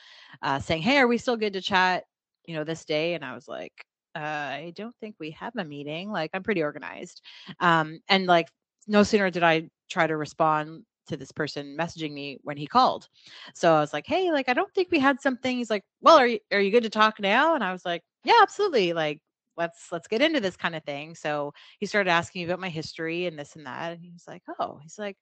uh, 0.43 0.59
saying, 0.61 0.83
"Hey, 0.83 0.99
are 0.99 1.09
we 1.09 1.19
still 1.19 1.37
good 1.37 1.53
to 1.55 1.61
chat? 1.61 2.05
You 2.47 2.55
know, 2.55 2.65
this 2.65 2.85
day?" 2.85 3.15
And 3.15 3.25
I 3.25 3.35
was 3.35 3.49
like, 3.49 3.73
uh, 4.17 4.19
"I 4.21 4.73
don't 4.77 4.95
think 5.01 5.17
we 5.19 5.33
have 5.33 5.55
a 5.57 5.65
meeting. 5.65 6.11
Like, 6.13 6.31
I'm 6.35 6.43
pretty 6.45 6.63
organized." 6.63 7.23
Um, 7.61 8.01
and 8.09 8.27
like, 8.27 8.49
no 8.87 9.03
sooner 9.03 9.31
did 9.31 9.43
I 9.43 9.69
try 9.91 10.07
to 10.07 10.17
respond 10.17 10.85
to 11.09 11.17
this 11.17 11.33
person 11.33 11.77
messaging 11.79 12.13
me 12.13 12.39
when 12.43 12.57
he 12.57 12.67
called. 12.67 13.09
So 13.55 13.75
I 13.75 13.81
was 13.81 13.93
like, 13.93 14.07
"Hey, 14.07 14.33
like 14.33 14.49
I 14.49 14.55
don't 14.55 14.73
think 14.75 14.89
we 14.91 14.99
had 14.99 15.21
something." 15.21 15.57
He's 15.57 15.71
like, 15.71 15.85
"Well, 16.01 16.19
are 16.19 16.27
you 16.27 16.41
are 16.53 16.61
you 16.61 16.71
good 16.71 16.85
to 16.85 16.91
talk 16.91 17.21
now?" 17.21 17.55
And 17.55 17.65
I 17.65 17.73
was 17.73 17.85
like, 17.85 18.03
"Yeah, 18.25 18.39
absolutely. 18.43 18.93
Like 18.93 19.21
let's 19.57 19.91
let's 19.93 20.09
get 20.09 20.23
into 20.23 20.41
this 20.41 20.57
kind 20.57 20.75
of 20.77 20.85
thing." 20.85 21.15
So 21.15 21.53
he 21.79 21.87
started 21.87 22.11
asking 22.11 22.43
me 22.43 22.47
about 22.47 22.61
my 22.61 22.69
history 22.71 23.27
and 23.27 23.39
this 23.39 23.57
and 23.57 23.67
that, 23.67 23.93
and 23.93 24.03
he 24.05 24.11
was 24.13 24.25
like, 24.29 24.43
"Oh, 24.61 24.79
he's 24.83 24.99
like." 24.99 25.17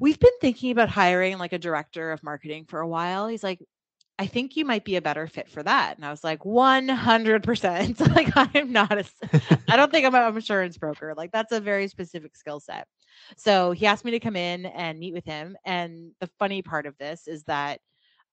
We've 0.00 0.18
been 0.20 0.30
thinking 0.40 0.70
about 0.70 0.88
hiring 0.90 1.38
like 1.38 1.52
a 1.52 1.58
director 1.58 2.12
of 2.12 2.22
marketing 2.22 2.66
for 2.68 2.78
a 2.78 2.86
while. 2.86 3.26
He's 3.26 3.42
like, 3.42 3.60
I 4.18 4.26
think 4.26 4.56
you 4.56 4.64
might 4.64 4.84
be 4.84 4.96
a 4.96 5.02
better 5.02 5.28
fit 5.28 5.48
for 5.48 5.62
that. 5.62 5.96
And 5.96 6.04
I 6.04 6.10
was 6.10 6.24
like, 6.24 6.44
100%. 6.44 8.00
like, 8.16 8.32
I'm 8.34 8.72
not 8.72 8.98
a, 8.98 9.04
I 9.68 9.76
don't 9.76 9.92
think 9.92 10.06
I'm 10.06 10.14
an 10.14 10.34
insurance 10.34 10.76
broker. 10.76 11.14
Like, 11.16 11.30
that's 11.30 11.52
a 11.52 11.60
very 11.60 11.86
specific 11.86 12.36
skill 12.36 12.58
set. 12.58 12.88
So 13.36 13.72
he 13.72 13.86
asked 13.86 14.04
me 14.04 14.10
to 14.12 14.20
come 14.20 14.36
in 14.36 14.66
and 14.66 14.98
meet 14.98 15.14
with 15.14 15.24
him. 15.24 15.56
And 15.64 16.12
the 16.20 16.30
funny 16.38 16.62
part 16.62 16.86
of 16.86 16.96
this 16.98 17.28
is 17.28 17.44
that 17.44 17.80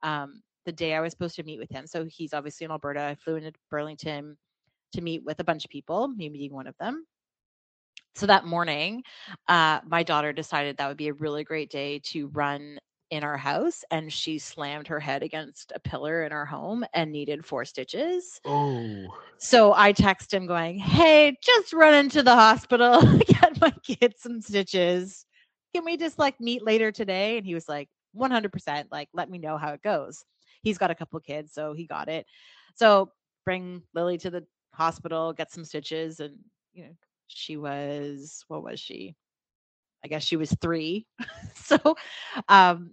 um, 0.04 0.42
the 0.66 0.72
day 0.72 0.96
I 0.96 1.02
was 1.02 1.12
supposed 1.12 1.36
to 1.38 1.44
meet 1.44 1.60
with 1.60 1.72
him, 1.72 1.88
so 1.88 2.06
he's 2.06 2.34
obviously 2.34 2.66
in 2.66 2.72
Alberta. 2.72 3.02
I 3.02 3.16
flew 3.16 3.36
into 3.36 3.52
Burlington 3.70 4.38
to 4.94 5.02
meet 5.02 5.24
with 5.24 5.40
a 5.40 5.44
bunch 5.44 5.66
of 5.66 5.72
people, 5.72 6.08
me 6.08 6.30
meeting 6.30 6.54
one 6.54 6.68
of 6.68 6.76
them. 6.80 7.06
So 8.16 8.26
that 8.28 8.46
morning, 8.46 9.04
uh, 9.50 9.82
my 9.86 10.02
daughter 10.02 10.32
decided 10.32 10.78
that 10.78 10.88
would 10.88 10.98
be 10.98 11.10
a 11.10 11.14
really 11.14 11.44
great 11.44 11.70
day 11.70 12.00
to 12.06 12.28
run 12.28 12.80
in 13.16 13.24
our 13.24 13.38
house 13.38 13.84
and 13.92 14.12
she 14.12 14.38
slammed 14.38 14.88
her 14.88 15.00
head 15.00 15.24
against 15.24 15.72
a 15.76 15.80
pillar 15.80 16.24
in 16.24 16.32
our 16.32 16.46
home 16.46 16.86
and 16.94 17.12
needed 17.12 17.46
four 17.46 17.66
stitches. 17.66 18.40
Oh. 18.46 19.08
So 19.38 19.74
I 19.74 19.92
text 19.92 20.34
him 20.34 20.48
going, 20.48 20.78
Hey, 20.78 21.36
just 21.42 21.74
run 21.74 21.94
into 21.94 22.24
the 22.24 22.36
hospital, 22.36 23.02
get 23.28 23.60
my 23.60 23.74
kids 23.84 24.22
some 24.22 24.42
stitches. 24.42 25.26
Can 25.74 25.84
we 25.86 25.98
just 25.98 26.20
like 26.20 26.40
meet 26.40 26.64
later 26.64 26.92
today? 26.92 27.38
And 27.38 27.46
he 27.46 27.54
was 27.54 27.68
like, 27.68 27.90
100%, 28.16 28.86
like, 28.92 29.10
let 29.14 29.30
me 29.30 29.38
know 29.38 29.58
how 29.58 29.74
it 29.74 29.82
goes. 29.82 30.24
He's 30.62 30.78
got 30.78 30.92
a 30.92 30.96
couple 30.96 31.20
kids, 31.20 31.54
so 31.54 31.74
he 31.74 31.86
got 31.86 32.08
it. 32.08 32.26
So 32.76 33.12
bring 33.44 33.82
Lily 33.94 34.18
to 34.20 34.30
the 34.30 34.46
hospital, 34.74 35.34
get 35.34 35.52
some 35.52 35.66
stitches. 35.66 36.20
And, 36.20 36.38
you 36.74 36.86
know, 36.86 36.92
she 37.28 37.58
was, 37.58 38.44
what 38.48 38.64
was 38.64 38.80
she? 38.80 39.16
I 40.04 40.08
guess 40.08 40.24
she 40.24 40.38
was 40.38 40.56
three. 40.62 41.08
so 41.56 41.78
um, 42.48 42.92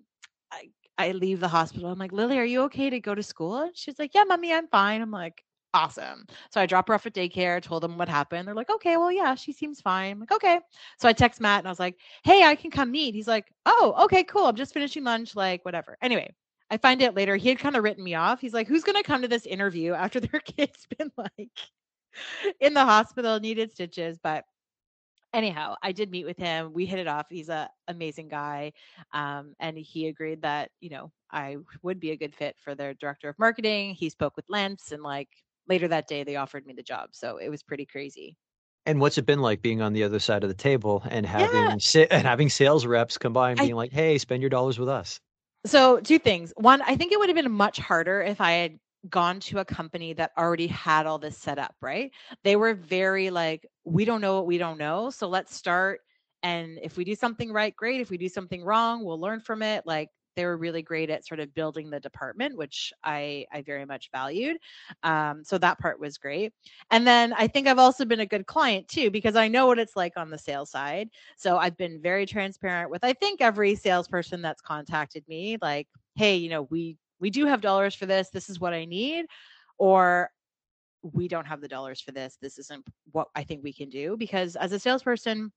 I, 0.99 1.13
leave 1.13 1.41
the 1.41 1.49
hospital. 1.49 1.91
I'm 1.91 1.99
like, 1.99 2.13
Lily, 2.13 2.39
are 2.39 2.45
you 2.45 2.63
okay 2.63 2.91
to 2.91 3.01
go 3.01 3.15
to 3.15 3.23
school? 3.23 3.63
And 3.63 3.77
she's 3.77 3.99
like, 3.99 4.15
Yeah, 4.15 4.25
mommy, 4.25 4.53
I'm 4.53 4.69
fine. 4.69 5.03
I'm 5.03 5.11
like, 5.11 5.45
Awesome. 5.75 6.27
So 6.51 6.61
I 6.61 6.67
drop 6.67 6.89
her 6.89 6.95
off 6.95 7.07
at 7.07 7.15
daycare, 7.15 7.63
told 7.63 7.83
them 7.83 7.97
what 7.97 8.09
happened. 8.09 8.47
They're 8.47 8.55
like, 8.55 8.69
okay, 8.69 8.99
well, 8.99 9.11
yeah, 9.11 9.35
she 9.35 9.53
seems 9.53 9.81
fine. 9.81 10.13
I'm 10.13 10.21
like, 10.21 10.33
okay. 10.33 10.61
So 10.99 11.09
I 11.09 11.15
text 11.15 11.41
Matt 11.41 11.61
and 11.61 11.67
I 11.67 11.71
was 11.71 11.81
like, 11.81 11.97
hey, 12.25 12.45
I 12.45 12.55
can 12.55 12.71
come 12.71 12.91
meet. 12.91 13.15
He's 13.15 13.27
like, 13.27 13.47
oh, 13.65 13.95
okay, 14.05 14.23
cool. 14.23 14.45
I'm 14.45 14.57
just 14.57 14.75
finishing 14.75 15.03
lunch, 15.05 15.35
like, 15.35 15.65
whatever. 15.65 15.97
Anyway, 16.03 16.31
I 16.71 16.77
find 16.77 17.03
out 17.03 17.15
later 17.15 17.37
he 17.37 17.49
had 17.49 17.59
kind 17.59 17.75
of 17.75 17.85
written 17.85 18.05
me 18.05 18.15
off. 18.15 18.41
He's 18.41 18.53
like, 18.53 18.69
who's 18.69 18.85
going 18.85 18.97
to 18.97 19.03
come 19.03 19.23
to 19.23 19.29
this 19.29 19.47
interview 19.47 19.95
after 19.95 20.21
their 20.21 20.41
kid's 20.45 20.87
been 20.99 21.11
like 21.17 21.51
in 22.61 22.75
the 22.75 22.85
hospital, 22.85 23.41
needed 23.41 23.73
stitches? 23.73 24.19
But 24.23 24.45
anyhow, 25.33 25.75
I 25.83 25.93
did 25.93 26.11
meet 26.11 26.25
with 26.25 26.39
him. 26.39 26.73
We 26.73 26.87
hit 26.87 26.99
it 26.99 27.09
off. 27.09 27.27
He's 27.31 27.49
a 27.49 27.69
amazing 27.89 28.29
guy, 28.29 28.73
um, 29.13 29.55
and 29.61 29.77
he 29.77 30.09
agreed 30.09 30.43
that 30.43 30.71
you 30.81 30.91
know 30.91 31.13
I 31.31 31.57
would 31.83 32.01
be 32.01 32.11
a 32.11 32.17
good 32.17 32.35
fit 32.35 32.57
for 32.59 32.75
their 32.75 32.95
director 32.95 33.29
of 33.29 33.39
marketing. 33.39 33.95
He 33.95 34.09
spoke 34.09 34.37
with 34.37 34.45
Lance, 34.49 34.93
and 34.93 35.03
like 35.03 35.29
later 35.69 35.89
that 35.89 36.09
day, 36.09 36.25
they 36.25 36.37
offered 36.37 36.67
me 36.67 36.75
the 36.75 36.83
job. 36.83 37.11
So 37.13 37.39
it 37.39 37.49
was 37.49 37.63
pretty 37.63 37.87
crazy. 37.87 38.37
And 38.85 39.01
what's 39.01 39.17
it 39.17 39.27
been 39.27 39.41
like 39.41 39.63
being 39.63 39.81
on 39.81 39.93
the 39.93 40.03
other 40.03 40.19
side 40.19 40.43
of 40.43 40.49
the 40.49 40.55
table 40.55 41.03
and 41.09 41.25
having 41.25 41.79
yeah. 41.95 42.07
and 42.11 42.27
having 42.27 42.49
sales 42.49 42.85
reps 42.85 43.17
come 43.17 43.33
by 43.33 43.51
and 43.51 43.59
being 43.59 43.75
I, 43.75 43.77
like, 43.77 43.93
"Hey, 43.93 44.19
spend 44.19 44.43
your 44.43 44.51
dollars 44.51 44.79
with 44.79 44.89
us." 44.89 45.21
So 45.65 46.01
two 46.01 46.19
things. 46.19 46.53
One, 46.57 46.83
I 46.83 46.97
think 46.97 47.13
it 47.13 47.19
would 47.19 47.29
have 47.29 47.37
been 47.37 47.53
much 47.53 47.79
harder 47.79 48.21
if 48.21 48.41
I 48.41 48.53
had 48.53 48.79
gone 49.09 49.41
to 49.41 49.59
a 49.59 49.65
company 49.65 50.13
that 50.15 50.33
already 50.39 50.67
had 50.67 51.07
all 51.07 51.19
this 51.19 51.37
set 51.37 51.59
up, 51.59 51.75
right? 51.81 52.11
They 52.45 52.57
were 52.57 52.75
very 52.75 53.31
like, 53.31 53.67
we 53.85 54.05
don't 54.05 54.21
know 54.21 54.37
what 54.37 54.47
we 54.47 54.59
don't 54.59 54.79
know. 54.79 55.11
So 55.11 55.29
let's 55.29 55.55
start. 55.55 56.01
And 56.43 56.79
if 56.83 56.97
we 56.97 57.05
do 57.05 57.15
something 57.15 57.53
right, 57.53 57.75
great. 57.75 58.01
If 58.01 58.11
we 58.11 58.19
do 58.19 58.29
something 58.29 58.65
wrong, 58.65 59.05
we'll 59.05 59.21
learn 59.21 59.41
from 59.41 59.63
it. 59.63 59.85
Like 59.87 60.09
they 60.37 60.45
were 60.45 60.57
really 60.57 60.83
great 60.83 61.11
at 61.11 61.27
sort 61.27 61.41
of 61.41 61.55
building 61.55 61.91
the 61.91 62.01
department, 62.01 62.57
which 62.57 62.93
I 63.05 63.47
I 63.53 63.63
very 63.63 63.85
much 63.85 64.09
valued. 64.13 64.57
Um, 65.03 65.45
so 65.45 65.59
that 65.59 65.79
part 65.79 66.01
was 66.01 66.19
great. 66.19 66.53
And 66.91 67.07
then 67.07 67.33
I 67.35 67.47
think 67.47 67.69
I've 67.69 67.79
also 67.79 68.05
been 68.05 68.21
a 68.21 68.27
good 68.27 68.47
client 68.47 68.89
too 68.89 69.11
because 69.11 69.37
I 69.37 69.49
know 69.49 69.67
what 69.67 69.79
it's 69.79 69.97
like 69.97 70.15
on 70.17 70.31
the 70.31 70.39
sales 70.39 70.71
side. 70.71 71.11
So 71.37 71.59
I've 71.59 71.77
been 71.77 72.01
very 72.01 72.27
transparent 72.27 72.91
with 72.91 73.05
I 73.05 73.13
think 73.13 73.41
every 73.41 73.75
salesperson 73.75 74.43
that's 74.43 74.63
contacted 74.63 75.25
me, 75.29 75.59
like, 75.61 75.89
hey, 76.17 76.37
you 76.37 76.49
know, 76.51 76.63
we 76.63 76.97
we 77.23 77.31
do 77.31 77.47
have 77.47 77.63
dollars 77.63 77.95
for 77.95 78.05
this. 78.05 78.29
This 78.29 78.51
is 78.51 78.61
what 78.61 78.75
I 78.75 78.85
need, 78.85 79.25
or 79.79 80.29
we 81.03 81.29
don't 81.29 81.47
have 81.47 81.61
the 81.61 81.69
dollars 81.69 82.01
for 82.01 82.13
this. 82.13 82.37
This 82.43 82.59
isn't 82.59 82.85
what 83.13 83.29
I 83.35 83.45
think 83.45 83.63
we 83.63 83.73
can 83.73 83.89
do 83.89 84.17
because 84.19 84.57
as 84.57 84.73
a 84.73 84.79
salesperson 84.79 85.53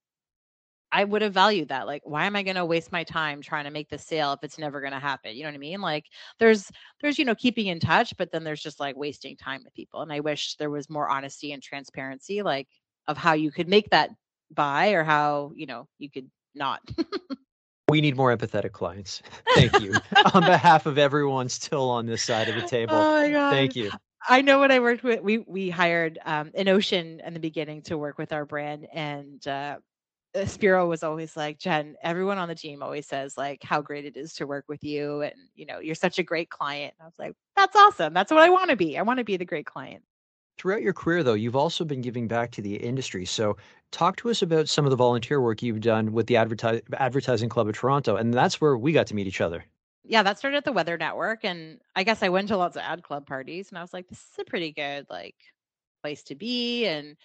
I 0.92 1.04
would 1.04 1.22
have 1.24 1.34
valued 1.34 1.70
that. 1.70 1.88
Like, 1.88 2.04
why 2.06 2.26
am 2.26 2.38
I 2.38 2.44
going 2.44 2.56
to 2.56 2.64
waste 2.64 2.92
my 2.92 3.04
time 3.04 3.42
trying 3.42 3.66
to 3.66 3.72
make 3.72 3.90
the 3.90 3.98
sale 3.98 4.32
if 4.32 4.44
it's 4.44 4.58
never 4.58 4.80
going 4.80 4.94
to 4.94 5.00
happen? 5.00 5.36
You 5.36 5.44
know 5.44 5.50
what 5.50 5.56
I 5.56 5.58
mean? 5.58 5.82
Like, 5.82 6.06
there's, 6.40 6.72
there's, 7.02 7.20
you 7.20 7.26
know, 7.26 7.36
keeping 7.36 7.68
in 7.68 7.82
touch, 7.82 8.16
but 8.18 8.32
then 8.32 8.46
there's 8.46 8.62
just 8.62 8.80
like 8.80 8.96
wasting 8.96 9.36
time 9.36 9.62
with 9.66 9.74
people. 9.74 10.04
And 10.04 10.14
I 10.14 10.22
wish 10.22 10.56
there 10.56 10.70
was 10.70 10.90
more 10.90 11.10
honesty 11.10 11.52
and 11.52 11.62
transparency, 11.62 12.44
like, 12.44 12.70
of 13.08 13.18
how 13.18 13.34
you 13.34 13.52
could 13.52 13.68
make 13.68 13.90
that 13.90 14.12
buy 14.52 14.92
or 14.92 15.04
how, 15.04 15.52
you 15.56 15.66
know, 15.66 15.88
you 15.98 16.10
could 16.10 16.30
not. 16.54 16.80
we 17.90 18.02
need 18.02 18.16
more 18.16 18.36
empathetic 18.36 18.72
clients. 18.72 19.22
Thank 19.56 19.80
you. 19.80 19.94
on 20.34 20.44
behalf 20.44 20.86
of 20.86 20.98
everyone 20.98 21.50
still 21.50 21.90
on 21.90 22.06
this 22.06 22.24
side 22.24 22.50
of 22.50 22.56
the 22.56 22.68
table. 22.68 22.96
Oh 22.96 23.22
my 23.22 23.30
God. 23.30 23.52
Thank 23.52 23.76
you. 23.76 23.92
I 24.28 24.42
know 24.42 24.58
what 24.58 24.72
I 24.72 24.80
worked 24.80 25.04
with 25.04 25.22
we 25.22 25.40
we 25.40 25.70
hired 25.70 26.18
um, 26.26 26.52
an 26.56 26.68
ocean 26.68 27.22
in 27.24 27.34
the 27.34 27.40
beginning 27.40 27.84
to 27.84 27.98
work 27.98 28.18
with 28.18 28.34
our 28.34 28.44
brand, 28.44 28.88
and 28.92 29.46
uh, 29.48 29.78
uh, 30.36 30.46
Spiro 30.46 30.88
was 30.88 31.04
always 31.04 31.38
like, 31.38 31.58
Jen, 31.58 31.96
everyone 32.02 32.38
on 32.38 32.48
the 32.48 32.56
team 32.56 32.84
always 32.84 33.08
says 33.08 33.38
like 33.38 33.64
how 33.64 33.82
great 33.82 34.06
it 34.06 34.18
is 34.18 34.34
to 34.36 34.48
work 34.48 34.66
with 34.68 34.84
you. 34.84 35.22
And, 35.22 35.34
you 35.56 35.66
know, 35.66 35.80
you're 35.80 35.96
such 35.96 36.20
a 36.20 36.24
great 36.24 36.50
client. 36.50 36.94
And 36.98 37.04
I 37.04 37.06
was 37.06 37.20
like, 37.20 37.34
that's 37.56 37.76
awesome. 37.76 38.14
That's 38.14 38.32
what 38.32 38.42
I 38.42 38.50
want 38.50 38.70
to 38.70 38.76
be. 38.76 38.98
I 38.98 39.02
want 39.02 39.20
to 39.20 39.24
be 39.24 39.38
the 39.38 39.46
great 39.46 39.66
client. 39.66 40.04
Throughout 40.58 40.82
your 40.82 40.94
career, 40.94 41.24
though, 41.24 41.34
you've 41.34 41.56
also 41.56 41.84
been 41.84 42.02
giving 42.02 42.28
back 42.28 42.52
to 42.52 42.62
the 42.62 42.76
industry. 42.76 43.26
So, 43.26 43.58
talk 43.96 44.18
to 44.18 44.30
us 44.30 44.42
about 44.42 44.68
some 44.68 44.86
of 44.86 44.92
the 44.92 44.98
volunteer 44.98 45.40
work 45.40 45.64
you've 45.64 45.80
done 45.80 46.12
with 46.12 46.28
the 46.28 46.36
Adverti- 46.36 46.82
Advertising 46.94 47.48
Club 47.48 47.70
of 47.70 47.76
Toronto. 47.76 48.18
And 48.18 48.34
that's 48.34 48.60
where 48.60 48.78
we 48.78 48.92
got 48.92 49.08
to 49.08 49.16
meet 49.16 49.26
each 49.26 49.40
other. 49.40 49.64
Yeah, 50.04 50.22
that 50.22 50.38
started 50.38 50.58
at 50.58 50.66
the 50.66 50.74
Weather 50.74 50.98
Network. 50.98 51.46
And 51.46 51.80
I 51.96 52.04
guess 52.04 52.22
I 52.22 52.30
went 52.30 52.50
to 52.50 52.58
lots 52.58 52.76
of 52.76 52.84
ad 52.84 53.04
club 53.04 53.26
parties 53.26 53.70
and 53.70 53.78
I 53.78 53.82
was 53.82 53.94
like, 53.94 54.08
this 54.10 54.20
is 54.20 54.40
a 54.40 54.44
pretty 54.44 54.74
good, 54.74 55.08
like, 55.10 55.36
place 56.04 56.24
to 56.24 56.36
be. 56.36 56.86
And 56.86 57.16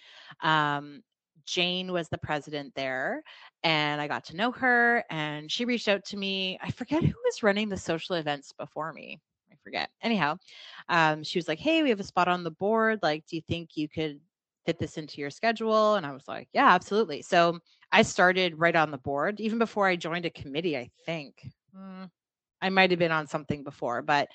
um, 0.41 1.03
Jane 1.45 1.91
was 1.91 2.07
the 2.07 2.17
president 2.17 2.73
there 2.73 3.21
and 3.63 3.99
I 3.99 4.07
got 4.07 4.23
to 4.25 4.37
know 4.37 4.51
her 4.51 5.03
and 5.09 5.51
she 5.51 5.65
reached 5.65 5.89
out 5.89 6.05
to 6.05 6.17
me. 6.17 6.57
I 6.63 6.71
forget 6.71 7.03
who 7.03 7.15
was 7.25 7.43
running 7.43 7.67
the 7.67 7.77
social 7.77 8.15
events 8.15 8.53
before 8.57 8.93
me. 8.93 9.19
I 9.51 9.55
forget. 9.61 9.89
Anyhow, 10.01 10.37
um, 10.87 11.23
she 11.23 11.37
was 11.37 11.49
like, 11.49 11.59
Hey, 11.59 11.83
we 11.83 11.89
have 11.89 11.99
a 11.99 12.05
spot 12.05 12.29
on 12.29 12.43
the 12.43 12.51
board. 12.51 12.99
Like, 13.03 13.25
do 13.27 13.35
you 13.35 13.41
think 13.47 13.71
you 13.75 13.89
could 13.89 14.21
fit 14.65 14.79
this 14.79 14.97
into 14.97 15.21
your 15.21 15.29
schedule? 15.29 15.95
And 15.95 16.05
I 16.05 16.11
was 16.11 16.27
like, 16.27 16.47
Yeah, 16.53 16.69
absolutely. 16.73 17.21
So 17.21 17.59
I 17.91 18.03
started 18.03 18.59
right 18.59 18.75
on 18.75 18.91
the 18.91 18.97
board, 18.97 19.39
even 19.39 19.59
before 19.59 19.87
I 19.87 19.95
joined 19.95 20.25
a 20.25 20.29
committee, 20.29 20.77
I 20.77 20.89
think. 21.05 21.35
Mm, 21.77 22.09
I 22.61 22.69
might 22.69 22.91
have 22.91 22.99
been 22.99 23.11
on 23.11 23.27
something 23.27 23.63
before, 23.63 24.01
but 24.01 24.29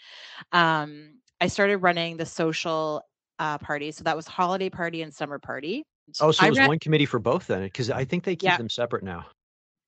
um, 0.53 1.15
I 1.41 1.47
started 1.47 1.79
running 1.79 2.17
the 2.17 2.27
social 2.27 3.03
uh, 3.39 3.59
party. 3.59 3.93
So 3.93 4.05
that 4.05 4.17
was 4.17 4.27
holiday 4.27 4.71
party 4.71 5.03
and 5.03 5.13
summer 5.13 5.39
party. 5.39 5.85
Oh, 6.21 6.31
so 6.31 6.47
it 6.47 6.51
was 6.51 6.59
one 6.59 6.79
committee 6.79 7.07
for 7.07 7.19
both 7.19 7.47
then? 7.47 7.63
Because 7.63 7.91
I 7.91 8.05
think 8.05 8.25
they 8.25 8.37
keep 8.37 8.45
yeah. 8.45 8.57
them 8.57 8.71
separate 8.71 9.03
now. 9.03 9.27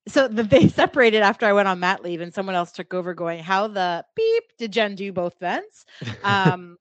So 0.07 0.27
the, 0.27 0.43
they 0.43 0.67
separated 0.69 1.21
after 1.21 1.45
I 1.45 1.53
went 1.53 1.67
on 1.67 1.79
mat 1.79 2.03
leave, 2.03 2.21
and 2.21 2.33
someone 2.33 2.55
else 2.55 2.71
took 2.71 2.93
over, 2.93 3.13
going, 3.13 3.41
"How 3.41 3.67
the 3.67 4.03
beep 4.15 4.43
did 4.57 4.71
Jen 4.71 4.95
do 4.95 5.11
both 5.13 5.35
events?" 5.37 5.85
Um, 6.23 6.77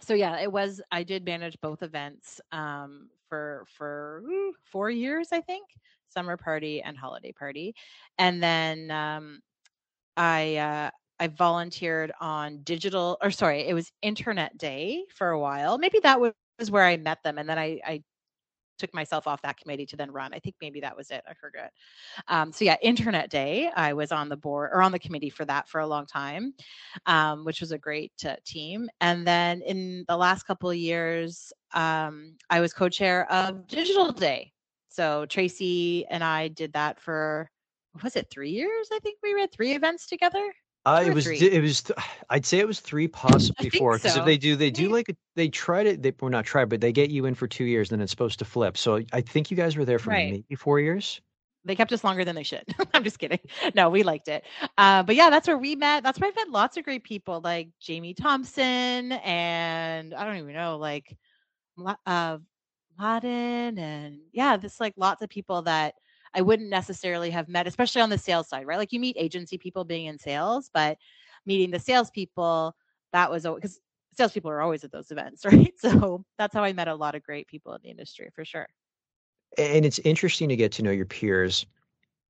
so 0.00 0.14
yeah, 0.14 0.40
it 0.40 0.50
was. 0.52 0.80
I 0.92 1.02
did 1.02 1.24
manage 1.24 1.56
both 1.60 1.82
events 1.82 2.40
um, 2.52 3.08
for 3.28 3.64
for 3.76 4.22
four 4.64 4.90
years, 4.90 5.28
I 5.32 5.40
think, 5.40 5.66
summer 6.08 6.36
party 6.36 6.82
and 6.82 6.96
holiday 6.96 7.32
party, 7.32 7.74
and 8.18 8.42
then 8.42 8.90
um, 8.90 9.40
I 10.16 10.56
uh, 10.56 10.90
I 11.20 11.28
volunteered 11.28 12.12
on 12.20 12.62
digital, 12.64 13.18
or 13.22 13.30
sorry, 13.30 13.66
it 13.68 13.74
was 13.74 13.92
Internet 14.02 14.58
Day 14.58 15.04
for 15.14 15.30
a 15.30 15.40
while. 15.40 15.78
Maybe 15.78 16.00
that 16.02 16.20
was 16.20 16.34
where 16.70 16.84
I 16.84 16.96
met 16.96 17.22
them, 17.24 17.38
and 17.38 17.48
then 17.48 17.58
I, 17.58 17.80
I 17.86 18.02
took 18.78 18.94
myself 18.94 19.26
off 19.26 19.42
that 19.42 19.56
committee 19.56 19.86
to 19.86 19.96
then 19.96 20.10
run. 20.10 20.32
I 20.32 20.38
think 20.38 20.56
maybe 20.60 20.80
that 20.80 20.96
was 20.96 21.10
it. 21.10 21.22
I 21.28 21.34
forget. 21.34 21.72
Um, 22.28 22.52
so 22.52 22.64
yeah, 22.64 22.76
Internet 22.82 23.30
Day. 23.30 23.70
I 23.74 23.92
was 23.92 24.12
on 24.12 24.28
the 24.28 24.36
board 24.36 24.70
or 24.72 24.82
on 24.82 24.92
the 24.92 24.98
committee 24.98 25.30
for 25.30 25.44
that 25.44 25.68
for 25.68 25.80
a 25.80 25.86
long 25.86 26.06
time, 26.06 26.54
um, 27.06 27.44
which 27.44 27.60
was 27.60 27.72
a 27.72 27.78
great 27.78 28.12
uh, 28.26 28.36
team. 28.44 28.88
And 29.00 29.26
then 29.26 29.62
in 29.62 30.04
the 30.08 30.16
last 30.16 30.44
couple 30.44 30.70
of 30.70 30.76
years, 30.76 31.52
um, 31.74 32.36
I 32.50 32.60
was 32.60 32.72
co-chair 32.72 33.30
of 33.30 33.66
Digital 33.66 34.12
Day. 34.12 34.52
So 34.88 35.26
Tracy 35.26 36.06
and 36.06 36.24
I 36.24 36.48
did 36.48 36.72
that 36.72 37.00
for 37.00 37.50
was 38.02 38.16
it 38.16 38.28
three 38.30 38.50
years? 38.50 38.88
I 38.92 38.98
think 39.00 39.18
we 39.22 39.34
ran 39.34 39.48
three 39.48 39.72
events 39.72 40.06
together. 40.06 40.52
Uh, 40.88 41.02
it 41.02 41.14
was 41.14 41.24
three? 41.24 41.38
it 41.38 41.60
was 41.60 41.82
I'd 42.30 42.46
say 42.46 42.58
it 42.58 42.66
was 42.66 42.80
three 42.80 43.08
possibly 43.08 43.68
four 43.68 43.96
because 43.96 44.14
so. 44.14 44.20
if 44.20 44.26
they 44.26 44.38
do 44.38 44.56
they 44.56 44.70
do 44.70 44.88
like 44.88 45.14
they 45.36 45.48
try 45.48 45.82
to 45.82 45.96
they 45.96 46.12
well 46.18 46.30
not 46.30 46.46
try 46.46 46.64
but 46.64 46.80
they 46.80 46.92
get 46.92 47.10
you 47.10 47.26
in 47.26 47.34
for 47.34 47.46
two 47.46 47.64
years 47.64 47.90
then 47.90 48.00
it's 48.00 48.10
supposed 48.10 48.38
to 48.38 48.46
flip 48.46 48.78
so 48.78 49.02
I 49.12 49.20
think 49.20 49.50
you 49.50 49.56
guys 49.56 49.76
were 49.76 49.84
there 49.84 49.98
for 49.98 50.10
right. 50.10 50.32
maybe 50.32 50.54
four 50.54 50.80
years. 50.80 51.20
They 51.64 51.76
kept 51.76 51.92
us 51.92 52.02
longer 52.02 52.24
than 52.24 52.34
they 52.34 52.44
should. 52.44 52.64
I'm 52.94 53.04
just 53.04 53.18
kidding. 53.18 53.40
No, 53.74 53.90
we 53.90 54.02
liked 54.02 54.28
it. 54.28 54.44
Uh, 54.78 55.02
but 55.02 55.16
yeah, 55.16 55.28
that's 55.28 55.46
where 55.46 55.58
we 55.58 55.76
met. 55.76 56.02
That's 56.02 56.18
where 56.18 56.28
I've 56.28 56.36
met 56.36 56.48
lots 56.48 56.78
of 56.78 56.84
great 56.84 57.04
people 57.04 57.42
like 57.42 57.68
Jamie 57.78 58.14
Thompson 58.14 59.12
and 59.12 60.14
I 60.14 60.24
don't 60.24 60.36
even 60.38 60.54
know 60.54 60.78
like 60.78 61.14
uh, 62.06 62.38
Laden 62.98 63.78
and 63.78 64.20
yeah, 64.32 64.56
this 64.56 64.80
like 64.80 64.94
lots 64.96 65.20
of 65.20 65.28
people 65.28 65.62
that 65.62 65.94
I 66.34 66.42
wouldn't 66.42 66.70
necessarily 66.70 67.30
have 67.30 67.48
met, 67.48 67.66
especially 67.66 68.02
on 68.02 68.10
the 68.10 68.18
sales 68.18 68.48
side, 68.48 68.66
right? 68.66 68.78
Like 68.78 68.92
you 68.92 69.00
meet 69.00 69.16
agency 69.18 69.58
people 69.58 69.84
being 69.84 70.06
in 70.06 70.18
sales, 70.18 70.70
but 70.72 70.98
meeting 71.46 71.70
the 71.70 71.78
salespeople, 71.78 72.74
that 73.12 73.30
was 73.30 73.44
because 73.44 73.80
salespeople 74.16 74.50
are 74.50 74.60
always 74.60 74.84
at 74.84 74.92
those 74.92 75.10
events, 75.10 75.44
right? 75.44 75.72
So 75.78 76.24
that's 76.38 76.54
how 76.54 76.62
I 76.64 76.72
met 76.72 76.88
a 76.88 76.94
lot 76.94 77.14
of 77.14 77.22
great 77.22 77.48
people 77.48 77.72
in 77.74 77.80
the 77.82 77.90
industry 77.90 78.30
for 78.34 78.44
sure. 78.44 78.66
And 79.56 79.86
it's 79.86 79.98
interesting 80.00 80.48
to 80.50 80.56
get 80.56 80.72
to 80.72 80.82
know 80.82 80.90
your 80.90 81.06
peers, 81.06 81.64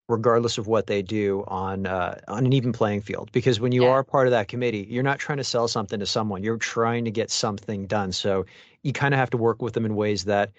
regardless 0.09 0.57
of 0.57 0.69
what 0.69 0.87
they 0.87 1.03
do 1.03 1.45
on 1.49 1.87
uh, 1.87 2.21
on 2.29 2.47
an 2.47 2.53
even 2.53 2.73
playing 2.73 3.01
field. 3.01 3.31
Because 3.33 3.59
when 3.59 3.73
you 3.73 3.85
yeah. 3.85 3.91
are 3.91 4.05
part 4.05 4.29
of 4.29 4.31
that 4.31 4.47
committee, 4.47 4.87
you're 4.89 5.03
not 5.03 5.19
trying 5.19 5.39
to 5.39 5.45
sell 5.45 5.67
something 5.67 5.99
to 5.99 6.07
someone; 6.07 6.45
you're 6.45 6.59
trying 6.59 7.05
to 7.05 7.11
get 7.11 7.31
something 7.31 7.87
done. 7.87 8.13
So 8.13 8.47
you 8.85 8.93
kind 8.93 9.13
of 9.13 9.19
have 9.19 9.31
to 9.31 9.37
work 9.37 9.61
with 9.61 9.75
them 9.75 9.85
in 9.85 9.97
ways 9.97 10.25
that 10.27 10.53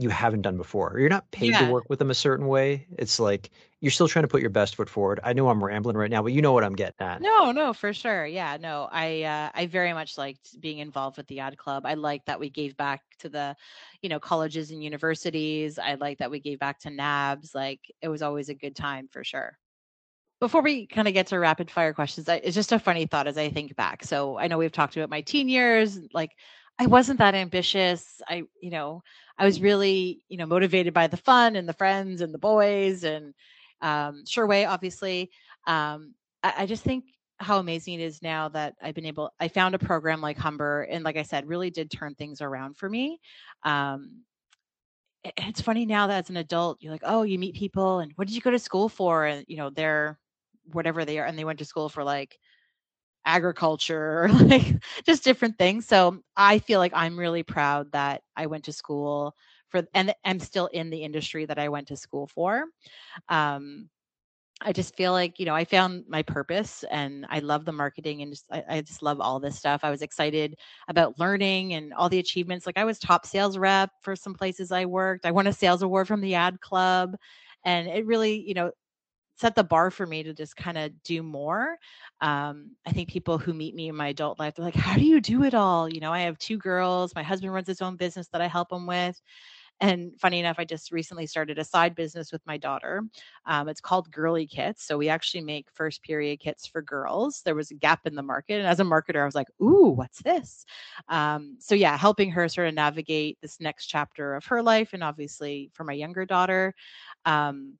you 0.00 0.08
haven't 0.08 0.42
done 0.42 0.56
before. 0.56 0.96
You're 0.98 1.10
not 1.10 1.30
paid 1.30 1.50
yeah. 1.50 1.66
to 1.66 1.72
work 1.72 1.84
with 1.88 1.98
them 1.98 2.10
a 2.10 2.14
certain 2.14 2.46
way. 2.46 2.86
It's 2.98 3.20
like 3.20 3.50
you're 3.80 3.90
still 3.90 4.08
trying 4.08 4.24
to 4.24 4.28
put 4.28 4.40
your 4.40 4.50
best 4.50 4.76
foot 4.76 4.88
forward. 4.88 5.20
I 5.22 5.32
know 5.34 5.48
I'm 5.48 5.62
rambling 5.62 5.96
right 5.96 6.10
now, 6.10 6.22
but 6.22 6.32
you 6.32 6.40
know 6.40 6.52
what 6.52 6.64
I'm 6.64 6.74
getting 6.74 7.06
at. 7.06 7.20
No, 7.20 7.52
no, 7.52 7.72
for 7.72 7.92
sure. 7.92 8.26
Yeah, 8.26 8.56
no, 8.58 8.88
I 8.90 9.22
uh, 9.22 9.50
I 9.54 9.66
very 9.66 9.92
much 9.92 10.16
liked 10.16 10.60
being 10.60 10.78
involved 10.78 11.16
with 11.16 11.26
the 11.26 11.40
ad 11.40 11.56
club. 11.58 11.84
I 11.84 11.94
like 11.94 12.24
that 12.24 12.40
we 12.40 12.48
gave 12.50 12.76
back 12.76 13.02
to 13.20 13.28
the, 13.28 13.56
you 14.00 14.08
know, 14.08 14.18
colleges 14.18 14.70
and 14.70 14.82
universities. 14.82 15.78
I 15.78 15.94
like 15.94 16.18
that 16.18 16.30
we 16.30 16.40
gave 16.40 16.58
back 16.58 16.80
to 16.80 16.90
NABS. 16.90 17.54
Like 17.54 17.80
it 18.00 18.08
was 18.08 18.22
always 18.22 18.48
a 18.48 18.54
good 18.54 18.76
time 18.76 19.08
for 19.10 19.22
sure. 19.22 19.58
Before 20.40 20.62
we 20.62 20.86
kind 20.86 21.06
of 21.06 21.12
get 21.12 21.26
to 21.28 21.38
rapid 21.38 21.70
fire 21.70 21.92
questions, 21.92 22.26
I, 22.26 22.36
it's 22.36 22.54
just 22.54 22.72
a 22.72 22.78
funny 22.78 23.04
thought 23.06 23.26
as 23.26 23.36
I 23.36 23.50
think 23.50 23.76
back. 23.76 24.04
So 24.04 24.38
I 24.38 24.46
know 24.46 24.56
we've 24.56 24.72
talked 24.72 24.96
about 24.96 25.10
my 25.10 25.20
teen 25.20 25.50
years, 25.50 25.98
like 26.14 26.30
I 26.80 26.86
wasn't 26.86 27.18
that 27.18 27.34
ambitious. 27.34 28.22
I, 28.26 28.44
you 28.62 28.70
know, 28.70 29.02
I 29.40 29.46
was 29.46 29.60
really, 29.60 30.22
you 30.28 30.36
know, 30.36 30.44
motivated 30.44 30.92
by 30.92 31.06
the 31.06 31.16
fun 31.16 31.56
and 31.56 31.66
the 31.66 31.72
friends 31.72 32.20
and 32.20 32.32
the 32.32 32.38
boys 32.38 33.04
and 33.04 33.32
um, 33.80 34.22
Way, 34.36 34.66
obviously. 34.66 35.30
Um, 35.66 36.14
I, 36.42 36.52
I 36.58 36.66
just 36.66 36.84
think 36.84 37.04
how 37.38 37.58
amazing 37.58 37.94
it 37.94 38.02
is 38.02 38.20
now 38.20 38.50
that 38.50 38.74
I've 38.82 38.94
been 38.94 39.06
able, 39.06 39.32
I 39.40 39.48
found 39.48 39.74
a 39.74 39.78
program 39.78 40.20
like 40.20 40.36
Humber 40.36 40.82
and 40.82 41.02
like 41.02 41.16
I 41.16 41.22
said, 41.22 41.48
really 41.48 41.70
did 41.70 41.90
turn 41.90 42.14
things 42.14 42.42
around 42.42 42.76
for 42.76 42.88
me. 42.90 43.18
Um, 43.62 44.24
it's 45.24 45.62
funny 45.62 45.86
now 45.86 46.06
that 46.06 46.24
as 46.24 46.30
an 46.30 46.36
adult, 46.36 46.78
you're 46.80 46.92
like, 46.92 47.02
oh, 47.04 47.22
you 47.22 47.38
meet 47.38 47.54
people 47.54 48.00
and 48.00 48.12
what 48.16 48.28
did 48.28 48.34
you 48.34 48.42
go 48.42 48.50
to 48.50 48.58
school 48.58 48.90
for? 48.90 49.24
And 49.24 49.46
you 49.48 49.56
know, 49.56 49.70
they're 49.70 50.18
whatever 50.72 51.06
they 51.06 51.18
are, 51.18 51.26
and 51.26 51.38
they 51.38 51.44
went 51.44 51.58
to 51.60 51.64
school 51.64 51.88
for 51.88 52.04
like 52.04 52.38
agriculture 53.24 54.24
or 54.24 54.28
like 54.32 54.82
just 55.04 55.24
different 55.24 55.58
things. 55.58 55.86
So 55.86 56.22
I 56.36 56.58
feel 56.58 56.78
like 56.80 56.92
I'm 56.94 57.18
really 57.18 57.42
proud 57.42 57.92
that 57.92 58.22
I 58.36 58.46
went 58.46 58.64
to 58.64 58.72
school 58.72 59.34
for 59.68 59.82
and 59.94 60.14
I'm 60.24 60.40
still 60.40 60.66
in 60.68 60.90
the 60.90 61.02
industry 61.02 61.46
that 61.46 61.58
I 61.58 61.68
went 61.68 61.88
to 61.88 61.96
school 61.96 62.26
for. 62.26 62.64
Um, 63.28 63.88
I 64.62 64.72
just 64.72 64.94
feel 64.94 65.12
like 65.12 65.38
you 65.38 65.46
know 65.46 65.54
I 65.54 65.64
found 65.64 66.04
my 66.06 66.22
purpose 66.22 66.84
and 66.90 67.26
I 67.30 67.38
love 67.38 67.64
the 67.64 67.72
marketing 67.72 68.20
and 68.22 68.32
just 68.32 68.44
I, 68.50 68.62
I, 68.68 68.80
just 68.82 69.02
love 69.02 69.18
all 69.20 69.40
this 69.40 69.56
stuff. 69.58 69.80
I 69.84 69.90
was 69.90 70.02
excited 70.02 70.56
about 70.88 71.18
learning 71.18 71.72
and 71.74 71.94
all 71.94 72.10
the 72.10 72.18
achievements. 72.18 72.66
Like 72.66 72.76
I 72.76 72.84
was 72.84 72.98
top 72.98 73.24
sales 73.26 73.56
rep 73.56 73.90
for 74.02 74.14
some 74.14 74.34
places 74.34 74.70
I 74.70 74.84
worked. 74.84 75.24
I 75.24 75.30
won 75.30 75.46
a 75.46 75.52
sales 75.52 75.82
award 75.82 76.08
from 76.08 76.20
the 76.20 76.34
ad 76.34 76.60
club, 76.60 77.16
and 77.64 77.88
it 77.88 78.04
really 78.06 78.34
you 78.46 78.54
know 78.54 78.70
set 79.40 79.54
the 79.54 79.64
bar 79.64 79.90
for 79.90 80.06
me 80.06 80.22
to 80.22 80.34
just 80.34 80.56
kind 80.56 80.78
of 80.78 80.92
do 81.02 81.22
more. 81.22 81.76
Um, 82.20 82.76
I 82.86 82.92
think 82.92 83.08
people 83.08 83.38
who 83.38 83.52
meet 83.54 83.74
me 83.74 83.88
in 83.88 83.96
my 83.96 84.08
adult 84.08 84.38
life, 84.38 84.54
they're 84.54 84.64
like, 84.64 84.74
"How 84.74 84.94
do 84.96 85.04
you 85.04 85.20
do 85.20 85.44
it 85.44 85.54
all?" 85.54 85.88
You 85.88 86.00
know, 86.00 86.12
I 86.12 86.20
have 86.20 86.38
two 86.38 86.58
girls. 86.58 87.14
My 87.14 87.22
husband 87.22 87.52
runs 87.52 87.68
his 87.68 87.82
own 87.82 87.96
business 87.96 88.28
that 88.28 88.42
I 88.42 88.46
help 88.48 88.72
him 88.72 88.86
with 88.86 89.20
and 89.80 90.12
funny 90.20 90.38
enough, 90.40 90.56
I 90.58 90.64
just 90.64 90.92
recently 90.92 91.26
started 91.26 91.58
a 91.58 91.64
side 91.64 91.94
business 91.94 92.32
with 92.32 92.42
my 92.46 92.58
daughter. 92.58 93.02
Um, 93.46 93.68
it's 93.68 93.80
called 93.80 94.10
Girly 94.10 94.46
Kits. 94.46 94.84
So 94.84 94.98
we 94.98 95.08
actually 95.08 95.40
make 95.40 95.70
first 95.72 96.02
period 96.02 96.40
kits 96.40 96.66
for 96.66 96.82
girls. 96.82 97.40
There 97.44 97.54
was 97.54 97.70
a 97.70 97.74
gap 97.74 98.06
in 98.06 98.14
the 98.14 98.22
market. 98.22 98.58
And 98.58 98.66
as 98.66 98.80
a 98.80 98.84
marketer, 98.84 99.22
I 99.22 99.24
was 99.24 99.34
like, 99.34 99.48
ooh, 99.62 99.94
what's 99.96 100.22
this? 100.22 100.66
Um, 101.08 101.56
so 101.60 101.74
yeah, 101.74 101.96
helping 101.96 102.30
her 102.32 102.46
sort 102.48 102.68
of 102.68 102.74
navigate 102.74 103.38
this 103.40 103.58
next 103.58 103.86
chapter 103.86 104.34
of 104.34 104.44
her 104.46 104.62
life. 104.62 104.90
And 104.92 105.02
obviously 105.02 105.70
for 105.72 105.84
my 105.84 105.94
younger 105.94 106.26
daughter. 106.26 106.74
Um, 107.24 107.78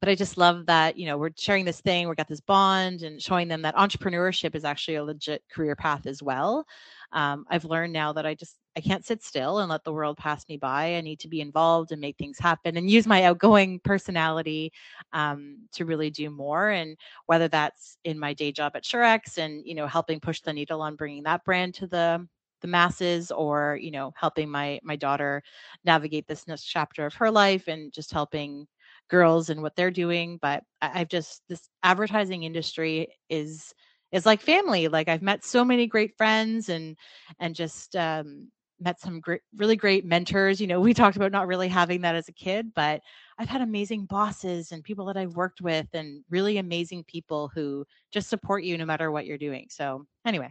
but 0.00 0.08
I 0.08 0.14
just 0.14 0.38
love 0.38 0.66
that, 0.66 0.96
you 0.96 1.06
know, 1.06 1.18
we're 1.18 1.30
sharing 1.36 1.64
this 1.64 1.80
thing, 1.80 2.08
we've 2.08 2.16
got 2.16 2.28
this 2.28 2.40
bond 2.40 3.02
and 3.02 3.20
showing 3.20 3.48
them 3.48 3.62
that 3.62 3.76
entrepreneurship 3.76 4.54
is 4.54 4.64
actually 4.64 4.94
a 4.96 5.04
legit 5.04 5.42
career 5.50 5.76
path 5.76 6.06
as 6.06 6.22
well. 6.22 6.64
Um, 7.12 7.44
I've 7.50 7.64
learned 7.64 7.92
now 7.92 8.12
that 8.12 8.26
I 8.26 8.34
just 8.34 8.56
I 8.76 8.80
can't 8.80 9.04
sit 9.04 9.22
still 9.22 9.58
and 9.58 9.68
let 9.68 9.82
the 9.84 9.92
world 9.92 10.16
pass 10.16 10.46
me 10.48 10.56
by. 10.56 10.94
I 10.96 11.00
need 11.00 11.18
to 11.20 11.28
be 11.28 11.40
involved 11.40 11.90
and 11.92 12.00
make 12.00 12.16
things 12.16 12.38
happen 12.38 12.76
and 12.76 12.88
use 12.88 13.06
my 13.06 13.24
outgoing 13.24 13.80
personality 13.84 14.72
um, 15.12 15.58
to 15.72 15.84
really 15.84 16.10
do 16.10 16.30
more. 16.30 16.70
And 16.70 16.96
whether 17.26 17.48
that's 17.48 17.98
in 18.04 18.18
my 18.18 18.32
day 18.32 18.52
job 18.52 18.72
at 18.76 18.84
Surex 18.84 19.38
and 19.38 19.66
you 19.66 19.74
know 19.74 19.86
helping 19.86 20.20
push 20.20 20.40
the 20.40 20.52
needle 20.52 20.82
on 20.82 20.96
bringing 20.96 21.24
that 21.24 21.44
brand 21.44 21.74
to 21.74 21.86
the 21.86 22.26
the 22.62 22.68
masses 22.68 23.30
or 23.30 23.78
you 23.80 23.90
know 23.90 24.12
helping 24.16 24.48
my 24.50 24.78
my 24.82 24.96
daughter 24.96 25.42
navigate 25.84 26.26
this 26.28 26.46
next 26.46 26.64
chapter 26.64 27.06
of 27.06 27.14
her 27.14 27.30
life 27.30 27.68
and 27.68 27.92
just 27.92 28.12
helping 28.12 28.66
girls 29.10 29.50
and 29.50 29.60
what 29.62 29.74
they're 29.76 29.90
doing 29.90 30.38
but 30.40 30.62
i've 30.80 31.08
just 31.08 31.42
this 31.48 31.68
advertising 31.82 32.44
industry 32.44 33.08
is 33.28 33.74
is 34.12 34.24
like 34.24 34.40
family 34.40 34.88
like 34.88 35.08
i've 35.08 35.22
met 35.22 35.44
so 35.44 35.64
many 35.64 35.86
great 35.86 36.16
friends 36.16 36.68
and 36.68 36.96
and 37.38 37.54
just 37.54 37.96
um 37.96 38.48
met 38.80 38.98
some 38.98 39.20
great 39.20 39.42
really 39.56 39.76
great 39.76 40.04
mentors 40.06 40.60
you 40.60 40.66
know 40.66 40.80
we 40.80 40.94
talked 40.94 41.16
about 41.16 41.32
not 41.32 41.46
really 41.46 41.68
having 41.68 42.00
that 42.00 42.14
as 42.14 42.28
a 42.28 42.32
kid 42.32 42.72
but 42.74 43.00
i've 43.38 43.48
had 43.48 43.60
amazing 43.60 44.06
bosses 44.06 44.72
and 44.72 44.82
people 44.82 45.04
that 45.04 45.16
i've 45.16 45.36
worked 45.36 45.60
with 45.60 45.86
and 45.92 46.24
really 46.30 46.56
amazing 46.56 47.04
people 47.04 47.50
who 47.54 47.84
just 48.10 48.30
support 48.30 48.64
you 48.64 48.78
no 48.78 48.86
matter 48.86 49.10
what 49.10 49.26
you're 49.26 49.36
doing. 49.38 49.66
So 49.68 50.06
anyway 50.24 50.50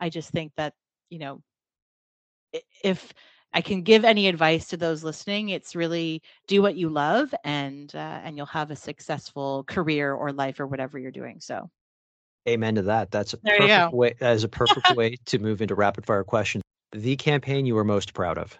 i 0.00 0.08
just 0.08 0.30
think 0.30 0.52
that 0.56 0.72
you 1.10 1.18
know 1.18 1.42
if 2.82 3.12
I 3.52 3.60
can 3.60 3.82
give 3.82 4.04
any 4.04 4.28
advice 4.28 4.68
to 4.68 4.76
those 4.76 5.02
listening, 5.02 5.48
it's 5.48 5.74
really 5.74 6.22
do 6.46 6.60
what 6.60 6.76
you 6.76 6.90
love, 6.90 7.34
and 7.44 7.94
uh, 7.94 8.20
and 8.22 8.36
you'll 8.36 8.46
have 8.46 8.70
a 8.70 8.76
successful 8.76 9.64
career 9.64 10.12
or 10.12 10.32
life 10.32 10.60
or 10.60 10.66
whatever 10.66 10.98
you're 10.98 11.10
doing. 11.10 11.40
So, 11.40 11.70
amen 12.48 12.74
to 12.76 12.82
that. 12.82 13.10
That's 13.10 13.34
a 13.34 13.38
there 13.42 13.58
perfect 13.58 13.94
way. 13.94 14.14
That 14.20 14.34
is 14.34 14.44
a 14.44 14.48
perfect 14.48 14.90
way 14.96 15.16
to 15.26 15.38
move 15.38 15.62
into 15.62 15.74
rapid 15.74 16.04
fire 16.04 16.24
questions. 16.24 16.62
The 16.92 17.16
campaign 17.16 17.66
you 17.66 17.74
were 17.74 17.84
most 17.84 18.14
proud 18.14 18.38
of. 18.38 18.58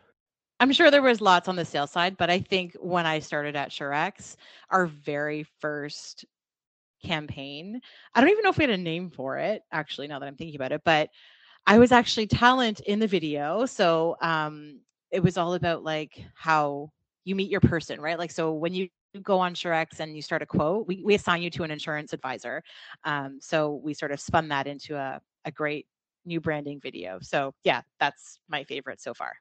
I'm 0.60 0.72
sure 0.72 0.90
there 0.90 1.02
was 1.02 1.20
lots 1.20 1.48
on 1.48 1.56
the 1.56 1.64
sales 1.64 1.90
side, 1.90 2.16
but 2.16 2.30
I 2.30 2.40
think 2.40 2.74
when 2.80 3.06
I 3.06 3.20
started 3.20 3.54
at 3.54 3.70
Surex, 3.70 4.36
our 4.70 4.86
very 4.86 5.44
first 5.60 6.24
campaign, 7.04 7.80
I 8.14 8.20
don't 8.20 8.30
even 8.30 8.42
know 8.42 8.50
if 8.50 8.58
we 8.58 8.64
had 8.64 8.70
a 8.70 8.76
name 8.76 9.10
for 9.10 9.38
it. 9.38 9.62
Actually, 9.70 10.08
now 10.08 10.18
that 10.18 10.26
I'm 10.26 10.34
thinking 10.34 10.56
about 10.56 10.72
it, 10.72 10.82
but 10.84 11.10
I 11.66 11.78
was 11.78 11.92
actually 11.92 12.26
talent 12.26 12.80
in 12.80 12.98
the 12.98 13.06
video. 13.06 13.66
So 13.66 14.16
um, 14.20 14.80
it 15.10 15.22
was 15.22 15.36
all 15.36 15.54
about 15.54 15.84
like 15.84 16.24
how 16.34 16.90
you 17.24 17.34
meet 17.34 17.50
your 17.50 17.60
person, 17.60 18.00
right? 18.00 18.18
Like, 18.18 18.30
so 18.30 18.52
when 18.52 18.72
you 18.72 18.88
go 19.22 19.38
on 19.38 19.54
Surex 19.54 20.00
and 20.00 20.14
you 20.16 20.22
start 20.22 20.42
a 20.42 20.46
quote, 20.46 20.86
we, 20.86 21.02
we 21.04 21.14
assign 21.14 21.42
you 21.42 21.50
to 21.50 21.62
an 21.62 21.70
insurance 21.70 22.12
advisor. 22.12 22.62
Um, 23.04 23.38
so 23.40 23.80
we 23.82 23.94
sort 23.94 24.12
of 24.12 24.20
spun 24.20 24.48
that 24.48 24.66
into 24.66 24.96
a, 24.96 25.20
a 25.44 25.50
great 25.50 25.86
new 26.24 26.40
branding 26.40 26.80
video. 26.80 27.18
So 27.22 27.54
yeah, 27.64 27.82
that's 28.00 28.38
my 28.48 28.64
favorite 28.64 29.00
so 29.00 29.14
far. 29.14 29.34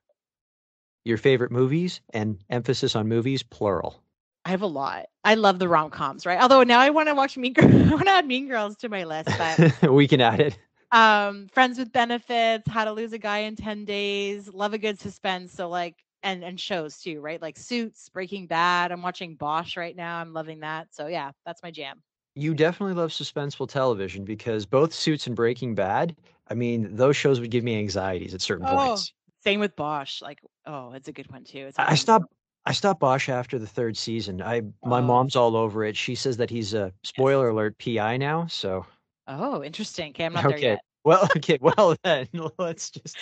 Your 1.06 1.18
favorite 1.18 1.52
movies 1.52 2.02
and 2.14 2.38
emphasis 2.50 2.96
on 2.96 3.08
movies, 3.08 3.44
plural. 3.44 4.04
I 4.44 4.50
have 4.50 4.62
a 4.62 4.68
lot. 4.68 5.06
I 5.24 5.36
love 5.36 5.60
the 5.60 5.68
rom 5.68 5.90
coms, 5.90 6.26
right? 6.26 6.42
Although 6.42 6.64
now 6.64 6.80
I 6.80 6.90
want 6.90 7.08
to 7.08 7.16
watch 7.16 7.38
Mean 7.38 7.54
Girls. 7.54 7.74
I 7.92 7.94
want 7.94 8.06
to 8.06 8.12
add 8.12 8.26
Mean 8.26 8.48
Girls 8.48 8.76
to 8.78 8.90
my 8.90 9.04
list, 9.04 9.30
but 9.38 9.92
we 9.92 10.08
can 10.08 10.22
add 10.22 10.40
it 10.40 10.58
um 10.92 11.48
friends 11.48 11.78
with 11.78 11.92
benefits 11.92 12.70
how 12.70 12.86
to 12.86 12.92
lose 12.92 13.14
a 13.14 13.18
guy 13.18 13.40
in 13.40 13.56
10 13.56 13.86
days 13.86 14.48
love 14.54 14.74
a 14.74 14.78
good 14.78 15.00
suspense 15.00 15.52
so 15.52 15.68
like 15.68 15.96
and 16.24 16.44
and 16.44 16.60
shows 16.60 17.00
too 17.00 17.20
right 17.20 17.42
like 17.42 17.58
suits 17.58 18.10
breaking 18.10 18.48
bad 18.48 18.92
i'm 18.92 19.02
watching 19.02 19.36
bosch 19.36 19.76
right 19.76 19.96
now 19.96 20.18
i'm 20.18 20.34
loving 20.34 20.60
that 20.62 20.88
so 20.92 21.08
yeah 21.08 21.32
that's 21.46 21.62
my 21.62 21.72
jam 21.72 22.02
you 22.36 22.54
definitely 22.54 22.96
love 22.96 23.10
suspenseful 23.10 23.68
television 23.68 24.24
because 24.24 24.66
both 24.66 24.94
suits 24.94 25.28
and 25.28 25.36
breaking 25.36 25.76
bad 25.76 26.16
i 26.50 26.54
mean 26.54 26.96
those 26.96 27.18
shows 27.18 27.40
would 27.40 27.52
give 27.52 27.64
me 27.64 27.78
anxieties 27.78 28.34
at 28.34 28.42
certain 28.42 28.66
oh, 28.66 28.76
points 28.76 29.14
same 29.44 29.60
with 29.60 29.76
bosch 29.76 30.22
like 30.22 30.40
oh 30.66 30.94
it's 30.94 31.10
a 31.10 31.12
good 31.12 31.30
one 31.32 31.44
too 31.44 31.70
i 31.78 31.96
stopped 31.96 32.32
I 32.66 32.74
stopped 32.74 33.00
Bosch 33.00 33.30
after 33.30 33.58
the 33.58 33.66
third 33.66 33.96
season. 33.96 34.42
I 34.42 34.60
my 34.84 35.00
oh. 35.00 35.02
mom's 35.02 35.38
all 35.38 35.56
over 35.56 35.86
it. 35.86 35.96
She 35.96 36.16
says 36.16 36.36
that 36.36 36.50
he's 36.50 36.74
a 36.74 36.92
spoiler 37.02 37.48
alert 37.48 37.78
PI 37.80 38.18
now. 38.18 38.46
So 38.48 38.86
Oh, 39.28 39.64
interesting. 39.64 40.12
Okay, 40.12 40.26
I'm 40.26 40.34
not 40.34 40.46
okay. 40.46 40.56
there 40.62 40.72
yet. 40.72 40.80
Well, 41.04 41.24
okay. 41.38 41.58
Well, 41.62 41.96
then 42.04 42.28
let's 42.58 42.90
just. 42.90 43.18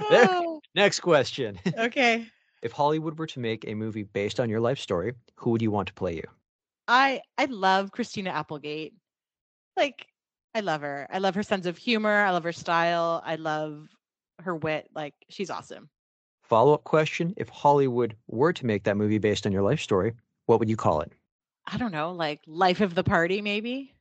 Oh. 0.00 0.60
Next 0.74 1.00
question. 1.00 1.58
Okay. 1.78 2.26
If 2.60 2.72
Hollywood 2.72 3.20
were 3.20 3.26
to 3.28 3.38
make 3.38 3.64
a 3.68 3.74
movie 3.74 4.02
based 4.02 4.40
on 4.40 4.50
your 4.50 4.58
life 4.58 4.80
story, 4.80 5.12
who 5.36 5.50
would 5.50 5.62
you 5.62 5.70
want 5.70 5.86
to 5.88 5.94
play 5.94 6.16
you? 6.16 6.24
I 6.88 7.20
I 7.36 7.44
love 7.44 7.92
Christina 7.92 8.30
Applegate. 8.30 8.94
Like 9.76 10.06
I 10.56 10.60
love 10.60 10.80
her. 10.80 11.06
I 11.08 11.18
love 11.18 11.36
her 11.36 11.44
sense 11.44 11.66
of 11.66 11.78
humor. 11.78 12.24
I 12.24 12.30
love 12.30 12.42
her 12.42 12.52
style. 12.52 13.22
I 13.24 13.36
love 13.36 13.88
her 14.40 14.56
wit. 14.56 14.88
Like 14.92 15.14
she's 15.28 15.50
awesome. 15.50 15.88
Follow 16.42 16.74
up 16.74 16.82
question: 16.82 17.32
If 17.36 17.48
Hollywood 17.48 18.16
were 18.26 18.52
to 18.52 18.66
make 18.66 18.82
that 18.84 18.96
movie 18.96 19.18
based 19.18 19.46
on 19.46 19.52
your 19.52 19.62
life 19.62 19.80
story, 19.80 20.14
what 20.46 20.58
would 20.58 20.68
you 20.68 20.76
call 20.76 21.00
it? 21.02 21.12
I 21.64 21.76
don't 21.76 21.92
know, 21.92 22.12
like 22.12 22.40
Life 22.46 22.80
of 22.80 22.96
the 22.96 23.04
Party, 23.04 23.40
maybe. 23.40 23.94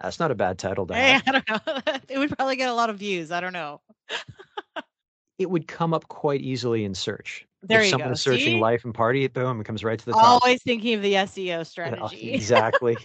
That's 0.00 0.18
not 0.18 0.30
a 0.30 0.34
bad 0.34 0.58
title 0.58 0.86
to 0.86 0.94
have. 0.96 1.22
I 1.26 1.32
don't 1.32 1.48
know. 1.48 1.94
it 2.08 2.18
would 2.18 2.36
probably 2.36 2.56
get 2.56 2.68
a 2.68 2.74
lot 2.74 2.90
of 2.90 2.98
views. 2.98 3.30
I 3.30 3.40
don't 3.40 3.52
know. 3.52 3.80
it 5.38 5.48
would 5.50 5.68
come 5.68 5.94
up 5.94 6.08
quite 6.08 6.40
easily 6.40 6.84
in 6.84 6.94
search. 6.94 7.46
There 7.62 7.80
if 7.80 7.86
you 7.86 7.90
someone 7.90 8.10
go. 8.10 8.12
is 8.12 8.22
searching 8.22 8.54
See? 8.54 8.60
life 8.60 8.84
and 8.84 8.94
party, 8.94 9.26
boom, 9.28 9.60
it 9.60 9.64
comes 9.64 9.84
right 9.84 9.98
to 9.98 10.06
the 10.06 10.12
top. 10.12 10.42
Always 10.42 10.62
thinking 10.62 10.94
of 10.94 11.02
the 11.02 11.14
SEO 11.14 11.66
strategy. 11.66 12.32
exactly. 12.32 12.96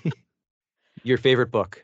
Your 1.04 1.18
favorite 1.18 1.52
book? 1.52 1.84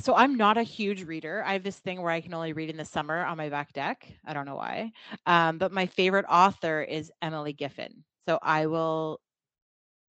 So 0.00 0.14
I'm 0.14 0.36
not 0.36 0.58
a 0.58 0.62
huge 0.62 1.04
reader. 1.04 1.42
I 1.44 1.54
have 1.54 1.62
this 1.62 1.78
thing 1.78 2.02
where 2.02 2.12
I 2.12 2.20
can 2.20 2.34
only 2.34 2.52
read 2.52 2.70
in 2.70 2.76
the 2.76 2.84
summer 2.84 3.24
on 3.24 3.36
my 3.36 3.48
back 3.48 3.72
deck. 3.72 4.06
I 4.24 4.32
don't 4.32 4.46
know 4.46 4.56
why. 4.56 4.92
Um, 5.26 5.58
but 5.58 5.72
my 5.72 5.86
favorite 5.86 6.26
author 6.28 6.82
is 6.82 7.10
Emily 7.20 7.52
Giffin. 7.52 8.02
So 8.28 8.38
I 8.42 8.66
will 8.66 9.20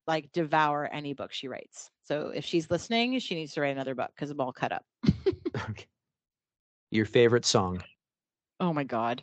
like 0.06 0.30
devour 0.32 0.88
any 0.92 1.14
book 1.14 1.32
she 1.32 1.48
writes. 1.48 1.90
So 2.10 2.32
if 2.34 2.44
she's 2.44 2.68
listening, 2.72 3.16
she 3.20 3.36
needs 3.36 3.54
to 3.54 3.60
write 3.60 3.68
another 3.68 3.94
book 3.94 4.10
because 4.12 4.30
I'm 4.30 4.40
all 4.40 4.52
cut 4.52 4.72
up. 4.72 4.84
okay. 5.70 5.86
Your 6.90 7.06
favorite 7.06 7.44
song? 7.44 7.84
Oh 8.58 8.72
my 8.72 8.82
god. 8.82 9.22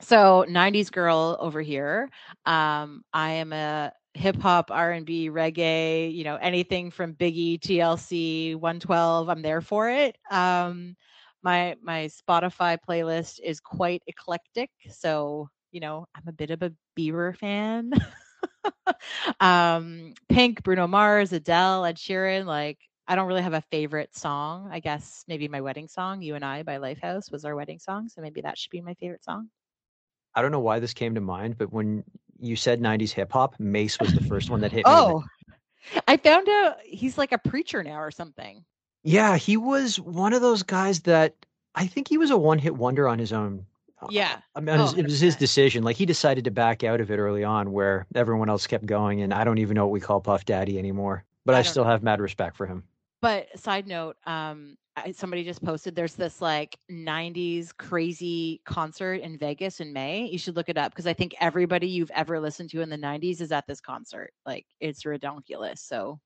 So 0.00 0.46
90s 0.48 0.90
girl 0.90 1.36
over 1.38 1.60
here. 1.60 2.08
Um, 2.46 3.02
I 3.12 3.32
am 3.32 3.52
a 3.52 3.92
hip 4.14 4.36
hop, 4.36 4.70
R&B, 4.70 5.28
reggae, 5.28 6.14
you 6.14 6.24
know, 6.24 6.36
anything 6.36 6.90
from 6.90 7.12
Biggie, 7.12 7.60
TLC, 7.60 8.54
112, 8.54 9.28
I'm 9.28 9.42
there 9.42 9.60
for 9.60 9.90
it. 9.90 10.16
Um, 10.30 10.96
my 11.42 11.76
my 11.82 12.08
Spotify 12.08 12.78
playlist 12.88 13.40
is 13.44 13.60
quite 13.60 14.02
eclectic, 14.06 14.70
so 14.88 15.50
you 15.70 15.80
know, 15.80 16.06
I'm 16.16 16.28
a 16.28 16.32
bit 16.32 16.50
of 16.50 16.62
a 16.62 16.72
Bieber 16.98 17.36
fan. 17.36 17.92
um, 19.40 20.14
Pink, 20.28 20.62
Bruno 20.62 20.86
Mars, 20.86 21.32
Adele, 21.32 21.84
Ed 21.84 21.96
Sheeran. 21.96 22.46
Like, 22.46 22.78
I 23.06 23.16
don't 23.16 23.26
really 23.26 23.42
have 23.42 23.54
a 23.54 23.60
favorite 23.60 24.14
song. 24.16 24.68
I 24.72 24.80
guess 24.80 25.24
maybe 25.26 25.48
my 25.48 25.60
wedding 25.60 25.88
song, 25.88 26.22
"You 26.22 26.34
and 26.34 26.44
I" 26.44 26.62
by 26.62 26.78
Lifehouse, 26.78 27.30
was 27.30 27.44
our 27.44 27.56
wedding 27.56 27.78
song. 27.78 28.08
So 28.08 28.20
maybe 28.20 28.40
that 28.42 28.58
should 28.58 28.70
be 28.70 28.80
my 28.80 28.94
favorite 28.94 29.24
song. 29.24 29.48
I 30.34 30.42
don't 30.42 30.52
know 30.52 30.60
why 30.60 30.78
this 30.78 30.94
came 30.94 31.14
to 31.14 31.20
mind, 31.20 31.58
but 31.58 31.72
when 31.72 32.04
you 32.38 32.56
said 32.56 32.80
90s 32.80 33.12
hip 33.12 33.32
hop, 33.32 33.58
Mase 33.58 33.98
was 33.98 34.14
the 34.14 34.22
first 34.22 34.50
one 34.50 34.60
that 34.60 34.70
hit 34.70 34.86
me. 34.86 34.92
Oh, 34.92 35.24
I 36.06 36.16
found 36.16 36.48
out 36.48 36.76
he's 36.84 37.18
like 37.18 37.32
a 37.32 37.38
preacher 37.38 37.82
now 37.82 38.00
or 38.00 38.10
something. 38.10 38.64
Yeah, 39.02 39.36
he 39.36 39.56
was 39.56 39.98
one 39.98 40.32
of 40.32 40.42
those 40.42 40.62
guys 40.62 41.00
that 41.00 41.34
I 41.74 41.86
think 41.86 42.08
he 42.08 42.18
was 42.18 42.30
a 42.30 42.36
one 42.36 42.58
hit 42.58 42.76
wonder 42.76 43.08
on 43.08 43.18
his 43.18 43.32
own. 43.32 43.66
Uh, 44.02 44.06
Yeah. 44.10 44.40
I 44.54 44.60
mean, 44.60 44.74
it 44.74 44.78
was- 44.80 44.94
Oh, 44.94 44.98
it 44.98 45.04
was 45.04 45.20
his 45.20 45.34
100%. 45.36 45.38
decision. 45.38 45.82
Like 45.84 45.96
he 45.96 46.06
decided 46.06 46.44
to 46.44 46.50
back 46.50 46.82
out 46.84 47.00
of 47.00 47.10
it 47.10 47.18
early 47.18 47.44
on, 47.44 47.72
where 47.72 48.06
everyone 48.14 48.48
else 48.48 48.66
kept 48.66 48.86
going, 48.86 49.22
and 49.22 49.32
I 49.34 49.44
don't 49.44 49.58
even 49.58 49.74
know 49.74 49.84
what 49.86 49.92
we 49.92 50.00
call 50.00 50.20
Puff 50.20 50.44
Daddy 50.44 50.78
anymore. 50.78 51.24
But 51.44 51.54
I 51.54 51.58
I, 51.58 51.62
still 51.62 51.84
have 51.84 52.02
mad 52.02 52.20
respect 52.20 52.56
for 52.56 52.66
him. 52.66 52.84
But 53.22 53.48
side 53.58 53.86
note, 53.86 54.16
um, 54.26 54.76
I, 54.96 55.12
somebody 55.12 55.44
just 55.44 55.62
posted 55.62 55.94
there's 55.94 56.14
this 56.14 56.40
like 56.42 56.76
90s 56.90 57.76
crazy 57.76 58.60
concert 58.64 59.20
in 59.20 59.36
Vegas 59.38 59.80
in 59.80 59.92
May. 59.92 60.26
You 60.26 60.38
should 60.38 60.56
look 60.56 60.68
it 60.68 60.76
up 60.78 60.92
because 60.92 61.06
I 61.06 61.12
think 61.12 61.34
everybody 61.40 61.86
you've 61.88 62.10
ever 62.12 62.40
listened 62.40 62.70
to 62.70 62.80
in 62.80 62.88
the 62.88 62.96
90s 62.96 63.40
is 63.40 63.52
at 63.52 63.66
this 63.66 63.80
concert. 63.80 64.32
Like 64.46 64.66
it's 64.80 65.04
redonkulous. 65.04 65.78
So 65.78 66.18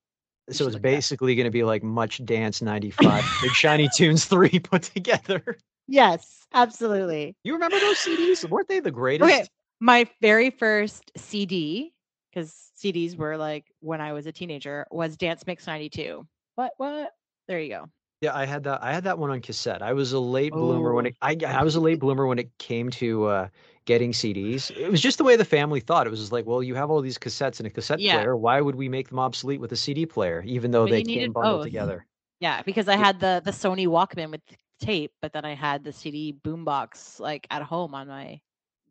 So 0.49 0.51
it's 0.51 0.59
look 0.61 0.69
it 0.73 0.75
up. 0.77 0.81
basically 0.81 1.35
going 1.35 1.45
to 1.45 1.51
be 1.51 1.63
like 1.63 1.83
Much 1.83 2.23
Dance 2.25 2.61
'95, 2.61 3.23
Big 3.41 3.51
Shiny 3.51 3.89
Tunes 3.95 4.25
three 4.25 4.59
put 4.63 4.83
together. 4.83 5.57
Yes, 5.87 6.45
absolutely. 6.53 7.35
You 7.43 7.53
remember 7.53 7.79
those 7.79 7.97
CDs? 7.99 8.47
Weren't 8.47 8.67
they 8.67 8.79
the 8.79 8.91
greatest? 8.91 9.29
Okay, 9.29 9.47
my 9.79 10.07
very 10.21 10.49
first 10.49 11.11
CD 11.17 11.93
because 12.31 12.71
CDs 12.77 13.15
were 13.15 13.37
like 13.37 13.65
when 13.79 14.01
I 14.01 14.13
was 14.13 14.25
a 14.25 14.31
teenager 14.31 14.85
was 14.91 15.17
Dance 15.17 15.45
Mix 15.47 15.67
92. 15.67 16.27
What? 16.55 16.71
What? 16.77 17.11
There 17.47 17.59
you 17.59 17.69
go. 17.69 17.85
Yeah, 18.21 18.35
I 18.35 18.45
had 18.45 18.63
that. 18.63 18.81
I 18.81 18.93
had 18.93 19.03
that 19.03 19.19
one 19.19 19.29
on 19.29 19.41
cassette. 19.41 19.81
I 19.81 19.93
was 19.93 20.13
a 20.13 20.19
late 20.19 20.51
bloomer 20.53 20.93
when 20.93 21.05
Oh. 21.05 21.09
it. 21.09 21.15
I 21.21 21.37
I 21.45 21.63
was 21.63 21.75
a 21.75 21.81
late 21.81 21.99
bloomer 21.99 22.25
when 22.25 22.39
it 22.39 22.49
came 22.57 22.89
to 22.91 23.25
uh, 23.25 23.47
getting 23.85 24.13
CDs. 24.13 24.71
It 24.71 24.89
was 24.89 25.01
just 25.01 25.17
the 25.17 25.23
way 25.23 25.35
the 25.35 25.45
family 25.45 25.79
thought. 25.81 26.07
It 26.07 26.09
was 26.09 26.19
just 26.19 26.31
like, 26.31 26.45
well, 26.45 26.63
you 26.63 26.75
have 26.75 26.89
all 26.89 27.01
these 27.01 27.17
cassettes 27.17 27.59
and 27.59 27.67
a 27.67 27.69
cassette 27.69 27.99
Yeah. 27.99 28.15
player. 28.17 28.35
Why 28.35 28.61
would 28.61 28.75
we 28.75 28.89
make 28.89 29.09
them 29.09 29.19
obsolete 29.19 29.59
with 29.59 29.71
a 29.73 29.75
CD 29.75 30.05
player, 30.05 30.41
even 30.45 30.71
though 30.71 30.85
But 30.85 30.91
they 30.91 31.03
came 31.03 31.33
bundled 31.33 31.63
together? 31.63 32.05
Yeah, 32.39 32.61
because 32.63 32.87
I 32.87 32.95
had 32.97 33.19
the 33.19 33.41
the 33.43 33.51
Sony 33.51 33.87
Walkman 33.87 34.31
with 34.31 34.41
tape, 34.79 35.11
but 35.21 35.33
then 35.33 35.45
I 35.45 35.55
had 35.55 35.83
the 35.83 35.93
CD 35.93 36.33
boombox 36.33 37.19
like 37.19 37.47
at 37.49 37.61
home 37.63 37.93
on 37.93 38.07
my 38.07 38.39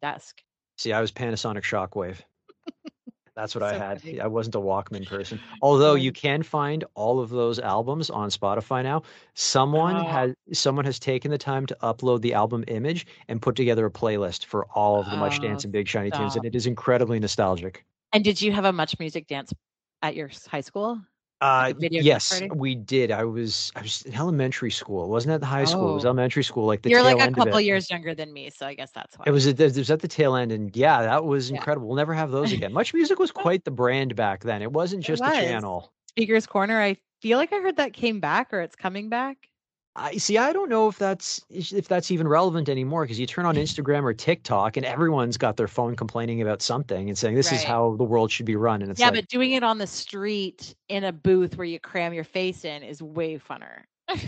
desk. 0.01 0.43
See, 0.79 0.93
I 0.93 1.01
was 1.01 1.13
Panasonic 1.13 1.63
Shockwave. 1.63 2.19
That's 3.37 3.53
what 3.55 3.65
I 3.65 3.77
had. 3.77 4.01
funny. 4.01 4.21
I 4.21 4.29
wasn't 4.29 4.55
a 4.55 4.61
Walkman 4.61 5.07
person. 5.07 5.41
Although 5.63 5.95
you 5.97 6.13
can 6.13 6.45
find 6.45 6.85
all 6.95 7.19
of 7.19 7.31
those 7.31 7.59
albums 7.59 8.09
on 8.09 8.29
Spotify 8.31 8.85
now. 8.85 9.03
Someone 9.35 9.97
Oh. 9.97 10.05
has 10.05 10.35
someone 10.53 10.85
has 10.85 11.01
taken 11.01 11.33
the 11.33 11.39
time 11.39 11.67
to 11.67 11.77
upload 11.83 12.21
the 12.21 12.35
album 12.35 12.63
image 12.69 13.07
and 13.27 13.43
put 13.43 13.57
together 13.57 13.87
a 13.87 13.91
playlist 13.91 14.45
for 14.45 14.67
all 14.75 15.01
of 15.01 15.11
the 15.11 15.17
Much 15.17 15.39
Oh, 15.41 15.43
Dance 15.43 15.65
and 15.65 15.73
Big 15.73 15.89
Shiny 15.89 16.13
Tunes, 16.13 16.37
and 16.37 16.45
it 16.45 16.55
is 16.55 16.67
incredibly 16.67 17.19
nostalgic. 17.19 17.85
And 18.13 18.23
did 18.23 18.41
you 18.41 18.53
have 18.53 18.65
a 18.67 18.73
much 18.73 18.97
music 19.01 19.27
dance 19.27 19.53
at 20.01 20.15
your 20.15 20.31
high 20.49 20.61
school? 20.61 21.01
Uh, 21.45 21.75
yes, 21.79 22.41
we 22.55 22.75
did. 22.75 23.11
I 23.11 23.25
was 23.25 23.71
I 23.77 23.83
was 23.83 24.01
in 24.03 24.15
elementary 24.15 24.71
school. 24.71 25.05
It 25.05 25.09
wasn't 25.09 25.35
at 25.35 25.41
the 25.41 25.47
high 25.47 25.67
school. 25.67 25.91
It 25.91 25.95
was 25.95 26.05
Oh. 26.07 26.09
elementary 26.09 26.43
school, 26.43 26.65
like 26.65 26.81
the 26.81 26.89
You're 26.89 27.03
like 27.03 27.21
a 27.21 27.31
couple 27.33 27.61
years 27.61 27.91
younger 27.91 28.15
than 28.15 28.33
me, 28.33 28.49
so 28.49 28.67
I 28.67 28.73
guess 28.73 28.93
that's 28.93 29.19
why. 29.19 29.25
It 29.27 29.31
was 29.31 29.47
at, 29.47 29.61
it 29.61 29.77
was 29.77 29.91
at 29.91 30.01
the 30.01 30.09
tail 30.09 30.37
end, 30.37 30.53
and 30.53 30.75
yeah, 30.75 31.03
that 31.03 31.27
was 31.27 31.51
Yeah. 31.51 31.57
incredible. 31.57 31.89
We'll 31.89 31.97
never 31.97 32.15
have 32.15 32.31
those 32.31 32.51
again. 32.53 32.73
Much 32.81 32.95
Music 32.95 33.19
was 33.19 33.31
quite 33.31 33.65
the 33.65 33.71
brand 33.71 34.17
back 34.17 34.43
then. 34.43 34.63
It 34.63 34.73
wasn't 34.73 35.05
just 35.05 35.23
a 35.23 35.27
was. 35.27 35.39
channel. 35.39 35.93
Speaker's 36.09 36.47
Corner. 36.47 36.81
I 36.81 36.97
feel 37.21 37.37
like 37.37 37.53
I 37.53 37.57
heard 37.57 37.77
that 37.77 37.93
came 37.93 38.21
back 38.21 38.53
or 38.55 38.61
it's 38.61 38.77
coming 38.77 39.11
back. 39.11 39.37
I 39.97 40.17
see. 40.17 40.39
I 40.39 40.53
don't 40.53 40.69
know 40.69 40.89
if 40.89 40.99
that's 40.99 41.41
if 41.51 41.87
that's 41.87 42.11
even 42.11 42.27
relevant 42.27 42.69
anymore 42.69 43.05
because 43.05 43.19
you 43.19 43.27
turn 43.27 43.47
on 43.47 43.55
Instagram 43.57 44.03
or 44.03 44.13
TikTok 44.13 44.77
and 44.77 44.85
everyone's 44.85 45.37
got 45.37 45.57
their 45.57 45.69
phone 45.69 45.95
complaining 45.95 46.43
about 46.43 46.63
something 46.63 47.09
and 47.09 47.17
saying 47.17 47.37
this 47.37 47.53
is 47.53 47.63
how 47.63 47.95
the 47.97 48.05
world 48.05 48.33
should 48.33 48.47
be 48.47 48.57
run. 48.57 48.83
And 48.83 48.91
it's 48.91 48.99
yeah, 48.99 49.07
like, 49.07 49.15
but 49.15 49.29
doing 49.29 49.53
it 49.53 49.63
on 49.63 49.79
the 49.79 49.87
street 49.87 50.75
in 50.89 51.05
a 51.05 51.13
booth 51.13 51.57
where 51.57 51.67
you 51.67 51.79
cram 51.79 52.13
your 52.13 52.25
face 52.25 52.65
in 52.65 52.83
is 52.83 53.03
way 53.03 53.39
funner. 53.39 53.83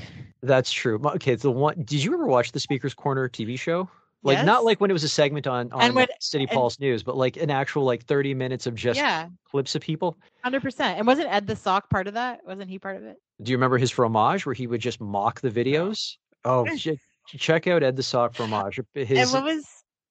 that's 0.42 0.70
true. 0.70 1.00
Okay, 1.04 1.34
the 1.34 1.50
one. 1.50 1.82
Did 1.82 2.02
you 2.02 2.14
ever 2.14 2.26
watch 2.26 2.52
the 2.52 2.60
Speaker's 2.60 2.94
Corner 2.94 3.28
TV 3.28 3.58
show? 3.58 3.88
Like 4.22 4.44
not 4.44 4.64
like 4.64 4.80
when 4.80 4.90
it 4.90 4.92
was 4.92 5.04
a 5.04 5.08
segment 5.08 5.46
on 5.46 5.70
on 5.72 5.94
when- 5.94 6.08
City 6.20 6.46
Pulse 6.46 6.80
News, 6.80 7.02
but 7.02 7.16
like 7.16 7.36
an 7.36 7.50
actual 7.50 7.84
like 7.84 8.04
thirty 8.04 8.34
minutes 8.34 8.66
of 8.66 8.74
just 8.74 8.98
yeah, 8.98 9.28
clips 9.44 9.74
of 9.74 9.82
people. 9.82 10.18
hundred 10.42 10.62
percent. 10.62 10.98
And 10.98 11.06
wasn't 11.06 11.32
Ed 11.32 11.46
the 11.46 11.54
Sock 11.54 11.90
part 11.90 12.08
of 12.08 12.14
that? 12.14 12.40
Wasn't 12.44 12.68
he 12.68 12.78
part 12.78 12.96
of 12.96 13.04
it? 13.04 13.18
Do 13.42 13.52
you 13.52 13.56
remember 13.56 13.78
his 13.78 13.90
fromage 13.90 14.46
where 14.46 14.54
he 14.54 14.66
would 14.66 14.80
just 14.80 15.00
mock 15.00 15.40
the 15.40 15.50
videos? 15.64 16.16
Oh, 16.44 16.66
ch- 16.76 16.98
check 17.26 17.66
out 17.66 17.82
Ed 17.82 17.96
the 17.96 18.02
Sock 18.02 18.34
fromage. 18.34 18.78
Uh, 18.78 18.82
and 18.94 19.30
what 19.32 19.44
was? 19.44 19.66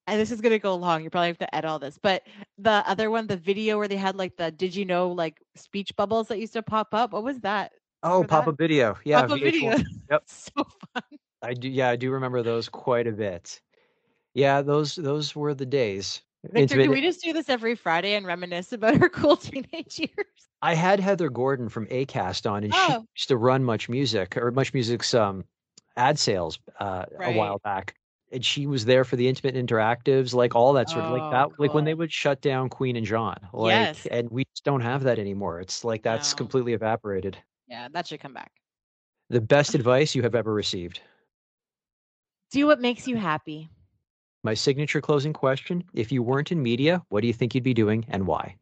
And 0.07 0.19
this 0.19 0.31
is 0.31 0.41
gonna 0.41 0.59
go 0.59 0.75
long. 0.75 1.03
You 1.03 1.09
probably 1.09 1.29
have 1.29 1.37
to 1.39 1.55
edit 1.55 1.69
all 1.69 1.79
this. 1.79 1.97
But 2.01 2.23
the 2.57 2.83
other 2.87 3.09
one, 3.09 3.25
the 3.27 3.37
video 3.37 3.77
where 3.77 3.87
they 3.87 3.95
had 3.95 4.15
like 4.15 4.37
the 4.37 4.51
did 4.51 4.75
you 4.75 4.85
know 4.85 5.09
like 5.09 5.39
speech 5.55 5.95
bubbles 5.95 6.27
that 6.27 6.39
used 6.39 6.53
to 6.53 6.61
pop 6.61 6.93
up. 6.93 7.13
What 7.13 7.23
was 7.23 7.39
that? 7.39 7.71
oh 8.03 8.17
remember 8.17 8.27
Papa? 8.27 8.51
Video, 8.53 8.97
yeah, 9.03 9.21
Pop-up 9.21 9.39
video. 9.39 9.77
Yep. 10.11 10.23
so 10.27 10.51
fun. 10.93 11.03
I 11.41 11.53
do. 11.53 11.69
Yeah, 11.69 11.89
I 11.89 11.95
do 11.95 12.11
remember 12.11 12.43
those 12.43 12.69
quite 12.69 13.07
a 13.07 13.11
bit. 13.11 13.59
Yeah, 14.33 14.61
those 14.61 14.95
those 14.95 15.35
were 15.35 15.53
the 15.53 15.65
days. 15.65 16.21
Victor, 16.51 16.81
can 16.81 16.91
we 16.91 17.01
just 17.01 17.21
do 17.21 17.33
this 17.33 17.49
every 17.49 17.75
Friday 17.75 18.15
and 18.15 18.25
reminisce 18.25 18.71
about 18.73 19.01
our 19.01 19.09
cool 19.09 19.37
teenage 19.37 19.99
years? 19.99 20.49
I 20.61 20.73
had 20.73 20.99
Heather 20.99 21.29
Gordon 21.29 21.69
from 21.69 21.85
Acast 21.87 22.49
on, 22.49 22.63
and 22.63 22.73
she 22.73 22.79
Oh. 22.93 23.05
used 23.15 23.27
to 23.27 23.37
run 23.37 23.63
Much 23.63 23.89
Music 23.89 24.37
or 24.37 24.51
Much 24.51 24.73
Music's 24.73 25.13
um, 25.13 25.45
ad 25.97 26.17
sales 26.17 26.59
uh, 26.79 27.05
a 27.19 27.31
while 27.31 27.59
back, 27.63 27.95
and 28.31 28.43
she 28.43 28.65
was 28.67 28.85
there 28.85 29.03
for 29.03 29.15
the 29.15 29.27
intimate 29.27 29.55
interactives, 29.55 30.33
like 30.33 30.55
all 30.55 30.73
that 30.73 30.89
sort 30.89 31.05
of 31.05 31.11
like 31.11 31.23
Oh, 31.23 31.29
that, 31.31 31.59
like 31.59 31.73
when 31.73 31.85
they 31.85 31.93
would 31.93 32.11
shut 32.11 32.41
down 32.41 32.69
Queen 32.69 32.95
and 32.95 33.05
John, 33.05 33.37
like, 33.53 33.73
Yes. 33.73 34.05
and 34.07 34.29
we 34.29 34.45
just 34.45 34.63
don't 34.63 34.81
have 34.81 35.03
that 35.03 35.19
anymore. 35.19 35.59
It's 35.59 35.83
like 35.83 36.03
that's 36.03 36.33
No. 36.33 36.37
completely 36.37 36.73
evaporated. 36.73 37.37
Yeah, 37.67 37.87
that 37.91 38.07
should 38.07 38.19
come 38.19 38.33
back. 38.33 38.51
The 39.29 39.41
best 39.41 39.75
advice 39.75 40.15
you 40.15 40.23
have 40.23 40.35
ever 40.35 40.53
received. 40.53 41.01
Do 42.51 42.65
what 42.67 42.79
makes 42.79 43.07
you 43.07 43.17
happy. 43.17 43.69
My 44.45 44.53
signature 44.53 45.01
closing 45.01 45.33
question: 45.33 45.83
If 45.95 46.11
you 46.11 46.21
weren't 46.21 46.51
in 46.51 46.61
media, 46.61 47.03
what 47.09 47.21
do 47.21 47.27
you 47.27 47.33
think 47.33 47.55
you'd 47.55 47.63
be 47.63 47.73
doing, 47.73 48.05
and 48.09 48.27
why? 48.27 48.57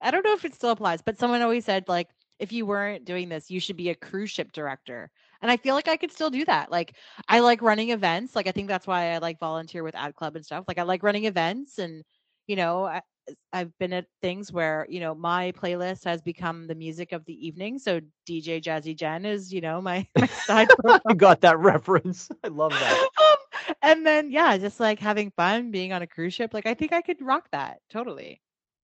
I 0.00 0.10
don't 0.10 0.24
know 0.24 0.32
if 0.32 0.46
it 0.46 0.54
still 0.54 0.70
applies, 0.70 1.02
but 1.02 1.18
someone 1.18 1.42
always 1.42 1.66
said 1.66 1.84
like 1.88 2.08
if 2.38 2.52
you 2.52 2.64
weren't 2.64 3.04
doing 3.04 3.28
this, 3.28 3.50
you 3.50 3.60
should 3.60 3.76
be 3.76 3.90
a 3.90 3.94
cruise 3.94 4.30
ship 4.30 4.50
director. 4.52 5.10
And 5.42 5.50
I 5.50 5.58
feel 5.58 5.74
like 5.74 5.88
I 5.88 5.98
could 5.98 6.10
still 6.10 6.30
do 6.30 6.46
that. 6.46 6.70
Like 6.70 6.94
I 7.28 7.40
like 7.40 7.60
running 7.60 7.90
events. 7.90 8.34
Like 8.34 8.46
I 8.46 8.52
think 8.52 8.68
that's 8.68 8.86
why 8.86 9.12
I 9.12 9.18
like 9.18 9.38
volunteer 9.38 9.82
with 9.82 9.94
Ad 9.94 10.14
Club 10.14 10.36
and 10.36 10.44
stuff. 10.46 10.64
Like 10.66 10.78
I 10.78 10.84
like 10.84 11.02
running 11.02 11.26
events 11.26 11.76
and 11.76 12.02
you 12.46 12.56
know, 12.56 12.84
I, 12.84 13.02
I've 13.52 13.76
been 13.78 13.92
at 13.92 14.06
things 14.22 14.52
where, 14.52 14.84
you 14.88 14.98
know, 14.98 15.14
my 15.14 15.52
playlist 15.52 16.04
has 16.04 16.20
become 16.20 16.66
the 16.66 16.74
music 16.74 17.12
of 17.12 17.24
the 17.26 17.46
evening. 17.46 17.78
So 17.78 18.00
DJ 18.28 18.60
Jazzy 18.60 18.96
Jen 18.96 19.24
is, 19.24 19.52
you 19.52 19.60
know, 19.60 19.80
my, 19.80 20.06
my 20.18 20.26
side. 20.26 20.68
I 21.06 21.14
got 21.14 21.42
that 21.42 21.58
reference. 21.58 22.28
I 22.44 22.48
love 22.48 22.72
that. 22.72 23.08
And 23.82 24.06
then 24.06 24.30
yeah, 24.30 24.56
just 24.58 24.80
like 24.80 24.98
having 24.98 25.30
fun 25.30 25.70
being 25.70 25.92
on 25.92 26.02
a 26.02 26.06
cruise 26.06 26.34
ship. 26.34 26.54
Like 26.54 26.66
I 26.66 26.74
think 26.74 26.92
I 26.92 27.02
could 27.02 27.20
rock 27.20 27.48
that 27.52 27.80
totally. 27.90 28.40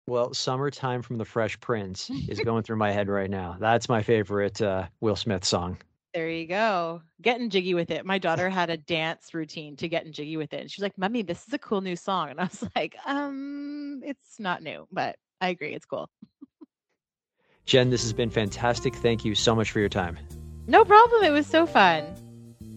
Well, 0.07 0.35
"Summertime" 0.35 1.03
from 1.03 1.19
The 1.19 1.25
Fresh 1.25 1.61
Prince 1.61 2.11
is 2.29 2.41
going 2.45 2.63
through 2.63 2.77
my 2.77 2.91
head 2.91 3.09
right 3.09 3.31
now. 3.31 3.57
That's 3.61 3.89
my 3.89 4.03
favorite 4.03 4.61
uh, 4.61 4.89
Will 5.01 5.17
Smith 5.17 5.45
song. 5.45 5.79
There 6.13 6.29
you 6.29 6.47
go. 6.47 7.03
Getting 7.23 7.51
jiggy 7.51 7.75
with 7.75 7.93
it. 7.93 8.05
My 8.05 8.19
daughter 8.19 8.51
had 8.51 8.69
a 8.69 8.77
dance 8.77 9.33
routine 9.33 9.77
to 9.77 9.89
getting 9.89 10.13
jiggy 10.13 10.37
with 10.37 10.53
it. 10.53 10.63
And 10.63 10.71
she's 10.71 10.83
like, 10.83 10.99
Mummy, 10.99 11.23
this 11.23 11.47
is 11.47 11.55
a 11.55 11.59
cool 11.59 11.81
new 11.81 11.95
song. 11.95 12.31
And 12.31 12.41
I 12.41 12.45
was 12.45 12.65
like, 12.77 12.97
um, 13.07 14.01
it's 14.05 14.41
not 14.41 14.63
new, 14.63 14.89
but 14.91 15.17
I 15.41 15.51
agree. 15.51 15.73
It's 15.73 15.87
cool. 15.87 16.09
Jen, 17.65 17.91
this 17.91 18.03
has 18.03 18.13
been 18.13 18.31
fantastic. 18.31 18.97
Thank 18.97 19.25
you 19.25 19.37
so 19.37 19.55
much 19.55 19.71
for 19.71 19.79
your 19.79 19.89
time. 19.89 20.19
No 20.67 20.85
problem. 20.85 21.23
It 21.23 21.31
was 21.31 21.47
so 21.47 21.67
fun. 21.67 22.05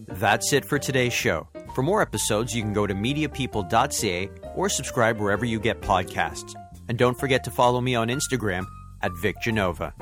That's 0.07 0.53
it 0.53 0.65
for 0.65 0.79
today's 0.79 1.13
show. 1.13 1.47
For 1.75 1.81
more 1.81 2.01
episodes, 2.01 2.55
you 2.55 2.61
can 2.61 2.73
go 2.73 2.85
to 2.85 2.93
mediapeople.ca 2.93 4.29
or 4.55 4.69
subscribe 4.69 5.19
wherever 5.19 5.45
you 5.45 5.59
get 5.59 5.81
podcasts. 5.81 6.53
And 6.89 6.97
don't 6.97 7.19
forget 7.19 7.43
to 7.45 7.51
follow 7.51 7.81
me 7.81 7.95
on 7.95 8.09
Instagram 8.09 8.65
at 9.01 9.11
Vic 9.21 9.35
Genova. 9.41 9.93